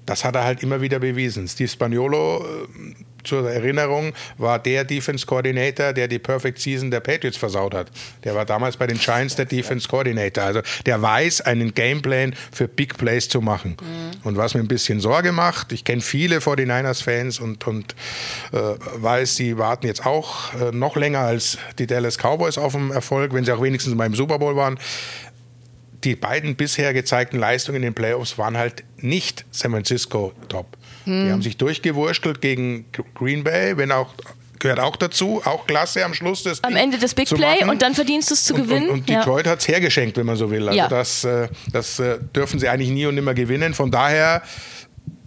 das 0.06 0.24
hat 0.24 0.36
er 0.36 0.44
halt 0.44 0.64
immer 0.64 0.82
wieder 0.82 1.00
bewiesen. 1.00 1.48
Steve 1.48 1.70
Spagnolo 1.70 2.46
äh, 2.46 2.68
zur 3.24 3.50
Erinnerung, 3.50 4.14
war 4.38 4.60
der 4.60 4.84
Defense 4.84 5.26
Coordinator, 5.26 5.94
der 5.94 6.08
die 6.08 6.20
Perfect 6.20 6.60
Season 6.60 6.92
der 6.92 7.00
Patriots 7.00 7.38
versaut 7.38 7.74
hat. 7.74 7.92
Der 8.24 8.36
war 8.36 8.46
damals 8.46 8.78
bei 8.78 8.88
den 8.88 8.98
Giants 8.98 9.36
der 9.36 9.46
Defense 9.46 9.88
Coordinator. 9.88 10.44
Also 10.44 10.62
der 10.86 11.02
weiß, 11.02 11.42
einen 11.42 11.74
Gameplan 11.74 12.34
für 12.52 12.68
Big 12.68 12.98
Plays 12.98 13.30
zu 13.30 13.42
machen. 13.42 13.78
Mhm. 13.82 14.28
Und 14.28 14.38
was 14.38 14.54
mir 14.54 14.62
ein 14.62 14.68
bisschen 14.68 15.00
Sorge 15.00 15.32
macht, 15.32 15.72
ich 15.72 15.84
kenne 15.84 16.02
viele 16.02 16.40
49ers-Fans 16.40 17.40
und, 17.40 17.66
und 17.68 17.96
äh, 18.52 18.58
weiß, 18.58 19.36
sie 19.36 19.58
warten 19.58 19.88
jetzt 19.88 20.06
auch 20.06 20.54
äh, 20.54 20.72
noch 20.72 20.96
länger 20.96 21.20
als 21.20 21.58
die 21.80 21.88
Dallas 21.88 22.18
Cowboys 22.18 22.58
auf 22.58 22.74
den 22.74 22.92
Erfolg, 22.92 23.34
wenn 23.34 23.46
sie 23.46 23.52
auch 23.52 23.62
wenigstens 23.62 23.98
beim 23.98 24.14
Super 24.14 24.40
Bowl 24.40 24.56
waren 24.56 24.78
die 26.04 26.16
beiden 26.16 26.56
bisher 26.56 26.94
gezeigten 26.94 27.38
Leistungen 27.40 27.78
in 27.78 27.82
den 27.84 27.94
Playoffs 27.94 28.38
waren 28.38 28.58
halt 28.58 28.84
nicht 28.98 29.46
San 29.52 29.72
Francisco 29.72 30.34
top. 30.48 30.78
Hm. 31.06 31.26
Die 31.26 31.32
haben 31.32 31.42
sich 31.42 31.58
durchgewurschtelt 31.58 32.42
gegen 32.42 32.86
Green 33.16 33.44
Bay, 33.44 33.78
wenn 33.78 33.92
auch 33.92 34.14
gehört 34.60 34.80
auch 34.80 34.96
dazu, 34.96 35.42
auch 35.46 35.68
klasse 35.68 36.04
am 36.04 36.14
Schluss 36.14 36.44
des 36.44 36.64
Am 36.64 36.76
Ende 36.76 36.98
des 36.98 37.14
Big 37.14 37.30
Play 37.30 37.64
und 37.64 37.82
dann 37.82 37.94
verdienst 37.94 38.30
du 38.30 38.34
es 38.34 38.46
zu 38.46 38.56
und, 38.56 38.64
gewinnen. 38.64 38.90
Und, 38.90 39.00
und 39.00 39.10
Detroit 39.10 39.46
ja. 39.46 39.52
hat 39.52 39.60
es 39.60 39.68
hergeschenkt, 39.68 40.18
wenn 40.18 40.26
man 40.26 40.36
so 40.36 40.50
will. 40.50 40.68
Also 40.68 40.78
ja. 40.78 40.88
das, 40.88 41.24
äh, 41.24 41.48
das 41.72 42.00
äh, 42.00 42.18
dürfen 42.36 42.60
sie 42.60 42.68
eigentlich 42.68 42.90
nie 42.90 43.06
und 43.06 43.16
nimmer 43.16 43.34
gewinnen. 43.34 43.74
Von 43.74 43.92
daher 43.92 44.42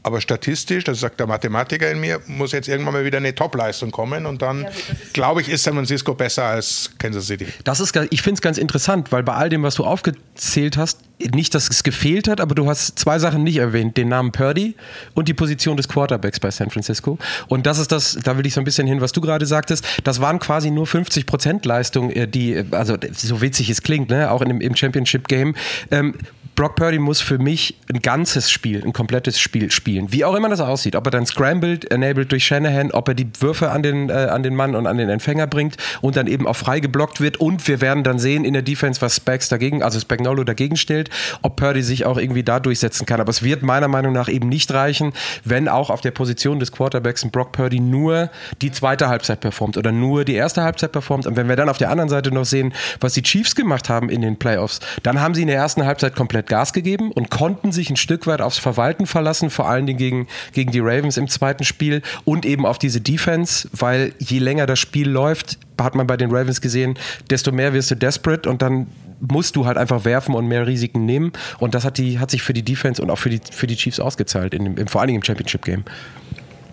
aber 0.02 0.20
statistisch, 0.20 0.84
das 0.84 1.00
sagt 1.00 1.20
der 1.20 1.26
Mathematiker 1.26 1.90
in 1.90 2.00
mir, 2.00 2.20
muss 2.26 2.52
jetzt 2.52 2.68
irgendwann 2.68 2.94
mal 2.94 3.04
wieder 3.04 3.18
eine 3.18 3.34
Topleistung 3.34 3.90
kommen 3.90 4.24
und 4.26 4.40
dann, 4.40 4.62
ja, 4.62 4.70
glaube 5.12 5.42
ich, 5.42 5.48
ist 5.48 5.64
San 5.64 5.74
Francisco 5.74 6.14
besser 6.14 6.44
als 6.44 6.90
Kansas 6.98 7.26
City. 7.26 7.46
Das 7.64 7.80
ist, 7.80 7.94
ich 8.10 8.22
finde 8.22 8.34
es 8.34 8.40
ganz 8.40 8.56
interessant, 8.56 9.12
weil 9.12 9.22
bei 9.22 9.34
all 9.34 9.48
dem, 9.48 9.62
was 9.62 9.74
du 9.74 9.84
aufgezählt 9.84 10.76
hast, 10.76 11.00
nicht, 11.34 11.54
dass 11.54 11.68
es 11.68 11.82
gefehlt 11.82 12.28
hat, 12.28 12.40
aber 12.40 12.54
du 12.54 12.66
hast 12.66 12.98
zwei 12.98 13.18
Sachen 13.18 13.42
nicht 13.44 13.58
erwähnt: 13.58 13.96
den 13.96 14.08
Namen 14.08 14.32
Purdy 14.32 14.74
und 15.14 15.28
die 15.28 15.34
Position 15.34 15.76
des 15.76 15.86
Quarterbacks 15.88 16.40
bei 16.40 16.50
San 16.50 16.70
Francisco. 16.70 17.18
Und 17.48 17.66
das 17.66 17.78
ist 17.78 17.92
das, 17.92 18.18
da 18.22 18.38
will 18.38 18.46
ich 18.46 18.54
so 18.54 18.60
ein 18.60 18.64
bisschen 18.64 18.86
hin, 18.86 19.02
was 19.02 19.12
du 19.12 19.20
gerade 19.20 19.44
sagtest. 19.44 19.84
Das 20.04 20.20
waren 20.20 20.38
quasi 20.38 20.70
nur 20.70 20.86
50 20.86 21.26
Prozent 21.26 21.66
Leistung, 21.66 22.10
äh, 22.10 22.26
die, 22.26 22.64
also 22.70 22.96
so 23.12 23.42
witzig 23.42 23.68
es 23.68 23.82
klingt, 23.82 24.08
ne, 24.08 24.30
auch 24.30 24.40
in 24.40 24.48
dem, 24.48 24.60
im 24.62 24.74
Championship 24.74 25.28
Game. 25.28 25.54
Ähm, 25.90 26.14
Brock 26.60 26.76
Purdy 26.76 26.98
muss 26.98 27.22
für 27.22 27.38
mich 27.38 27.78
ein 27.90 28.02
ganzes 28.02 28.50
Spiel, 28.50 28.84
ein 28.84 28.92
komplettes 28.92 29.40
Spiel 29.40 29.70
spielen. 29.70 30.12
Wie 30.12 30.26
auch 30.26 30.34
immer 30.34 30.50
das 30.50 30.60
aussieht. 30.60 30.94
Ob 30.94 31.06
er 31.06 31.10
dann 31.10 31.24
scrambled, 31.24 31.90
enabled 31.90 32.30
durch 32.30 32.44
Shanahan, 32.44 32.90
ob 32.90 33.08
er 33.08 33.14
die 33.14 33.26
Würfe 33.40 33.70
an 33.70 33.82
den, 33.82 34.10
äh, 34.10 34.12
an 34.12 34.42
den 34.42 34.54
Mann 34.54 34.74
und 34.74 34.86
an 34.86 34.98
den 34.98 35.08
Empfänger 35.08 35.46
bringt 35.46 35.78
und 36.02 36.16
dann 36.16 36.26
eben 36.26 36.46
auch 36.46 36.56
frei 36.56 36.80
geblockt 36.80 37.22
wird. 37.22 37.38
Und 37.38 37.66
wir 37.66 37.80
werden 37.80 38.04
dann 38.04 38.18
sehen 38.18 38.44
in 38.44 38.52
der 38.52 38.60
Defense, 38.60 39.00
was 39.00 39.16
Spags 39.16 39.48
dagegen, 39.48 39.82
also 39.82 39.98
Spagnolo 39.98 40.44
dagegen 40.44 40.76
stellt, 40.76 41.08
ob 41.40 41.56
Purdy 41.56 41.82
sich 41.82 42.04
auch 42.04 42.18
irgendwie 42.18 42.42
da 42.42 42.60
durchsetzen 42.60 43.06
kann. 43.06 43.22
Aber 43.22 43.30
es 43.30 43.42
wird 43.42 43.62
meiner 43.62 43.88
Meinung 43.88 44.12
nach 44.12 44.28
eben 44.28 44.50
nicht 44.50 44.70
reichen, 44.70 45.14
wenn 45.46 45.66
auch 45.66 45.88
auf 45.88 46.02
der 46.02 46.10
Position 46.10 46.60
des 46.60 46.72
Quarterbacks 46.72 47.24
ein 47.24 47.30
Brock 47.30 47.52
Purdy 47.52 47.80
nur 47.80 48.28
die 48.60 48.70
zweite 48.70 49.08
Halbzeit 49.08 49.40
performt 49.40 49.78
oder 49.78 49.92
nur 49.92 50.26
die 50.26 50.34
erste 50.34 50.62
Halbzeit 50.62 50.92
performt. 50.92 51.26
Und 51.26 51.36
wenn 51.36 51.48
wir 51.48 51.56
dann 51.56 51.70
auf 51.70 51.78
der 51.78 51.88
anderen 51.88 52.10
Seite 52.10 52.30
noch 52.30 52.44
sehen, 52.44 52.74
was 53.00 53.14
die 53.14 53.22
Chiefs 53.22 53.54
gemacht 53.54 53.88
haben 53.88 54.10
in 54.10 54.20
den 54.20 54.38
Playoffs, 54.38 54.80
dann 55.02 55.22
haben 55.22 55.34
sie 55.34 55.40
in 55.40 55.48
der 55.48 55.56
ersten 55.56 55.86
Halbzeit 55.86 56.14
komplett 56.14 56.49
Gas 56.50 56.74
gegeben 56.74 57.12
und 57.12 57.30
konnten 57.30 57.72
sich 57.72 57.88
ein 57.88 57.96
Stück 57.96 58.26
weit 58.26 58.42
aufs 58.42 58.58
Verwalten 58.58 59.06
verlassen, 59.06 59.48
vor 59.48 59.68
allen 59.68 59.86
Dingen 59.86 59.98
gegen, 59.98 60.26
gegen 60.52 60.72
die 60.72 60.80
Ravens 60.80 61.16
im 61.16 61.28
zweiten 61.28 61.64
Spiel 61.64 62.02
und 62.24 62.44
eben 62.44 62.66
auf 62.66 62.78
diese 62.78 63.00
Defense, 63.00 63.68
weil 63.72 64.12
je 64.18 64.40
länger 64.40 64.66
das 64.66 64.78
Spiel 64.78 65.08
läuft, 65.08 65.58
hat 65.80 65.94
man 65.94 66.06
bei 66.06 66.18
den 66.18 66.30
Ravens 66.30 66.60
gesehen, 66.60 66.98
desto 67.30 67.52
mehr 67.52 67.72
wirst 67.72 67.90
du 67.90 67.94
desperate 67.94 68.50
und 68.50 68.60
dann 68.60 68.88
musst 69.20 69.56
du 69.56 69.66
halt 69.66 69.78
einfach 69.78 70.04
werfen 70.04 70.34
und 70.34 70.46
mehr 70.46 70.66
Risiken 70.66 71.04
nehmen. 71.04 71.32
Und 71.58 71.74
das 71.74 71.84
hat, 71.84 71.98
die, 71.98 72.18
hat 72.18 72.30
sich 72.30 72.42
für 72.42 72.52
die 72.52 72.62
Defense 72.62 73.00
und 73.00 73.10
auch 73.10 73.18
für 73.18 73.30
die, 73.30 73.40
für 73.50 73.66
die 73.66 73.76
Chiefs 73.76 74.00
ausgezahlt, 74.00 74.54
in, 74.54 74.76
im, 74.76 74.86
vor 74.86 75.00
allen 75.00 75.08
Dingen 75.08 75.20
im 75.20 75.24
Championship-Game. 75.24 75.84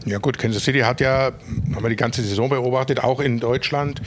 Ja 0.07 0.19
gut, 0.19 0.37
Kansas 0.37 0.63
City 0.63 0.79
hat 0.79 1.01
ja, 1.01 1.31
haben 1.73 1.83
wir 1.83 1.89
die 1.89 1.95
ganze 1.95 2.21
Saison 2.21 2.49
beobachtet, 2.49 3.03
auch 3.03 3.19
in 3.19 3.39
Deutschland. 3.39 4.01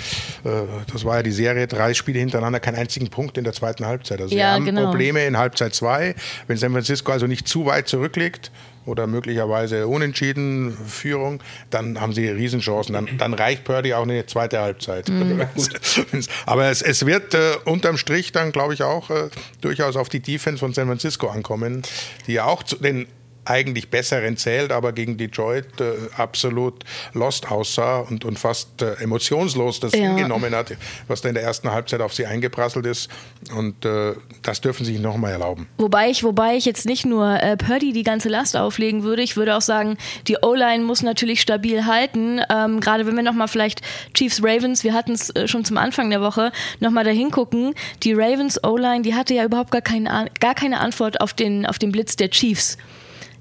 Äh, 0.44 0.62
das 0.92 1.04
war 1.04 1.16
ja 1.16 1.22
die 1.22 1.32
Serie, 1.32 1.66
drei 1.66 1.94
Spiele 1.94 2.18
hintereinander, 2.18 2.60
keinen 2.60 2.76
einzigen 2.76 3.08
Punkt 3.08 3.36
in 3.38 3.44
der 3.44 3.52
zweiten 3.52 3.86
Halbzeit. 3.86 4.20
Also 4.20 4.34
ja, 4.34 4.38
wir 4.38 4.52
haben 4.52 4.64
genau. 4.64 4.84
Probleme 4.84 5.24
in 5.26 5.36
Halbzeit 5.36 5.74
zwei. 5.74 6.14
Wenn 6.46 6.56
San 6.56 6.72
Francisco 6.72 7.12
also 7.12 7.26
nicht 7.26 7.46
zu 7.46 7.66
weit 7.66 7.88
zurückliegt 7.88 8.50
oder 8.86 9.06
möglicherweise 9.06 9.86
unentschieden 9.86 10.72
Führung, 10.72 11.42
dann 11.68 12.00
haben 12.00 12.12
sie 12.12 12.28
Riesenchancen. 12.28 12.94
Dann, 12.94 13.08
dann 13.18 13.34
reicht 13.34 13.64
Purdy 13.64 13.92
auch 13.94 14.02
eine 14.02 14.24
zweite 14.26 14.60
Halbzeit. 14.60 15.08
Mhm. 15.08 15.42
Aber 16.46 16.70
es, 16.70 16.80
es 16.82 17.04
wird 17.04 17.34
äh, 17.34 17.52
unterm 17.66 17.98
Strich 17.98 18.32
dann, 18.32 18.52
glaube 18.52 18.74
ich, 18.74 18.82
auch 18.82 19.10
äh, 19.10 19.28
durchaus 19.60 19.96
auf 19.96 20.08
die 20.08 20.20
Defense 20.20 20.58
von 20.58 20.72
San 20.72 20.86
Francisco 20.86 21.28
ankommen, 21.28 21.82
die 22.26 22.34
ja 22.34 22.44
auch 22.44 22.62
zu 22.62 22.76
den 22.76 23.06
eigentlich 23.50 23.90
besseren 23.90 24.36
zählt, 24.36 24.70
aber 24.70 24.92
gegen 24.92 25.16
Detroit 25.16 25.80
äh, 25.80 25.92
absolut 26.16 26.84
lost 27.12 27.50
aussah 27.50 27.98
und, 27.98 28.24
und 28.24 28.38
fast 28.38 28.80
äh, 28.80 28.94
emotionslos 29.02 29.80
das 29.80 29.92
ja. 29.92 30.00
hingenommen 30.00 30.54
hat, 30.54 30.76
was 31.08 31.20
da 31.20 31.28
in 31.28 31.34
der 31.34 31.42
ersten 31.42 31.70
Halbzeit 31.70 32.00
auf 32.00 32.14
sie 32.14 32.26
eingeprasselt 32.26 32.86
ist. 32.86 33.10
Und 33.56 33.84
äh, 33.84 34.14
das 34.42 34.60
dürfen 34.60 34.84
sie 34.84 34.92
sich 34.92 35.00
nochmal 35.00 35.32
erlauben. 35.32 35.66
Wobei 35.78 36.10
ich, 36.10 36.22
wobei 36.22 36.56
ich 36.56 36.64
jetzt 36.64 36.86
nicht 36.86 37.04
nur 37.04 37.42
äh, 37.42 37.56
Purdy 37.56 37.92
die 37.92 38.04
ganze 38.04 38.28
Last 38.28 38.56
auflegen 38.56 39.02
würde, 39.02 39.22
ich 39.22 39.36
würde 39.36 39.56
auch 39.56 39.62
sagen, 39.62 39.98
die 40.28 40.36
O-Line 40.40 40.84
muss 40.84 41.02
natürlich 41.02 41.40
stabil 41.40 41.86
halten. 41.86 42.40
Ähm, 42.50 42.80
Gerade 42.80 43.06
wenn 43.06 43.16
wir 43.16 43.22
nochmal 43.22 43.48
vielleicht 43.48 43.80
Chiefs 44.14 44.40
Ravens, 44.42 44.84
wir 44.84 44.94
hatten 44.94 45.12
es 45.12 45.30
äh, 45.30 45.48
schon 45.48 45.64
zum 45.64 45.76
Anfang 45.76 46.10
der 46.10 46.20
Woche, 46.20 46.52
nochmal 46.78 47.04
dahin 47.04 47.30
gucken. 47.30 47.74
Die 48.02 48.12
Ravens 48.12 48.62
O-Line, 48.62 49.02
die 49.02 49.14
hatte 49.14 49.34
ja 49.34 49.44
überhaupt 49.44 49.72
gar 49.72 49.82
keine, 49.82 50.26
gar 50.38 50.54
keine 50.54 50.80
Antwort 50.80 51.20
auf 51.20 51.34
den, 51.34 51.66
auf 51.66 51.78
den 51.78 51.90
Blitz 51.90 52.16
der 52.16 52.30
Chiefs. 52.30 52.76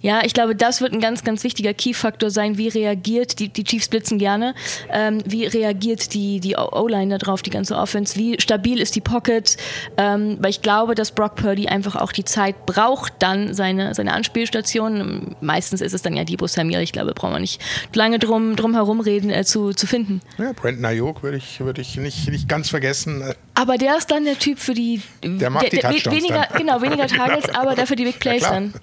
Ja, 0.02 0.22
ich 0.24 0.34
glaube, 0.34 0.56
das 0.56 0.82
wird 0.82 0.94
ein 0.94 1.02
ganz, 1.02 1.24
ganz 1.24 1.44
wichtiger 1.44 1.74
Key-Faktor 1.74 2.30
sein. 2.30 2.58
Wie 2.58 2.70
reagiert, 2.70 3.40
die, 3.40 3.50
die 3.50 3.64
Chiefs 3.64 3.90
blitzen 3.90 4.18
gerne, 4.18 4.56
ähm, 4.92 5.22
wie 5.26 5.46
reagiert 5.46 6.14
die, 6.14 6.40
die 6.40 6.56
O-Line 6.56 7.18
darauf, 7.18 7.42
die 7.42 7.50
ganze 7.50 7.76
Offense, 7.76 8.16
wie 8.16 8.40
stabil 8.40 8.80
ist 8.80 8.96
die 8.96 9.02
Pocket, 9.02 9.58
ähm, 9.98 10.38
weil 10.40 10.52
ich 10.52 10.62
glaube, 10.62 10.96
dass 10.96 11.12
Brock 11.12 11.36
Purdy 11.36 11.68
einfach 11.68 11.96
auch 11.96 12.12
die 12.12 12.26
Zeit 12.26 12.66
braucht, 12.66 13.14
dann 13.20 13.54
seine, 13.54 13.94
seine 13.94 14.14
Anspielstation, 14.14 15.36
meistens 15.42 15.82
ist 15.82 15.94
es 15.94 16.02
dann 16.02 16.16
ja 16.16 16.24
Debo 16.24 16.48
Samuel, 16.48 16.82
ich 16.82 16.94
glaube, 16.94 17.14
brauchen 17.14 17.34
wir 17.34 17.40
nicht 17.40 17.62
lange 17.94 18.20
drum, 18.20 18.56
drum 18.56 18.74
herum 18.74 19.02
reden, 19.02 19.30
äh, 19.30 19.44
zu, 19.44 19.74
zu 19.74 19.88
finden. 19.88 20.22
Ja, 20.38 20.54
Brandon 20.54 20.86
Ayuk 20.86 21.24
würde 21.24 21.38
ich, 21.38 21.60
würd 21.60 21.80
ich 21.80 21.98
nicht, 21.98 22.30
nicht 22.30 22.48
ganz 22.48 22.70
vergessen. 22.70 23.24
Aber 23.56 23.78
der 23.78 23.98
ist 23.98 24.10
dann 24.10 24.24
der 24.24 24.40
Typ 24.40 24.60
für 24.60 24.74
die, 24.74 25.02
der 25.22 25.50
macht 25.50 25.72
die 25.72 25.80
der, 25.80 25.92
weniger, 25.92 26.48
dann. 26.50 26.58
genau, 26.58 26.82
weniger 26.82 27.08
Targets, 27.08 27.50
aber 27.56 27.76
dafür 27.76 27.98
die 27.98 28.06
Big 28.06 28.20
Plays 28.20 28.44
ja, 28.44 28.52
dann. 28.52 28.74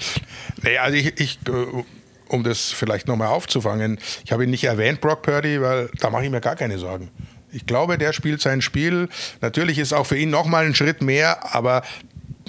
Nee, 0.62 0.76
also 0.78 0.96
ich, 0.96 1.05
ich 1.16 1.38
äh, 1.48 1.84
um 2.28 2.42
das 2.42 2.72
vielleicht 2.72 3.08
nochmal 3.08 3.28
aufzufangen, 3.28 3.98
ich 4.24 4.32
habe 4.32 4.44
ihn 4.44 4.50
nicht 4.50 4.64
erwähnt, 4.64 5.00
Brock 5.00 5.22
Purdy, 5.22 5.60
weil 5.60 5.90
da 6.00 6.10
mache 6.10 6.24
ich 6.24 6.30
mir 6.30 6.40
gar 6.40 6.56
keine 6.56 6.78
Sorgen. 6.78 7.10
Ich 7.52 7.66
glaube, 7.66 7.96
der 7.98 8.12
spielt 8.12 8.40
sein 8.40 8.60
Spiel. 8.60 9.08
Natürlich 9.40 9.78
ist 9.78 9.92
auch 9.92 10.06
für 10.06 10.18
ihn 10.18 10.30
nochmal 10.30 10.66
ein 10.66 10.74
Schritt 10.74 11.02
mehr, 11.02 11.54
aber 11.54 11.82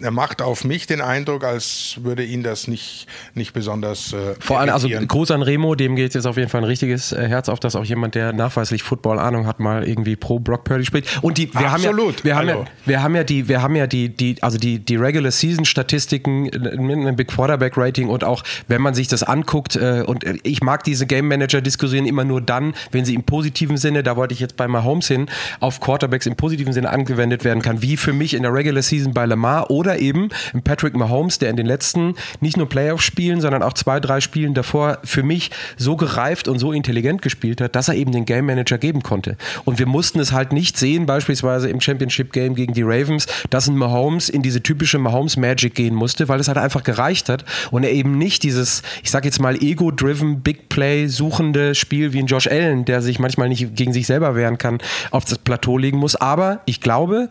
er 0.02 0.12
macht 0.12 0.42
auf 0.42 0.64
mich 0.64 0.88
den 0.88 1.02
Eindruck, 1.02 1.44
als 1.44 1.98
würde 2.02 2.24
ihn 2.24 2.44
das 2.44 2.68
nicht, 2.68 3.08
nicht 3.34 3.54
besonders. 3.54 4.14
Äh, 4.14 4.36
Vor 4.40 4.60
allem, 4.60 4.70
also 4.70 4.88
Gruß 4.88 5.32
an 5.32 5.42
Remo, 5.42 5.76
dem 5.76 5.96
geht 5.96 6.14
jetzt 6.14 6.26
auf 6.26 6.38
jeden 6.38 6.50
Fall 6.50 6.62
ein 6.62 6.66
richtiges 6.66 7.12
äh, 7.12 7.28
Herz 7.28 7.50
auf, 7.50 7.60
dass 7.60 7.76
auch 7.76 7.84
jemand, 7.84 8.16
der 8.16 8.34
nachweislich 8.34 8.84
Football-Ahnung 8.84 9.48
hat, 9.48 9.60
mal 9.60 9.88
irgendwie 9.88 10.16
pro 10.16 10.40
Brock 10.40 10.64
Purdy 10.66 10.86
spielt. 10.86 11.06
Und 11.22 11.38
die, 11.38 11.54
wir 11.54 11.72
Absolut. 11.72 12.18
haben 12.18 12.18
ja, 12.18 12.24
wir 12.24 12.36
haben 12.36 12.48
ja, 12.48 12.66
wir 12.86 13.04
haben 13.04 13.16
ja 13.16 13.24
die, 13.24 13.48
wir 13.48 13.62
haben 13.62 13.76
ja 13.76 13.88
die, 13.88 14.10
die, 14.10 14.42
also 14.42 14.58
die, 14.58 14.80
die 14.80 14.96
Regular 14.96 15.32
Season 15.32 15.66
Statistiken 15.66 16.44
mit 16.44 16.98
einem 16.98 17.16
Big 17.16 17.30
Quarterback 17.30 17.78
Rating 17.78 18.10
und 18.10 18.24
auch, 18.24 18.44
wenn 18.68 18.82
man 18.82 18.94
sich 18.94 19.08
das 19.08 19.24
anguckt, 19.24 19.76
äh, 19.76 20.04
und 20.06 20.24
ich 20.44 20.62
mag 20.62 20.84
diese 20.84 21.08
Game 21.08 21.28
Manager 21.28 21.62
Diskussionen 21.62 22.06
immer 22.06 22.24
nur 22.24 22.42
dann, 22.42 22.74
wenn 22.92 23.06
sie 23.06 23.16
im 23.16 23.24
positiven 23.24 23.78
Sinne, 23.78 24.04
da 24.04 24.16
wollte 24.16 24.34
ich 24.34 24.40
jetzt 24.40 24.58
bei 24.58 24.68
Mahomes 24.68 25.08
hin, 25.08 25.28
auf 25.60 25.80
Quarterbacks 25.80 26.26
im 26.26 26.36
positiven 26.36 26.74
Sinne 26.74 26.90
angewendet 26.90 27.44
werden 27.44 27.62
kann, 27.62 27.82
wie 27.82 27.98
für 27.98 28.14
mich 28.14 28.34
in 28.34 28.44
der 28.44 28.54
Regular 28.54 28.82
Season 28.82 29.14
bei 29.14 29.26
Lamar 29.26 29.72
oder 29.72 29.87
oder 29.88 30.00
eben 30.00 30.30
Patrick 30.66 30.96
Mahomes, 30.96 31.40
der 31.40 31.50
in 31.50 31.56
den 31.56 31.66
letzten 31.66 32.16
nicht 32.42 32.58
nur 32.58 32.68
Playoff-Spielen, 32.68 33.40
sondern 33.40 33.64
auch 33.64 33.74
zwei, 33.74 34.00
drei 34.00 34.20
Spielen 34.20 34.54
davor 34.54 35.00
für 35.04 35.24
mich 35.24 35.50
so 35.78 35.96
gereift 35.96 36.48
und 36.50 36.60
so 36.60 36.74
intelligent 36.74 37.22
gespielt 37.22 37.62
hat, 37.62 37.76
dass 37.76 37.88
er 37.88 37.96
eben 37.96 38.12
den 38.12 38.26
Game 38.26 38.46
Manager 38.46 38.78
geben 38.78 39.02
konnte. 39.02 39.38
Und 39.64 39.80
wir 39.80 39.86
mussten 39.86 40.20
es 40.20 40.34
halt 40.34 40.52
nicht 40.52 40.78
sehen, 40.78 41.06
beispielsweise 41.06 41.70
im 41.70 41.80
Championship 41.80 42.34
Game 42.34 42.56
gegen 42.56 42.74
die 42.74 42.82
Ravens, 42.82 43.28
dass 43.50 43.68
ein 43.68 43.78
Mahomes 43.78 44.28
in 44.28 44.42
diese 44.42 44.62
typische 44.62 45.00
Mahomes 45.00 45.38
Magic 45.38 45.74
gehen 45.74 45.96
musste, 45.96 46.28
weil 46.28 46.40
es 46.40 46.50
halt 46.50 46.58
einfach 46.58 46.84
gereicht 46.84 47.30
hat 47.30 47.46
und 47.72 47.84
er 47.84 47.92
eben 47.92 48.18
nicht 48.18 48.44
dieses, 48.44 48.84
ich 49.04 49.12
sag 49.12 49.24
jetzt 49.24 49.40
mal, 49.40 49.56
ego-driven, 49.56 50.42
Big 50.42 50.68
Play 50.68 51.08
suchende 51.08 51.76
Spiel 51.76 52.12
wie 52.12 52.20
ein 52.20 52.28
Josh 52.28 52.48
Allen, 52.48 52.84
der 52.84 53.02
sich 53.02 53.20
manchmal 53.20 53.48
nicht 53.48 53.76
gegen 53.76 53.94
sich 53.94 54.06
selber 54.06 54.36
wehren 54.36 54.58
kann, 54.58 54.80
auf 55.12 55.24
das 55.24 55.38
Plateau 55.38 55.78
legen 55.78 55.98
muss. 55.98 56.16
Aber 56.18 56.60
ich 56.66 56.82
glaube, 56.82 57.30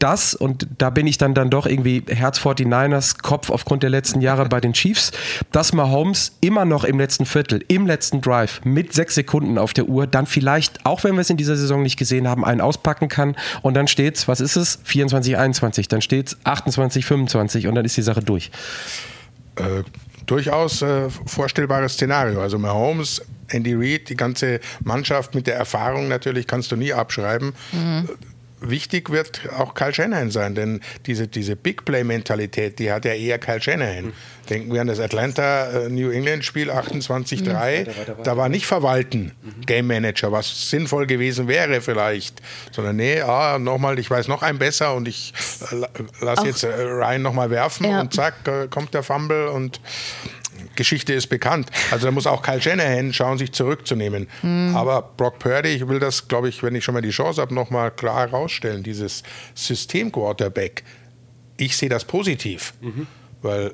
das, 0.00 0.34
und 0.34 0.66
da 0.78 0.90
bin 0.90 1.06
ich 1.06 1.18
dann, 1.18 1.34
dann 1.34 1.50
doch 1.50 1.66
irgendwie 1.66 1.83
irgendwie 1.84 2.14
Herz 2.14 2.38
49ers 2.38 3.18
Kopf 3.22 3.50
aufgrund 3.50 3.82
der 3.82 3.90
letzten 3.90 4.20
Jahre 4.20 4.48
bei 4.48 4.60
den 4.60 4.72
Chiefs, 4.72 5.12
dass 5.52 5.72
Mahomes 5.72 6.32
immer 6.40 6.64
noch 6.64 6.84
im 6.84 6.98
letzten 6.98 7.26
Viertel, 7.26 7.64
im 7.68 7.86
letzten 7.86 8.20
Drive 8.20 8.60
mit 8.64 8.92
sechs 8.92 9.14
Sekunden 9.14 9.58
auf 9.58 9.72
der 9.72 9.88
Uhr 9.88 10.06
dann 10.06 10.26
vielleicht, 10.26 10.84
auch 10.86 11.04
wenn 11.04 11.14
wir 11.14 11.20
es 11.20 11.30
in 11.30 11.36
dieser 11.36 11.56
Saison 11.56 11.82
nicht 11.82 11.98
gesehen 11.98 12.28
haben, 12.28 12.44
einen 12.44 12.60
auspacken 12.60 13.08
kann 13.08 13.36
und 13.62 13.74
dann 13.74 13.88
steht's, 13.88 14.28
was 14.28 14.40
ist 14.40 14.56
es? 14.56 14.78
24, 14.84 15.36
21, 15.36 15.88
dann 15.88 16.00
steht's 16.00 16.36
28, 16.44 17.04
25 17.04 17.66
und 17.66 17.74
dann 17.74 17.84
ist 17.84 17.96
die 17.96 18.02
Sache 18.02 18.20
durch. 18.20 18.50
Äh, 19.56 19.82
durchaus 20.26 20.82
äh, 20.82 21.08
vorstellbares 21.26 21.94
Szenario. 21.94 22.40
Also 22.40 22.58
Mahomes 22.58 23.22
Andy 23.48 23.74
Reid, 23.74 24.08
die 24.08 24.16
ganze 24.16 24.60
Mannschaft 24.82 25.34
mit 25.34 25.46
der 25.46 25.56
Erfahrung 25.56 26.08
natürlich 26.08 26.46
kannst 26.46 26.72
du 26.72 26.76
nie 26.76 26.92
abschreiben. 26.92 27.52
Mhm 27.72 28.08
wichtig 28.70 29.10
wird 29.10 29.42
auch 29.56 29.74
Kyle 29.74 29.94
Shanahan 29.94 30.30
sein, 30.30 30.54
denn 30.54 30.80
diese, 31.06 31.28
diese 31.28 31.56
Big 31.56 31.84
Play-Mentalität, 31.84 32.78
die 32.78 32.90
hat 32.90 33.04
ja 33.04 33.12
eher 33.12 33.38
Kyle 33.38 33.60
Shanahan. 33.60 34.06
Mhm. 34.06 34.12
Denken 34.50 34.74
wir 34.74 34.80
an 34.82 34.86
das 34.86 35.00
Atlanta-New 35.00 36.10
äh, 36.10 36.16
England-Spiel 36.16 36.70
28-3, 36.70 37.86
mhm. 37.86 38.22
da 38.24 38.36
war 38.36 38.48
nicht 38.48 38.66
verwalten, 38.66 39.32
mhm. 39.42 39.66
Game 39.66 39.86
Manager, 39.86 40.32
was 40.32 40.70
sinnvoll 40.70 41.06
gewesen 41.06 41.48
wäre 41.48 41.80
vielleicht, 41.80 42.42
sondern 42.70 42.96
nee, 42.96 43.20
ah, 43.20 43.58
nochmal, 43.58 43.98
ich 43.98 44.10
weiß 44.10 44.28
noch 44.28 44.42
ein 44.42 44.58
besser 44.58 44.94
und 44.94 45.08
ich 45.08 45.32
äh, 45.72 46.24
lasse 46.24 46.46
jetzt 46.46 46.62
äh, 46.62 46.68
Ryan 46.68 47.22
nochmal 47.22 47.50
werfen 47.50 47.86
ja. 47.86 48.00
und 48.00 48.12
zack, 48.12 48.46
äh, 48.46 48.68
kommt 48.68 48.92
der 48.92 49.02
Fumble 49.02 49.48
und 49.48 49.80
Geschichte 50.76 51.12
ist 51.12 51.28
bekannt. 51.28 51.68
Also 51.90 52.06
da 52.06 52.10
muss 52.10 52.26
auch 52.26 52.42
Kyle 52.42 52.60
Shanahan 52.60 53.12
schauen, 53.12 53.38
sich 53.38 53.52
zurückzunehmen. 53.52 54.28
Mhm. 54.42 54.76
Aber 54.76 55.02
Brock 55.16 55.38
Purdy, 55.38 55.70
ich 55.70 55.88
will 55.88 55.98
das, 55.98 56.28
glaube 56.28 56.48
ich, 56.48 56.62
wenn 56.62 56.74
ich 56.74 56.84
schon 56.84 56.94
mal 56.94 57.02
die 57.02 57.10
Chance 57.10 57.40
habe, 57.40 57.54
nochmal 57.54 57.90
klar 57.90 58.30
herausstellen. 58.30 58.82
Dieses 58.82 59.22
System-Quarterback, 59.54 60.84
ich 61.56 61.76
sehe 61.76 61.88
das 61.88 62.04
positiv, 62.04 62.74
mhm. 62.80 63.06
weil 63.42 63.72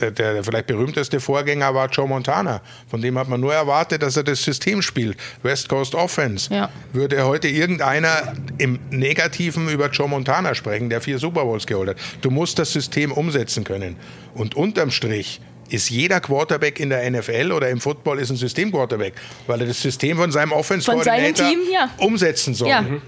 der, 0.00 0.10
der, 0.10 0.44
vielleicht 0.44 0.66
berühmteste 0.66 1.20
Vorgänger 1.20 1.74
war 1.74 1.88
Joe 1.88 2.08
Montana. 2.08 2.62
Von 2.88 3.02
dem 3.02 3.18
hat 3.18 3.28
man 3.28 3.40
nur 3.40 3.54
erwartet, 3.54 4.02
dass 4.02 4.16
er 4.16 4.22
das 4.24 4.42
System 4.42 4.82
spielt. 4.82 5.16
West 5.42 5.68
Coast 5.68 5.94
Offense. 5.94 6.52
Ja. 6.52 6.70
Würde 6.92 7.24
heute 7.24 7.48
irgendeiner 7.48 8.34
im 8.58 8.78
Negativen 8.90 9.68
über 9.68 9.90
Joe 9.90 10.08
Montana 10.08 10.54
sprechen, 10.54 10.88
der 10.88 11.00
vier 11.00 11.18
Super 11.18 11.44
Bowls 11.44 11.66
geholt 11.66 11.90
hat. 11.90 11.96
Du 12.22 12.30
musst 12.30 12.58
das 12.58 12.72
System 12.72 13.12
umsetzen 13.12 13.64
können. 13.64 13.96
Und 14.34 14.54
unterm 14.54 14.90
Strich 14.90 15.40
ist 15.74 15.90
jeder 15.90 16.20
Quarterback 16.20 16.80
in 16.80 16.90
der 16.90 17.10
NFL 17.10 17.52
oder 17.52 17.68
im 17.68 17.80
Football 17.80 18.20
ist 18.20 18.30
ein 18.30 18.36
System-Quarterback, 18.36 19.14
weil 19.46 19.60
er 19.60 19.66
das 19.66 19.80
System 19.80 20.16
von 20.16 20.30
seinem 20.30 20.52
Offense-Coordinator 20.52 21.46
ja. 21.72 21.90
umsetzen 21.98 22.54
soll. 22.54 22.68
Ja. 22.68 22.82
Mhm. 22.82 23.02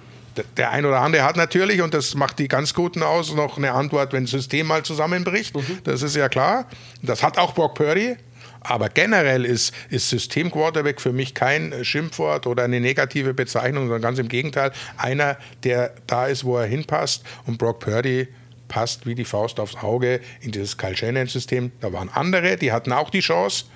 Der 0.59 0.71
ein 0.71 0.85
oder 0.85 1.01
andere 1.01 1.23
hat 1.23 1.37
natürlich, 1.37 1.81
und 1.81 1.95
das 1.95 2.15
macht 2.15 2.39
die 2.39 2.49
ganz 2.49 2.75
Guten 2.75 3.03
aus, 3.03 3.35
noch 3.35 3.57
eine 3.57 3.73
Antwort, 3.73 4.13
wenn 4.13 4.25
das 4.25 4.33
System 4.33 4.67
mal 4.67 4.83
zusammenbricht. 4.83 5.57
Mhm. 5.57 5.79
Das 5.85 6.03
ist 6.03 6.15
ja 6.15 6.29
klar. 6.29 6.67
Das 7.03 7.23
hat 7.23 7.39
auch 7.39 7.55
Brock 7.55 7.75
Purdy. 7.75 8.17
Aber 8.61 8.89
generell 8.89 9.45
ist, 9.45 9.73
ist 9.91 10.11
System-Quarterback 10.11 11.01
für 11.01 11.13
mich 11.13 11.35
kein 11.35 11.85
Schimpfwort 11.85 12.49
oder 12.49 12.65
eine 12.65 12.81
negative 12.81 13.33
Bezeichnung, 13.33 13.85
sondern 13.85 14.03
ganz 14.03 14.19
im 14.19 14.29
Gegenteil. 14.29 14.73
Einer, 14.97 15.39
der 15.63 15.95
da 16.07 16.27
ist, 16.27 16.45
wo 16.45 16.59
er 16.59 16.67
hinpasst. 16.67 17.23
Und 17.47 17.59
Brock 17.59 17.79
Purdy 17.79 18.27
passt 18.69 19.07
wie 19.07 19.15
die 19.15 19.25
Faust 19.25 19.61
aufs 19.61 19.77
Auge 19.77 20.21
in 20.41 20.53
dieses 20.53 20.77
Kyle 20.77 20.97
Shanahan-System. 20.97 21.73
Da 21.81 21.93
waren 21.93 22.09
andere, 22.09 22.57
die 22.57 22.73
hatten 22.73 22.93
auch 22.93 23.11
die 23.11 23.21
Chance. 23.21 23.67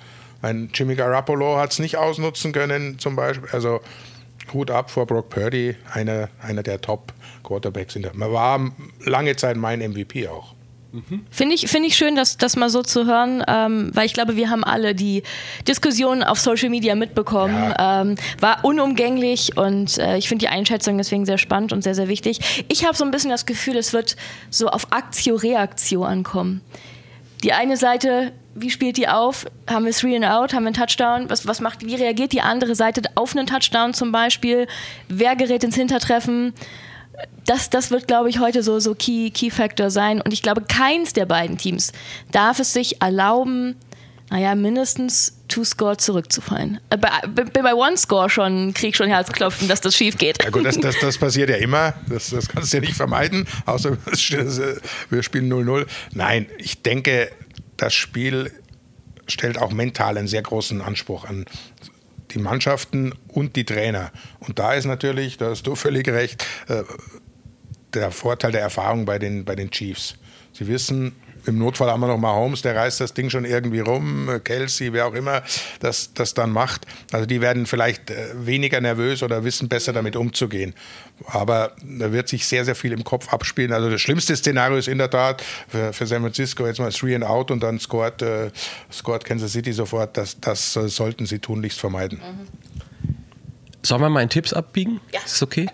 Ein 0.41 0.69
Jimmy 0.73 0.95
Garoppolo 0.95 1.57
hat 1.57 1.71
es 1.71 1.79
nicht 1.79 1.97
ausnutzen 1.97 2.51
können, 2.51 2.97
zum 2.99 3.15
Beispiel. 3.15 3.49
Also 3.51 3.81
Hut 4.53 4.71
ab 4.71 4.89
vor 4.89 5.05
Brock 5.05 5.29
Purdy, 5.29 5.75
einer, 5.93 6.29
einer 6.41 6.63
der 6.63 6.81
Top-Quarterbacks. 6.81 7.97
Man 8.13 8.31
war 8.31 8.71
lange 9.05 9.35
Zeit 9.35 9.55
mein 9.55 9.79
MVP 9.79 10.27
auch. 10.27 10.55
Mhm. 10.91 11.25
Finde 11.29 11.55
ich, 11.55 11.67
find 11.67 11.85
ich 11.85 11.95
schön, 11.95 12.15
das, 12.15 12.37
das 12.37 12.57
mal 12.57 12.69
so 12.69 12.83
zu 12.83 13.05
hören, 13.05 13.43
ähm, 13.47 13.91
weil 13.93 14.05
ich 14.05 14.13
glaube, 14.13 14.35
wir 14.35 14.49
haben 14.49 14.63
alle 14.63 14.93
die 14.93 15.23
Diskussionen 15.67 16.21
auf 16.23 16.39
Social 16.39 16.69
Media 16.69 16.95
mitbekommen. 16.95 17.73
Ja. 17.77 18.01
Ähm, 18.01 18.15
war 18.39 18.65
unumgänglich 18.65 19.57
und 19.57 19.97
äh, 19.97 20.17
ich 20.17 20.27
finde 20.27 20.45
die 20.45 20.49
Einschätzung 20.49 20.97
deswegen 20.97 21.25
sehr 21.25 21.37
spannend 21.37 21.71
und 21.71 21.81
sehr, 21.83 21.95
sehr 21.95 22.09
wichtig. 22.09 22.65
Ich 22.67 22.85
habe 22.85 22.95
so 22.97 23.05
ein 23.05 23.11
bisschen 23.11 23.29
das 23.29 23.45
Gefühl, 23.45 23.77
es 23.77 23.93
wird 23.93 24.17
so 24.49 24.67
auf 24.67 24.91
Aktio-Reaktio 24.91 26.03
ankommen. 26.03 26.61
Die 27.43 27.53
eine 27.53 27.77
Seite, 27.77 28.33
wie 28.53 28.69
spielt 28.69 28.97
die 28.97 29.07
auf? 29.07 29.45
Haben 29.67 29.85
wir 29.85 29.93
Three 29.93 30.15
and 30.15 30.25
Out? 30.25 30.53
Haben 30.53 30.63
wir 30.63 30.67
einen 30.67 30.75
Touchdown? 30.75 31.29
Was, 31.29 31.47
was 31.47 31.61
macht, 31.61 31.85
wie 31.85 31.95
reagiert 31.95 32.33
die 32.33 32.41
andere 32.41 32.75
Seite 32.75 33.01
auf 33.15 33.35
einen 33.35 33.47
Touchdown 33.47 33.93
zum 33.93 34.11
Beispiel? 34.11 34.67
Wer 35.07 35.35
gerät 35.35 35.63
ins 35.63 35.75
Hintertreffen? 35.75 36.53
Das, 37.45 37.69
das 37.69 37.91
wird, 37.91 38.07
glaube 38.07 38.29
ich, 38.29 38.39
heute 38.39 38.63
so, 38.63 38.79
so 38.79 38.95
Key, 38.95 39.29
Key 39.31 39.49
Factor 39.49 39.89
sein. 39.89 40.21
Und 40.21 40.31
ich 40.31 40.41
glaube, 40.41 40.61
keins 40.61 41.13
der 41.13 41.25
beiden 41.25 41.57
Teams 41.57 41.91
darf 42.31 42.59
es 42.59 42.73
sich 42.73 43.01
erlauben, 43.01 43.75
naja, 44.29 44.55
mindestens 44.55 45.37
Two-Score 45.49 45.97
zurückzufallen. 45.97 46.79
Äh, 46.89 46.97
bei, 46.97 47.43
bei 47.43 47.73
One-Score 47.73 48.29
schon 48.29 48.73
krieg 48.73 48.95
schon 48.95 49.09
Herzklopfen, 49.09 49.67
dass 49.67 49.81
das 49.81 49.95
schief 49.95 50.17
geht. 50.17 50.41
Ja 50.41 50.49
gut, 50.49 50.65
das, 50.65 50.79
das, 50.79 50.95
das 50.99 51.17
passiert 51.17 51.49
ja 51.49 51.57
immer. 51.57 51.93
Das, 52.07 52.29
das 52.29 52.47
kannst 52.47 52.71
du 52.71 52.77
ja 52.77 52.81
nicht 52.81 52.95
vermeiden, 52.95 53.45
außer 53.65 53.97
wir 55.09 55.23
spielen 55.23 55.51
0-0. 55.51 55.85
Nein, 56.13 56.47
ich 56.57 56.81
denke, 56.81 57.29
das 57.75 57.93
Spiel 57.93 58.51
stellt 59.27 59.57
auch 59.57 59.71
mental 59.71 60.17
einen 60.17 60.27
sehr 60.27 60.41
großen 60.41 60.81
Anspruch 60.81 61.25
an 61.25 61.45
die 62.31 62.39
Mannschaften 62.39 63.13
und 63.27 63.55
die 63.55 63.65
Trainer. 63.65 64.11
Und 64.39 64.59
da 64.59 64.73
ist 64.73 64.85
natürlich, 64.85 65.37
da 65.37 65.49
hast 65.49 65.67
du 65.67 65.75
völlig 65.75 66.07
recht, 66.07 66.45
äh, 66.67 66.83
der 67.93 68.11
Vorteil 68.11 68.51
der 68.51 68.61
Erfahrung 68.61 69.05
bei 69.05 69.19
den, 69.19 69.43
bei 69.43 69.55
den 69.55 69.69
Chiefs. 69.69 70.15
Sie 70.53 70.67
wissen, 70.67 71.15
im 71.45 71.57
Notfall 71.57 71.89
haben 71.89 72.01
wir 72.01 72.07
noch 72.07 72.17
mal 72.17 72.33
Holmes, 72.33 72.61
der 72.61 72.75
reißt 72.75 73.01
das 73.01 73.13
Ding 73.13 73.29
schon 73.29 73.45
irgendwie 73.45 73.79
rum, 73.79 74.29
Kelsey, 74.43 74.93
wer 74.93 75.07
auch 75.07 75.13
immer 75.13 75.41
das, 75.79 76.13
das 76.13 76.33
dann 76.33 76.51
macht. 76.51 76.85
Also 77.11 77.25
die 77.25 77.41
werden 77.41 77.65
vielleicht 77.65 78.11
äh, 78.11 78.45
weniger 78.45 78.79
nervös 78.81 79.23
oder 79.23 79.43
wissen 79.43 79.67
besser 79.69 79.93
damit 79.93 80.15
umzugehen. 80.15 80.73
Aber 81.27 81.75
da 81.83 82.11
wird 82.11 82.27
sich 82.27 82.45
sehr, 82.45 82.65
sehr 82.65 82.75
viel 82.75 82.91
im 82.91 83.03
Kopf 83.03 83.31
abspielen. 83.31 83.73
Also 83.73 83.89
das 83.89 84.01
schlimmste 84.01 84.35
Szenario 84.35 84.77
ist 84.77 84.87
in 84.87 84.97
der 84.97 85.09
Tat 85.09 85.43
für, 85.67 85.93
für 85.93 86.07
San 86.07 86.21
Francisco 86.21 86.65
jetzt 86.65 86.79
mal 86.79 86.91
three 86.91 87.15
and 87.15 87.23
out 87.23 87.51
und 87.51 87.61
dann 87.61 87.79
scored, 87.79 88.21
äh, 88.21 88.51
scored 88.91 89.25
Kansas 89.25 89.51
City 89.51 89.73
sofort. 89.73 90.17
Das, 90.17 90.39
das 90.39 90.75
äh, 90.75 90.89
sollten 90.89 91.25
sie 91.25 91.39
tunlichst 91.39 91.79
vermeiden. 91.79 92.19
Mhm. 92.19 92.70
Sollen 93.83 94.01
wir 94.01 94.09
mal 94.09 94.21
in 94.21 94.29
Tipps 94.29 94.53
abbiegen? 94.53 94.99
Ja. 95.11 95.19
Ist 95.25 95.41
okay? 95.41 95.67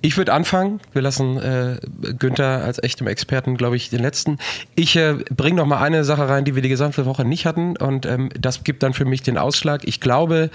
Ich 0.00 0.16
würde 0.16 0.32
anfangen. 0.32 0.80
Wir 0.92 1.02
lassen 1.02 1.38
äh, 1.38 1.78
Günther 2.18 2.62
als 2.64 2.80
echtem 2.82 3.08
Experten, 3.08 3.56
glaube 3.56 3.76
ich, 3.76 3.90
den 3.90 4.00
letzten. 4.00 4.38
Ich 4.76 4.94
äh, 4.94 5.14
bringe 5.34 5.56
noch 5.56 5.66
mal 5.66 5.82
eine 5.82 6.04
Sache 6.04 6.28
rein, 6.28 6.44
die 6.44 6.54
wir 6.54 6.62
die 6.62 6.68
gesamte 6.68 7.04
Woche 7.04 7.24
nicht 7.24 7.46
hatten. 7.46 7.76
Und 7.76 8.06
ähm, 8.06 8.28
das 8.38 8.62
gibt 8.62 8.82
dann 8.84 8.94
für 8.94 9.04
mich 9.04 9.22
den 9.22 9.38
Ausschlag. 9.38 9.82
Ich 9.84 10.00
glaube, 10.00 10.50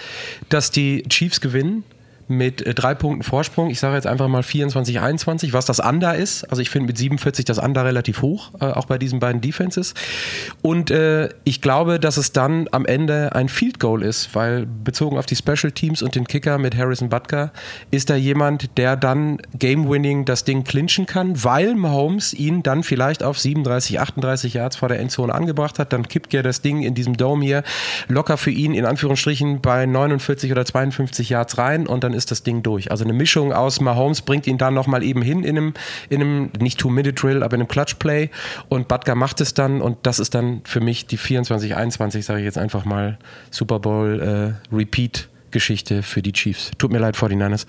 dass 0.47 0.72
die 0.72 1.04
Chiefs 1.10 1.41
gewinnen 1.41 1.84
mit 2.28 2.62
äh, 2.62 2.74
drei 2.74 2.96
Punkten 2.96 3.24
Vorsprung. 3.24 3.70
Ich 3.70 3.80
sage 3.80 3.96
jetzt 3.96 4.08
einfach 4.08 4.28
mal 4.28 4.44
24, 4.44 5.00
21, 5.00 5.54
was 5.54 5.66
das 5.66 5.80
Under 5.80 6.16
ist. 6.16 6.44
Also 6.46 6.62
ich 6.62 6.70
finde 6.70 6.88
mit 6.88 6.98
47 6.98 7.46
das 7.46 7.58
Under 7.58 7.86
relativ 7.86 8.22
hoch, 8.22 8.52
äh, 8.60 8.66
auch 8.66 8.86
bei 8.86 8.98
diesen 8.98 9.20
beiden 9.20 9.42
Defenses. 9.42 9.94
Und 10.62 10.92
äh, 10.92 11.30
ich 11.44 11.62
glaube, 11.62 12.00
dass 12.00 12.18
es 12.18 12.32
dann 12.32 12.68
am 12.72 12.86
Ende 12.86 13.36
ein 13.36 13.50
Field 13.50 13.80
Goal 13.80 14.04
ist, 14.04 14.34
weil 14.36 14.66
bezogen 14.66 15.18
auf 15.18 15.26
die 15.26 15.36
Special 15.36 15.72
Teams 15.72 16.02
und 16.02 16.16
den 16.16 16.28
Kicker 16.28 16.58
mit 16.58 16.78
Harrison 16.78 17.10
Butker 17.10 17.52
ist 17.92 18.10
da 18.10 18.16
jemand, 18.16 18.78
der 18.78 18.96
dann 18.96 19.40
Game 19.58 19.90
Winning 19.90 20.26
das 20.26 20.44
Ding 20.44 20.64
clinchen 20.64 21.06
kann, 21.06 21.44
weil 21.44 21.76
Mahomes 21.76 22.34
ihn 22.34 22.64
dann 22.64 22.84
vielleicht 22.84 23.24
auf 23.24 23.40
37, 23.40 24.00
38 24.00 24.54
Yards 24.54 24.76
vor 24.78 24.90
der 24.90 25.00
Endzone 25.00 25.34
angebracht 25.34 25.80
hat. 25.80 25.94
Dann 25.94 26.08
kippt 26.08 26.34
er 26.34 26.44
das 26.44 26.62
Ding 26.62 26.82
in 26.84 26.96
diesem 26.96 27.18
Dome 27.18 27.44
hier 27.44 27.64
locker 28.08 28.38
für 28.38 28.52
ihn 28.52 28.74
in 28.74 28.86
Anführungsstrichen 28.86 29.62
bei 29.62 29.86
49 29.86 30.52
oder 30.52 30.66
52 30.66 31.30
Yards 31.30 31.58
rein 31.58 31.88
und 31.88 32.04
dann 32.04 32.12
dann 32.14 32.18
ist 32.18 32.32
das 32.32 32.43
Ding 32.43 32.64
durch. 32.64 32.91
Also 32.91 33.03
eine 33.03 33.14
Mischung 33.14 33.51
aus 33.51 33.82
Mahomes 33.82 34.22
bringt 34.22 34.47
ihn 34.47 34.57
dann 34.57 34.74
nochmal 34.74 35.03
eben 35.03 35.22
hin 35.22 35.43
in 35.43 35.57
einem, 35.57 35.74
in 36.09 36.22
einem 36.22 36.51
nicht 36.59 36.80
Two-Minute-Drill, 36.80 37.43
aber 37.43 37.55
in 37.55 37.61
einem 37.61 37.68
Clutch-Play 37.68 38.30
und 38.70 38.88
Butker 38.88 39.16
macht 39.16 39.41
es 39.41 39.53
dann 39.53 39.82
und 39.82 39.97
das 40.03 40.20
ist 40.20 40.36
dann 40.36 40.61
für 40.64 40.80
mich 40.80 41.07
die 41.07 41.18
24-21, 41.18 42.22
sage 42.22 42.39
ich 42.39 42.45
jetzt 42.45 42.57
einfach 42.57 42.86
mal, 42.86 43.18
Super 43.49 43.80
Bowl 43.80 44.57
äh, 44.61 44.78
für 46.01 46.22
die 46.22 46.34
Chiefs. 46.34 46.72
Tut 46.78 46.91
mir 46.91 46.99
leid, 46.99 47.16
49ers. 47.16 47.68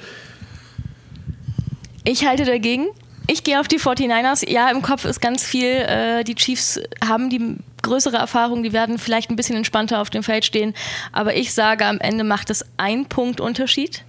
Ich 2.05 2.26
halte 2.26 2.45
dagegen. 2.45 2.86
Ich 3.26 3.45
gehe 3.45 3.61
auf 3.61 3.68
die 3.68 3.78
49ers. 3.78 4.49
Ja, 4.51 4.70
im 4.70 4.82
Kopf 4.82 5.05
ist 5.05 5.20
ganz 5.20 5.45
viel. 5.45 5.66
Äh, 5.66 6.24
die 6.24 6.34
Chiefs 6.34 6.80
haben 7.03 7.30
die 7.30 7.57
größere 7.82 8.16
Erfahrung, 8.16 8.62
die 8.62 8.72
werden 8.72 8.99
vielleicht 8.99 9.30
ein 9.30 9.36
bisschen 9.36 9.57
entspannter 9.57 10.01
auf 10.01 10.11
dem 10.11 10.22
Feld 10.22 10.45
stehen. 10.45 10.74
Aber 11.12 11.34
ich 11.36 11.53
sage, 11.53 11.86
am 11.86 12.01
Ende 12.01 12.24
macht 12.24 12.51
es 12.51 12.64
ein 12.78 13.07
Punkt 13.07 13.40
Unterschied. 13.40 14.05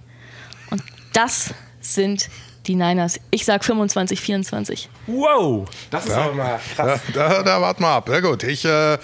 Das 1.16 1.54
sind 1.80 2.28
die 2.66 2.74
Niners. 2.74 3.18
Ich 3.30 3.46
sag 3.46 3.64
25, 3.64 4.20
24. 4.20 4.90
Wow, 5.06 5.66
das 5.90 6.04
ist 6.04 6.10
ja, 6.10 6.24
aber 6.24 6.34
mal 6.34 6.60
krass. 6.74 7.00
Da, 7.14 7.28
da, 7.28 7.42
da 7.42 7.60
warten 7.62 7.82
wir 7.84 7.88
ab. 7.88 8.10
Ja 8.10 8.20
gut, 8.20 8.42
ich 8.42 8.66
äh, 8.66 8.98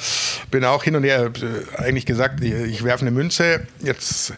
bin 0.50 0.62
auch 0.66 0.84
hin 0.84 0.94
und 0.94 1.04
her, 1.04 1.30
äh, 1.40 1.80
eigentlich 1.80 2.04
gesagt, 2.04 2.44
ich, 2.44 2.52
ich 2.52 2.84
werfe 2.84 3.00
eine 3.00 3.12
Münze. 3.12 3.66
Jetzt 3.82 4.34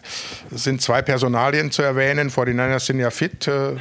sind 0.51 0.81
zwei 0.81 1.01
Personalien 1.01 1.69
zu 1.69 1.81
erwähnen. 1.81 2.29
Vor 2.29 2.45
die 2.45 2.53
Niners 2.53 2.85
sind 2.85 2.97
ja 2.99 3.11
fit, 3.11 3.45
äh, 3.49 3.73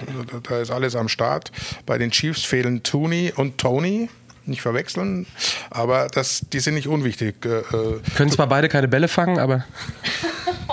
da 0.43 0.59
ist 0.59 0.73
alles 0.73 0.97
am 0.97 1.07
Start. 1.09 1.53
Bei 1.87 1.97
den 1.97 2.11
Chiefs 2.11 2.43
fehlen 2.43 2.83
Tooney 2.83 3.33
und 3.37 3.59
Tony 3.59 4.09
nicht 4.45 4.61
verwechseln, 4.61 5.27
aber 5.71 6.09
das, 6.09 6.45
die 6.53 6.59
sind 6.59 6.75
nicht 6.75 6.89
unwichtig. 6.89 7.47
Äh, 7.47 7.61
äh 7.61 8.01
Können 8.17 8.31
zwar 8.31 8.49
beide 8.49 8.69
keine 8.69 8.89
Bälle 8.89 9.07
fangen, 9.07 9.39
aber. 9.39 9.65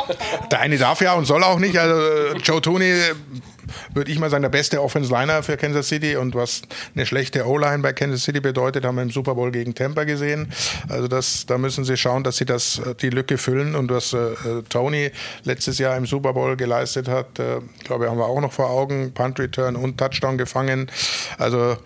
Der 0.51 0.59
eine 0.59 0.77
darf 0.77 1.01
ja 1.01 1.13
und 1.13 1.25
soll 1.25 1.43
auch 1.43 1.59
nicht. 1.59 1.77
Also 1.77 1.95
äh, 1.95 2.37
Joe 2.37 2.61
Tooney 2.61 2.93
würde 3.93 4.11
ich 4.11 4.19
mal 4.19 4.29
sagen, 4.29 4.41
der 4.41 4.49
beste 4.49 4.81
Offense-Liner 4.81 5.43
für 5.43 5.57
Kansas 5.57 5.87
City 5.87 6.15
und 6.15 6.35
was 6.35 6.61
eine 6.95 7.05
schlechte 7.05 7.47
O-Line 7.47 7.79
bei 7.79 7.93
Kansas 7.93 8.23
City 8.23 8.39
bedeutet, 8.39 8.85
haben 8.85 8.95
wir 8.95 9.03
im 9.03 9.11
Super 9.11 9.35
Bowl 9.35 9.51
gegen 9.51 9.75
Tampa 9.75 10.03
gesehen. 10.03 10.51
Also 10.89 11.07
das, 11.07 11.45
da 11.45 11.57
müssen 11.57 11.85
sie 11.85 11.97
schauen, 11.97 12.23
dass 12.23 12.37
sie 12.37 12.45
das, 12.45 12.81
die 13.01 13.09
Lücke 13.09 13.37
füllen 13.37 13.75
und 13.75 13.91
was 13.91 14.13
äh, 14.13 14.35
Tony 14.69 15.11
letztes 15.43 15.77
Jahr 15.77 15.95
im 15.97 16.05
Super 16.05 16.33
Bowl 16.33 16.55
geleistet 16.57 17.07
hat, 17.07 17.39
äh, 17.39 17.59
glaube 17.83 18.09
haben 18.09 18.17
wir 18.17 18.25
auch 18.25 18.41
noch 18.41 18.51
vor 18.51 18.69
Augen. 18.69 19.13
Punt 19.13 19.39
Return 19.39 19.75
und 19.75 19.97
Touchdown 19.97 20.37
gefangen. 20.37 20.89
Also 21.37 21.77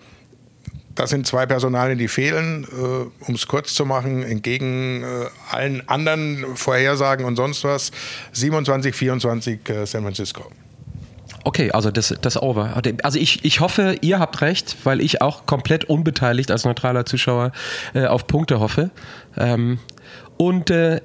das 0.96 1.10
sind 1.10 1.26
zwei 1.26 1.46
Personalien, 1.46 1.98
die 1.98 2.08
fehlen, 2.08 2.64
äh, 2.64 3.24
um 3.28 3.34
es 3.34 3.46
kurz 3.46 3.74
zu 3.74 3.84
machen, 3.84 4.22
entgegen 4.22 5.04
äh, 5.04 5.54
allen 5.54 5.88
anderen 5.88 6.56
Vorhersagen 6.56 7.24
und 7.24 7.36
sonst 7.36 7.62
was. 7.64 7.92
27, 8.32 8.94
24 8.94 9.68
äh, 9.68 9.86
San 9.86 10.02
Francisco. 10.02 10.50
Okay, 11.44 11.70
also 11.70 11.92
das, 11.92 12.12
das 12.20 12.42
Over. 12.42 12.82
Also 13.04 13.20
ich, 13.20 13.44
ich 13.44 13.60
hoffe, 13.60 13.96
ihr 14.00 14.18
habt 14.18 14.40
recht, 14.40 14.76
weil 14.82 15.00
ich 15.00 15.22
auch 15.22 15.46
komplett 15.46 15.84
unbeteiligt 15.84 16.50
als 16.50 16.64
neutraler 16.64 17.06
Zuschauer 17.06 17.52
äh, 17.94 18.06
auf 18.06 18.26
Punkte 18.26 18.58
hoffe. 18.58 18.90
Ähm, 19.36 19.78
und 20.38 20.70
äh, 20.70 21.00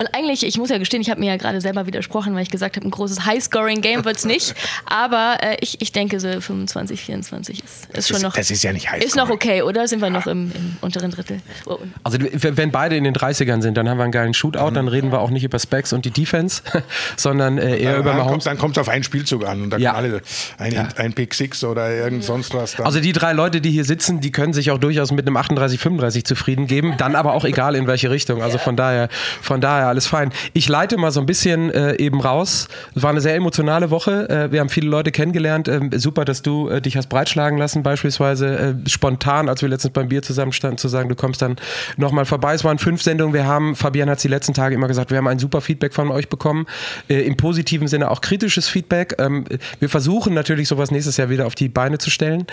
und 0.00 0.14
eigentlich, 0.14 0.46
ich 0.46 0.56
muss 0.56 0.70
ja 0.70 0.78
gestehen, 0.78 1.02
ich 1.02 1.10
habe 1.10 1.20
mir 1.20 1.26
ja 1.26 1.36
gerade 1.36 1.60
selber 1.60 1.86
widersprochen, 1.86 2.34
weil 2.34 2.42
ich 2.42 2.50
gesagt 2.50 2.76
habe, 2.76 2.86
ein 2.86 2.90
großes 2.90 3.26
High-Scoring-Game 3.26 4.06
wird 4.06 4.16
es 4.16 4.24
nicht. 4.24 4.54
Aber 4.86 5.36
äh, 5.42 5.58
ich, 5.60 5.82
ich 5.82 5.92
denke, 5.92 6.18
so 6.20 6.40
25, 6.40 7.02
24 7.02 7.62
ist, 7.62 7.88
ist 7.92 8.08
schon 8.08 8.16
ist, 8.16 8.22
noch. 8.22 8.32
Das 8.32 8.50
ist 8.50 8.62
ja 8.62 8.72
nicht 8.72 8.90
High 8.90 9.04
Ist 9.04 9.14
noch 9.14 9.28
okay, 9.28 9.60
oder? 9.60 9.86
Sind 9.86 10.00
wir 10.00 10.08
noch 10.08 10.26
im, 10.26 10.52
im 10.54 10.76
unteren 10.80 11.10
Drittel? 11.10 11.40
Oh. 11.66 11.76
Also, 12.02 12.16
wenn 12.18 12.70
beide 12.70 12.96
in 12.96 13.04
den 13.04 13.14
30ern 13.14 13.60
sind, 13.60 13.76
dann 13.76 13.90
haben 13.90 13.98
wir 13.98 14.04
einen 14.04 14.12
geilen 14.12 14.32
Shootout, 14.32 14.70
dann 14.70 14.88
reden 14.88 15.12
wir 15.12 15.20
auch 15.20 15.28
nicht 15.28 15.44
über 15.44 15.58
Specs 15.58 15.92
und 15.92 16.06
die 16.06 16.10
Defense, 16.10 16.62
sondern 17.18 17.58
äh, 17.58 17.76
eher 17.76 17.92
dann, 17.92 18.00
über 18.00 18.14
Mahomes. 18.14 18.44
Dann 18.44 18.56
kommt 18.56 18.78
es 18.78 18.80
auf 18.80 18.88
einen 18.88 19.04
Spielzug 19.04 19.44
an 19.44 19.64
und 19.64 19.70
dann 19.70 19.82
ja. 19.82 19.92
alle 19.92 20.22
ein, 20.56 20.72
ja. 20.72 20.88
ein 20.96 21.12
Pick 21.12 21.34
Six 21.34 21.62
oder 21.62 21.94
irgend 21.94 22.24
sonst 22.24 22.54
was. 22.54 22.76
Dann. 22.76 22.86
Also, 22.86 23.00
die 23.00 23.12
drei 23.12 23.34
Leute, 23.34 23.60
die 23.60 23.70
hier 23.70 23.84
sitzen, 23.84 24.20
die 24.20 24.32
können 24.32 24.54
sich 24.54 24.70
auch 24.70 24.78
durchaus 24.78 25.12
mit 25.12 25.26
einem 25.26 25.36
38, 25.36 25.78
35 25.78 26.24
zufrieden 26.24 26.66
geben, 26.66 26.94
dann 26.96 27.16
aber 27.16 27.34
auch 27.34 27.44
egal 27.44 27.74
in 27.74 27.86
welche 27.86 28.10
Richtung. 28.10 28.42
Also 28.42 28.56
von 28.56 28.76
daher, 28.76 29.10
von 29.42 29.60
daher 29.60 29.89
alles 29.90 30.06
fein. 30.06 30.32
Ich 30.54 30.68
leite 30.68 30.96
mal 30.96 31.10
so 31.10 31.20
ein 31.20 31.26
bisschen 31.26 31.70
äh, 31.70 31.96
eben 31.96 32.20
raus. 32.20 32.68
Es 32.94 33.02
war 33.02 33.10
eine 33.10 33.20
sehr 33.20 33.34
emotionale 33.34 33.90
Woche. 33.90 34.28
Äh, 34.28 34.52
wir 34.52 34.60
haben 34.60 34.68
viele 34.68 34.88
Leute 34.88 35.12
kennengelernt. 35.12 35.68
Ähm, 35.68 35.90
super, 35.94 36.24
dass 36.24 36.42
du 36.42 36.68
äh, 36.68 36.80
dich 36.80 36.96
hast 36.96 37.08
breitschlagen 37.08 37.58
lassen, 37.58 37.82
beispielsweise 37.82 38.58
äh, 38.86 38.88
spontan, 38.88 39.48
als 39.48 39.62
wir 39.62 39.68
letztens 39.68 39.92
beim 39.92 40.08
Bier 40.08 40.22
zusammenstanden, 40.22 40.78
zu 40.78 40.88
sagen, 40.88 41.08
du 41.08 41.14
kommst 41.14 41.42
dann 41.42 41.56
nochmal 41.96 42.24
vorbei. 42.24 42.54
Es 42.54 42.64
waren 42.64 42.78
fünf 42.78 43.02
Sendungen. 43.02 43.34
Wir 43.34 43.46
haben, 43.46 43.76
Fabian 43.76 44.08
hat 44.08 44.16
es 44.16 44.22
die 44.22 44.28
letzten 44.28 44.54
Tage 44.54 44.74
immer 44.74 44.88
gesagt, 44.88 45.10
wir 45.10 45.18
haben 45.18 45.28
ein 45.28 45.38
super 45.38 45.60
Feedback 45.60 45.92
von 45.92 46.10
euch 46.10 46.28
bekommen. 46.28 46.66
Äh, 47.08 47.22
Im 47.22 47.36
positiven 47.36 47.88
Sinne 47.88 48.10
auch 48.10 48.20
kritisches 48.20 48.68
Feedback. 48.68 49.16
Ähm, 49.18 49.44
wir 49.78 49.88
versuchen 49.88 50.34
natürlich 50.34 50.68
sowas 50.68 50.90
nächstes 50.90 51.16
Jahr 51.16 51.28
wieder 51.28 51.46
auf 51.46 51.54
die 51.54 51.68
Beine 51.68 51.98
zu 51.98 52.10
stellen. 52.10 52.46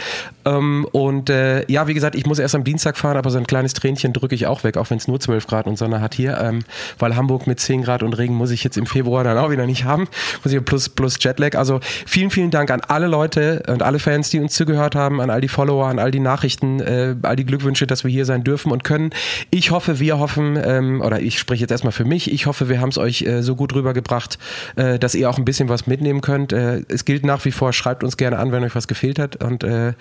Ähm, 0.45 0.85
und 0.91 1.29
äh, 1.29 1.69
ja, 1.71 1.87
wie 1.87 1.93
gesagt, 1.93 2.15
ich 2.15 2.25
muss 2.25 2.39
erst 2.39 2.55
am 2.55 2.63
Dienstag 2.63 2.97
fahren, 2.97 3.17
aber 3.17 3.29
so 3.29 3.37
ein 3.37 3.47
kleines 3.47 3.73
Tränchen 3.73 4.13
drücke 4.13 4.35
ich 4.35 4.47
auch 4.47 4.63
weg, 4.63 4.77
auch 4.77 4.89
wenn 4.89 4.97
es 4.97 5.07
nur 5.07 5.19
12 5.19 5.47
Grad 5.47 5.67
und 5.67 5.77
Sonne 5.77 6.01
hat 6.01 6.15
hier, 6.15 6.39
ähm, 6.41 6.59
weil 6.97 7.15
Hamburg 7.15 7.26
mit 7.45 7.59
10 7.59 7.83
Grad 7.83 8.03
und 8.03 8.17
Regen 8.17 8.35
muss 8.35 8.51
ich 8.51 8.63
jetzt 8.63 8.77
im 8.77 8.85
Februar 8.85 9.23
dann 9.23 9.37
auch 9.37 9.51
wieder 9.51 9.65
nicht 9.65 9.83
haben. 9.83 10.07
Muss 10.43 10.53
ich 10.53 10.63
plus, 10.63 10.89
plus 10.89 11.17
Jetlag. 11.19 11.55
Also 11.55 11.79
vielen, 12.05 12.31
vielen 12.31 12.51
Dank 12.51 12.71
an 12.71 12.81
alle 12.87 13.07
Leute 13.07 13.63
und 13.67 13.83
alle 13.83 13.99
Fans, 13.99 14.29
die 14.29 14.39
uns 14.39 14.53
zugehört 14.53 14.95
haben, 14.95 15.21
an 15.21 15.29
all 15.29 15.41
die 15.41 15.47
Follower, 15.47 15.87
an 15.87 15.99
all 15.99 16.11
die 16.11 16.19
Nachrichten, 16.19 16.79
äh, 16.79 17.15
all 17.21 17.35
die 17.35 17.45
Glückwünsche, 17.45 17.87
dass 17.87 18.03
wir 18.03 18.11
hier 18.11 18.25
sein 18.25 18.43
dürfen 18.43 18.71
und 18.71 18.83
können. 18.83 19.11
Ich 19.51 19.71
hoffe, 19.71 19.99
wir 19.99 20.19
hoffen, 20.19 20.57
ähm, 20.63 21.01
oder 21.01 21.19
ich 21.19 21.39
spreche 21.39 21.61
jetzt 21.61 21.71
erstmal 21.71 21.91
für 21.91 22.05
mich, 22.05 22.31
ich 22.31 22.45
hoffe, 22.45 22.69
wir 22.69 22.79
haben 22.81 22.89
es 22.89 22.97
euch 22.97 23.21
äh, 23.23 23.41
so 23.41 23.55
gut 23.55 23.73
rübergebracht, 23.73 24.37
äh, 24.75 24.99
dass 24.99 25.15
ihr 25.15 25.29
auch 25.29 25.37
ein 25.37 25.45
bisschen 25.45 25.69
was 25.69 25.87
mitnehmen 25.87 26.21
könnt. 26.21 26.53
Äh, 26.53 26.83
es 26.87 27.05
gilt 27.05 27.25
nach 27.25 27.43
wie 27.45 27.51
vor, 27.51 27.73
schreibt 27.73 28.03
uns 28.03 28.17
gerne 28.17 28.39
an, 28.39 28.51
wenn 28.51 28.63
euch 28.63 28.75
was 28.75 28.87
gefehlt 28.87 29.19
hat. 29.19 29.43
Und 29.43 29.63
äh, 29.63 29.93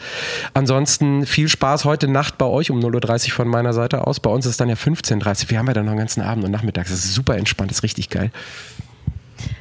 ansonsten 0.55 1.27
viel 1.27 1.49
Spaß 1.49 1.85
heute 1.85 2.09
Nacht 2.09 2.39
bei 2.39 2.47
euch 2.47 2.71
um 2.71 2.79
0.30 2.81 3.27
Uhr 3.29 3.33
von 3.33 3.49
meiner 3.49 3.73
Seite 3.73 4.07
aus. 4.07 4.21
Bei 4.21 4.31
uns 4.31 4.47
ist 4.47 4.61
dann 4.61 4.69
ja 4.69 4.75
15.30 4.75 5.45
Uhr. 5.45 5.51
Wir 5.51 5.59
haben 5.59 5.67
ja 5.67 5.75
dann 5.75 5.87
noch 5.87 5.93
einen 5.93 5.99
ganzen 6.01 6.23
Abend 6.23 6.45
und 6.45 6.51
Nachmittag. 6.51 6.87
Das 6.87 7.05
ist 7.05 7.16
super 7.17 7.37
entspannt, 7.37 7.73
ist 7.73 7.83
richtig 7.83 8.09
geil. 8.11 8.31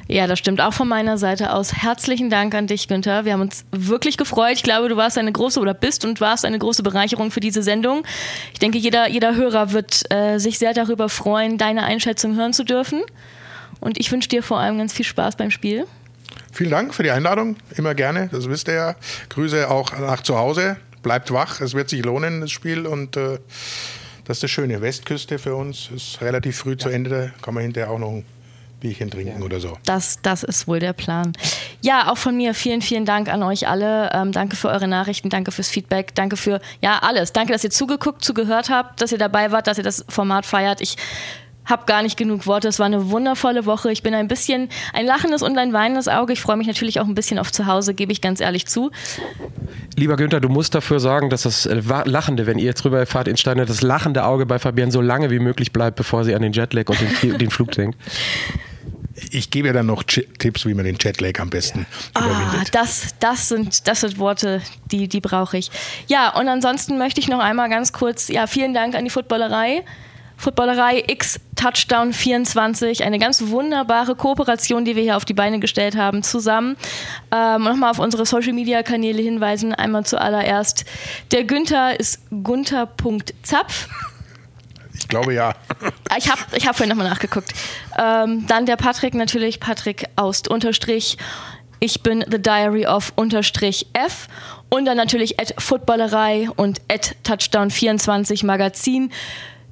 Ja, 0.08 0.26
das 0.26 0.38
stimmt 0.38 0.60
auch 0.60 0.72
von 0.72 0.86
meiner 0.88 1.18
Seite 1.18 1.52
aus. 1.52 1.72
Herzlichen 1.72 2.30
Dank 2.30 2.54
an 2.54 2.66
dich, 2.68 2.86
Günther. 2.86 3.24
Wir 3.24 3.32
haben 3.32 3.40
uns 3.40 3.64
wirklich 3.72 4.16
gefreut. 4.16 4.52
Ich 4.54 4.62
glaube, 4.62 4.88
du 4.88 4.96
warst 4.96 5.18
eine 5.18 5.32
große 5.32 5.58
oder 5.58 5.74
bist 5.74 6.04
und 6.04 6.20
warst 6.20 6.44
eine 6.44 6.58
große 6.58 6.82
Bereicherung 6.84 7.30
für 7.32 7.40
diese 7.40 7.62
Sendung. 7.62 8.04
Ich 8.52 8.60
denke, 8.60 8.78
jeder, 8.78 9.08
jeder 9.08 9.34
Hörer 9.34 9.72
wird 9.72 10.10
äh, 10.12 10.38
sich 10.38 10.58
sehr 10.58 10.74
darüber 10.74 11.08
freuen, 11.08 11.58
deine 11.58 11.82
Einschätzung 11.82 12.36
hören 12.36 12.52
zu 12.52 12.64
dürfen. 12.64 13.02
Und 13.80 13.98
ich 13.98 14.10
wünsche 14.12 14.28
dir 14.28 14.42
vor 14.42 14.60
allem 14.60 14.78
ganz 14.78 14.92
viel 14.92 15.04
Spaß 15.04 15.36
beim 15.36 15.50
Spiel. 15.50 15.86
Vielen 16.52 16.70
Dank 16.70 16.94
für 16.94 17.02
die 17.02 17.10
Einladung. 17.10 17.56
Immer 17.76 17.94
gerne. 17.94 18.28
Das 18.32 18.48
wisst 18.48 18.68
ihr 18.68 18.74
ja. 18.74 18.94
Grüße 19.28 19.68
auch 19.68 19.92
nach 19.98 20.22
zu 20.22 20.38
Hause. 20.38 20.76
Bleibt 21.02 21.32
wach. 21.32 21.60
Es 21.60 21.74
wird 21.74 21.90
sich 21.90 22.04
lohnen, 22.04 22.40
das 22.40 22.50
Spiel. 22.50 22.86
Und 22.86 23.16
äh, 23.16 23.38
das 24.26 24.38
ist 24.38 24.42
das 24.42 24.50
Schöne. 24.50 24.80
Westküste 24.82 25.38
für 25.38 25.54
uns 25.54 25.90
ist 25.94 26.20
relativ 26.20 26.58
früh 26.58 26.76
zu 26.76 26.88
Ende, 26.88 27.10
da 27.10 27.30
kann 27.42 27.54
man 27.54 27.62
hinterher 27.62 27.90
auch 27.90 27.98
noch 27.98 28.10
ein 28.10 28.24
Bierchen 28.80 29.10
trinken 29.10 29.42
oder 29.42 29.58
so. 29.58 29.78
Das, 29.84 30.20
das 30.20 30.42
ist 30.42 30.68
wohl 30.68 30.80
der 30.80 30.92
Plan. 30.92 31.32
Ja, 31.80 32.10
auch 32.10 32.18
von 32.18 32.36
mir 32.36 32.52
vielen, 32.52 32.82
vielen 32.82 33.06
Dank 33.06 33.28
an 33.28 33.42
euch 33.42 33.68
alle. 33.68 34.10
Ähm, 34.12 34.32
danke 34.32 34.56
für 34.56 34.68
eure 34.68 34.86
Nachrichten, 34.86 35.30
danke 35.30 35.50
fürs 35.50 35.68
Feedback, 35.68 36.14
danke 36.14 36.36
für 36.36 36.60
ja 36.82 36.98
alles. 36.98 37.32
Danke, 37.32 37.52
dass 37.52 37.64
ihr 37.64 37.70
zugeguckt, 37.70 38.22
zugehört 38.22 38.68
habt, 38.68 39.00
dass 39.00 39.12
ihr 39.12 39.18
dabei 39.18 39.50
wart, 39.50 39.66
dass 39.66 39.78
ihr 39.78 39.84
das 39.84 40.04
Format 40.08 40.44
feiert. 40.44 40.80
Ich 40.80 40.96
habe 41.66 41.84
gar 41.86 42.02
nicht 42.02 42.16
genug 42.16 42.46
Worte. 42.46 42.68
Es 42.68 42.78
war 42.78 42.86
eine 42.86 43.10
wundervolle 43.10 43.66
Woche. 43.66 43.92
Ich 43.92 44.02
bin 44.02 44.14
ein 44.14 44.28
bisschen 44.28 44.68
ein 44.92 45.04
lachendes 45.04 45.42
und 45.42 45.58
ein 45.58 45.72
weinendes 45.72 46.08
Auge. 46.08 46.32
Ich 46.32 46.40
freue 46.40 46.56
mich 46.56 46.66
natürlich 46.66 47.00
auch 47.00 47.06
ein 47.06 47.14
bisschen 47.14 47.38
auf 47.38 47.52
zu 47.52 47.66
Hause, 47.66 47.92
gebe 47.92 48.12
ich 48.12 48.20
ganz 48.20 48.40
ehrlich 48.40 48.66
zu. 48.66 48.90
Lieber 49.96 50.16
Günther, 50.16 50.40
du 50.40 50.48
musst 50.48 50.74
dafür 50.74 51.00
sorgen, 51.00 51.28
dass 51.28 51.42
das 51.42 51.66
äh, 51.66 51.82
Lachende, 52.04 52.46
wenn 52.46 52.58
ihr 52.58 52.66
jetzt 52.66 52.84
rüber 52.84 53.04
fahrt 53.06 53.28
in 53.28 53.36
Steine, 53.36 53.66
das 53.66 53.82
lachende 53.82 54.24
Auge 54.24 54.46
bei 54.46 54.58
Fabienne 54.58 54.92
so 54.92 55.00
lange 55.00 55.30
wie 55.30 55.38
möglich 55.38 55.72
bleibt, 55.72 55.96
bevor 55.96 56.24
sie 56.24 56.34
an 56.34 56.42
den 56.42 56.52
Jetlag 56.52 56.88
und 56.88 56.98
den, 57.00 57.38
den 57.38 57.50
Flug 57.50 57.72
denkt. 57.72 57.98
Ich 59.30 59.50
gebe 59.50 59.68
ja 59.68 59.72
dann 59.72 59.86
noch 59.86 60.02
Tipps, 60.02 60.66
wie 60.66 60.74
man 60.74 60.84
den 60.84 60.96
Jetlag 61.00 61.40
am 61.40 61.48
besten 61.48 61.86
ah, 62.12 62.20
überwindet. 62.24 62.74
Das, 62.74 63.14
das, 63.18 63.48
sind, 63.48 63.88
das 63.88 64.02
sind 64.02 64.18
Worte, 64.18 64.60
die, 64.92 65.08
die 65.08 65.20
brauche 65.20 65.56
ich. 65.56 65.70
Ja, 66.06 66.34
und 66.38 66.48
ansonsten 66.48 66.98
möchte 66.98 67.20
ich 67.20 67.28
noch 67.28 67.40
einmal 67.40 67.70
ganz 67.70 67.92
kurz, 67.92 68.28
ja, 68.28 68.46
vielen 68.46 68.74
Dank 68.74 68.94
an 68.94 69.04
die 69.04 69.10
Footballerei. 69.10 69.82
Footballerei 70.36 71.04
X 71.06 71.40
Touchdown 71.56 72.12
24, 72.12 73.04
eine 73.04 73.18
ganz 73.18 73.48
wunderbare 73.48 74.14
Kooperation, 74.14 74.84
die 74.84 74.94
wir 74.94 75.02
hier 75.02 75.16
auf 75.16 75.24
die 75.24 75.34
Beine 75.34 75.58
gestellt 75.58 75.96
haben, 75.96 76.22
zusammen. 76.22 76.76
Ähm, 77.32 77.62
Nochmal 77.62 77.90
auf 77.90 77.98
unsere 77.98 78.26
Social 78.26 78.52
Media 78.52 78.82
Kanäle 78.82 79.22
hinweisen. 79.22 79.74
Einmal 79.74 80.04
zuallererst, 80.04 80.84
der 81.32 81.44
Günther 81.44 81.98
ist 81.98 82.20
gunther.zapf. 82.30 83.88
Ich 84.98 85.08
glaube 85.08 85.34
ja. 85.34 85.54
Ich 86.16 86.30
habe 86.30 86.40
ich 86.54 86.66
hab 86.66 86.76
vorhin 86.76 86.96
nochmal 86.96 87.10
nachgeguckt. 87.10 87.52
Ähm, 87.98 88.46
dann 88.46 88.64
der 88.64 88.76
Patrick 88.76 89.14
natürlich, 89.14 89.60
Patrick 89.60 90.06
Aust 90.16 90.48
unterstrich. 90.48 91.18
Ich 91.80 92.02
bin 92.02 92.24
The 92.30 92.40
Diary 92.40 92.86
of 92.86 93.12
unterstrich 93.16 93.86
F. 93.92 94.28
Und 94.68 94.86
dann 94.86 94.96
natürlich 94.96 95.38
at 95.38 95.54
Footballerei 95.58 96.48
und 96.56 96.80
at 96.88 97.16
Touchdown24 97.24 98.46
Magazin. 98.46 99.12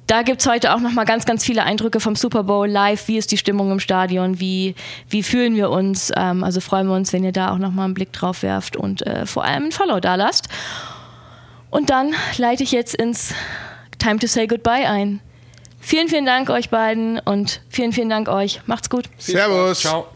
Da 0.07 0.21
gibt 0.21 0.41
es 0.41 0.47
heute 0.47 0.73
auch 0.73 0.79
nochmal 0.79 1.05
ganz, 1.05 1.25
ganz 1.25 1.43
viele 1.43 1.63
Eindrücke 1.63 1.99
vom 1.99 2.15
Super 2.15 2.43
Bowl 2.43 2.67
live. 2.67 3.07
Wie 3.07 3.17
ist 3.17 3.31
die 3.31 3.37
Stimmung 3.37 3.71
im 3.71 3.79
Stadion? 3.79 4.39
Wie, 4.39 4.75
wie 5.09 5.23
fühlen 5.23 5.55
wir 5.55 5.71
uns? 5.71 6.11
Ähm, 6.15 6.43
also 6.43 6.61
freuen 6.61 6.87
wir 6.87 6.95
uns, 6.95 7.11
wenn 7.11 7.23
ihr 7.23 7.31
da 7.31 7.51
auch 7.51 7.57
nochmal 7.57 7.85
einen 7.85 7.95
Blick 7.95 8.13
drauf 8.13 8.43
werft 8.43 8.77
und 8.77 9.05
äh, 9.07 9.25
vor 9.25 9.43
allem 9.43 9.65
ein 9.65 9.71
Follow 9.71 9.99
da 9.99 10.15
lasst. 10.15 10.47
Und 11.71 11.89
dann 11.89 12.13
leite 12.37 12.63
ich 12.63 12.71
jetzt 12.71 12.95
ins 12.95 13.33
Time 13.97 14.19
to 14.19 14.27
Say 14.27 14.47
Goodbye 14.47 14.87
ein. 14.87 15.21
Vielen, 15.79 16.07
vielen 16.07 16.25
Dank 16.25 16.49
euch 16.49 16.69
beiden 16.69 17.19
und 17.19 17.61
vielen, 17.69 17.91
vielen 17.91 18.09
Dank 18.09 18.27
euch. 18.27 18.61
Macht's 18.65 18.89
gut. 18.89 19.05
Servus. 19.17 19.81
Ciao. 19.81 20.07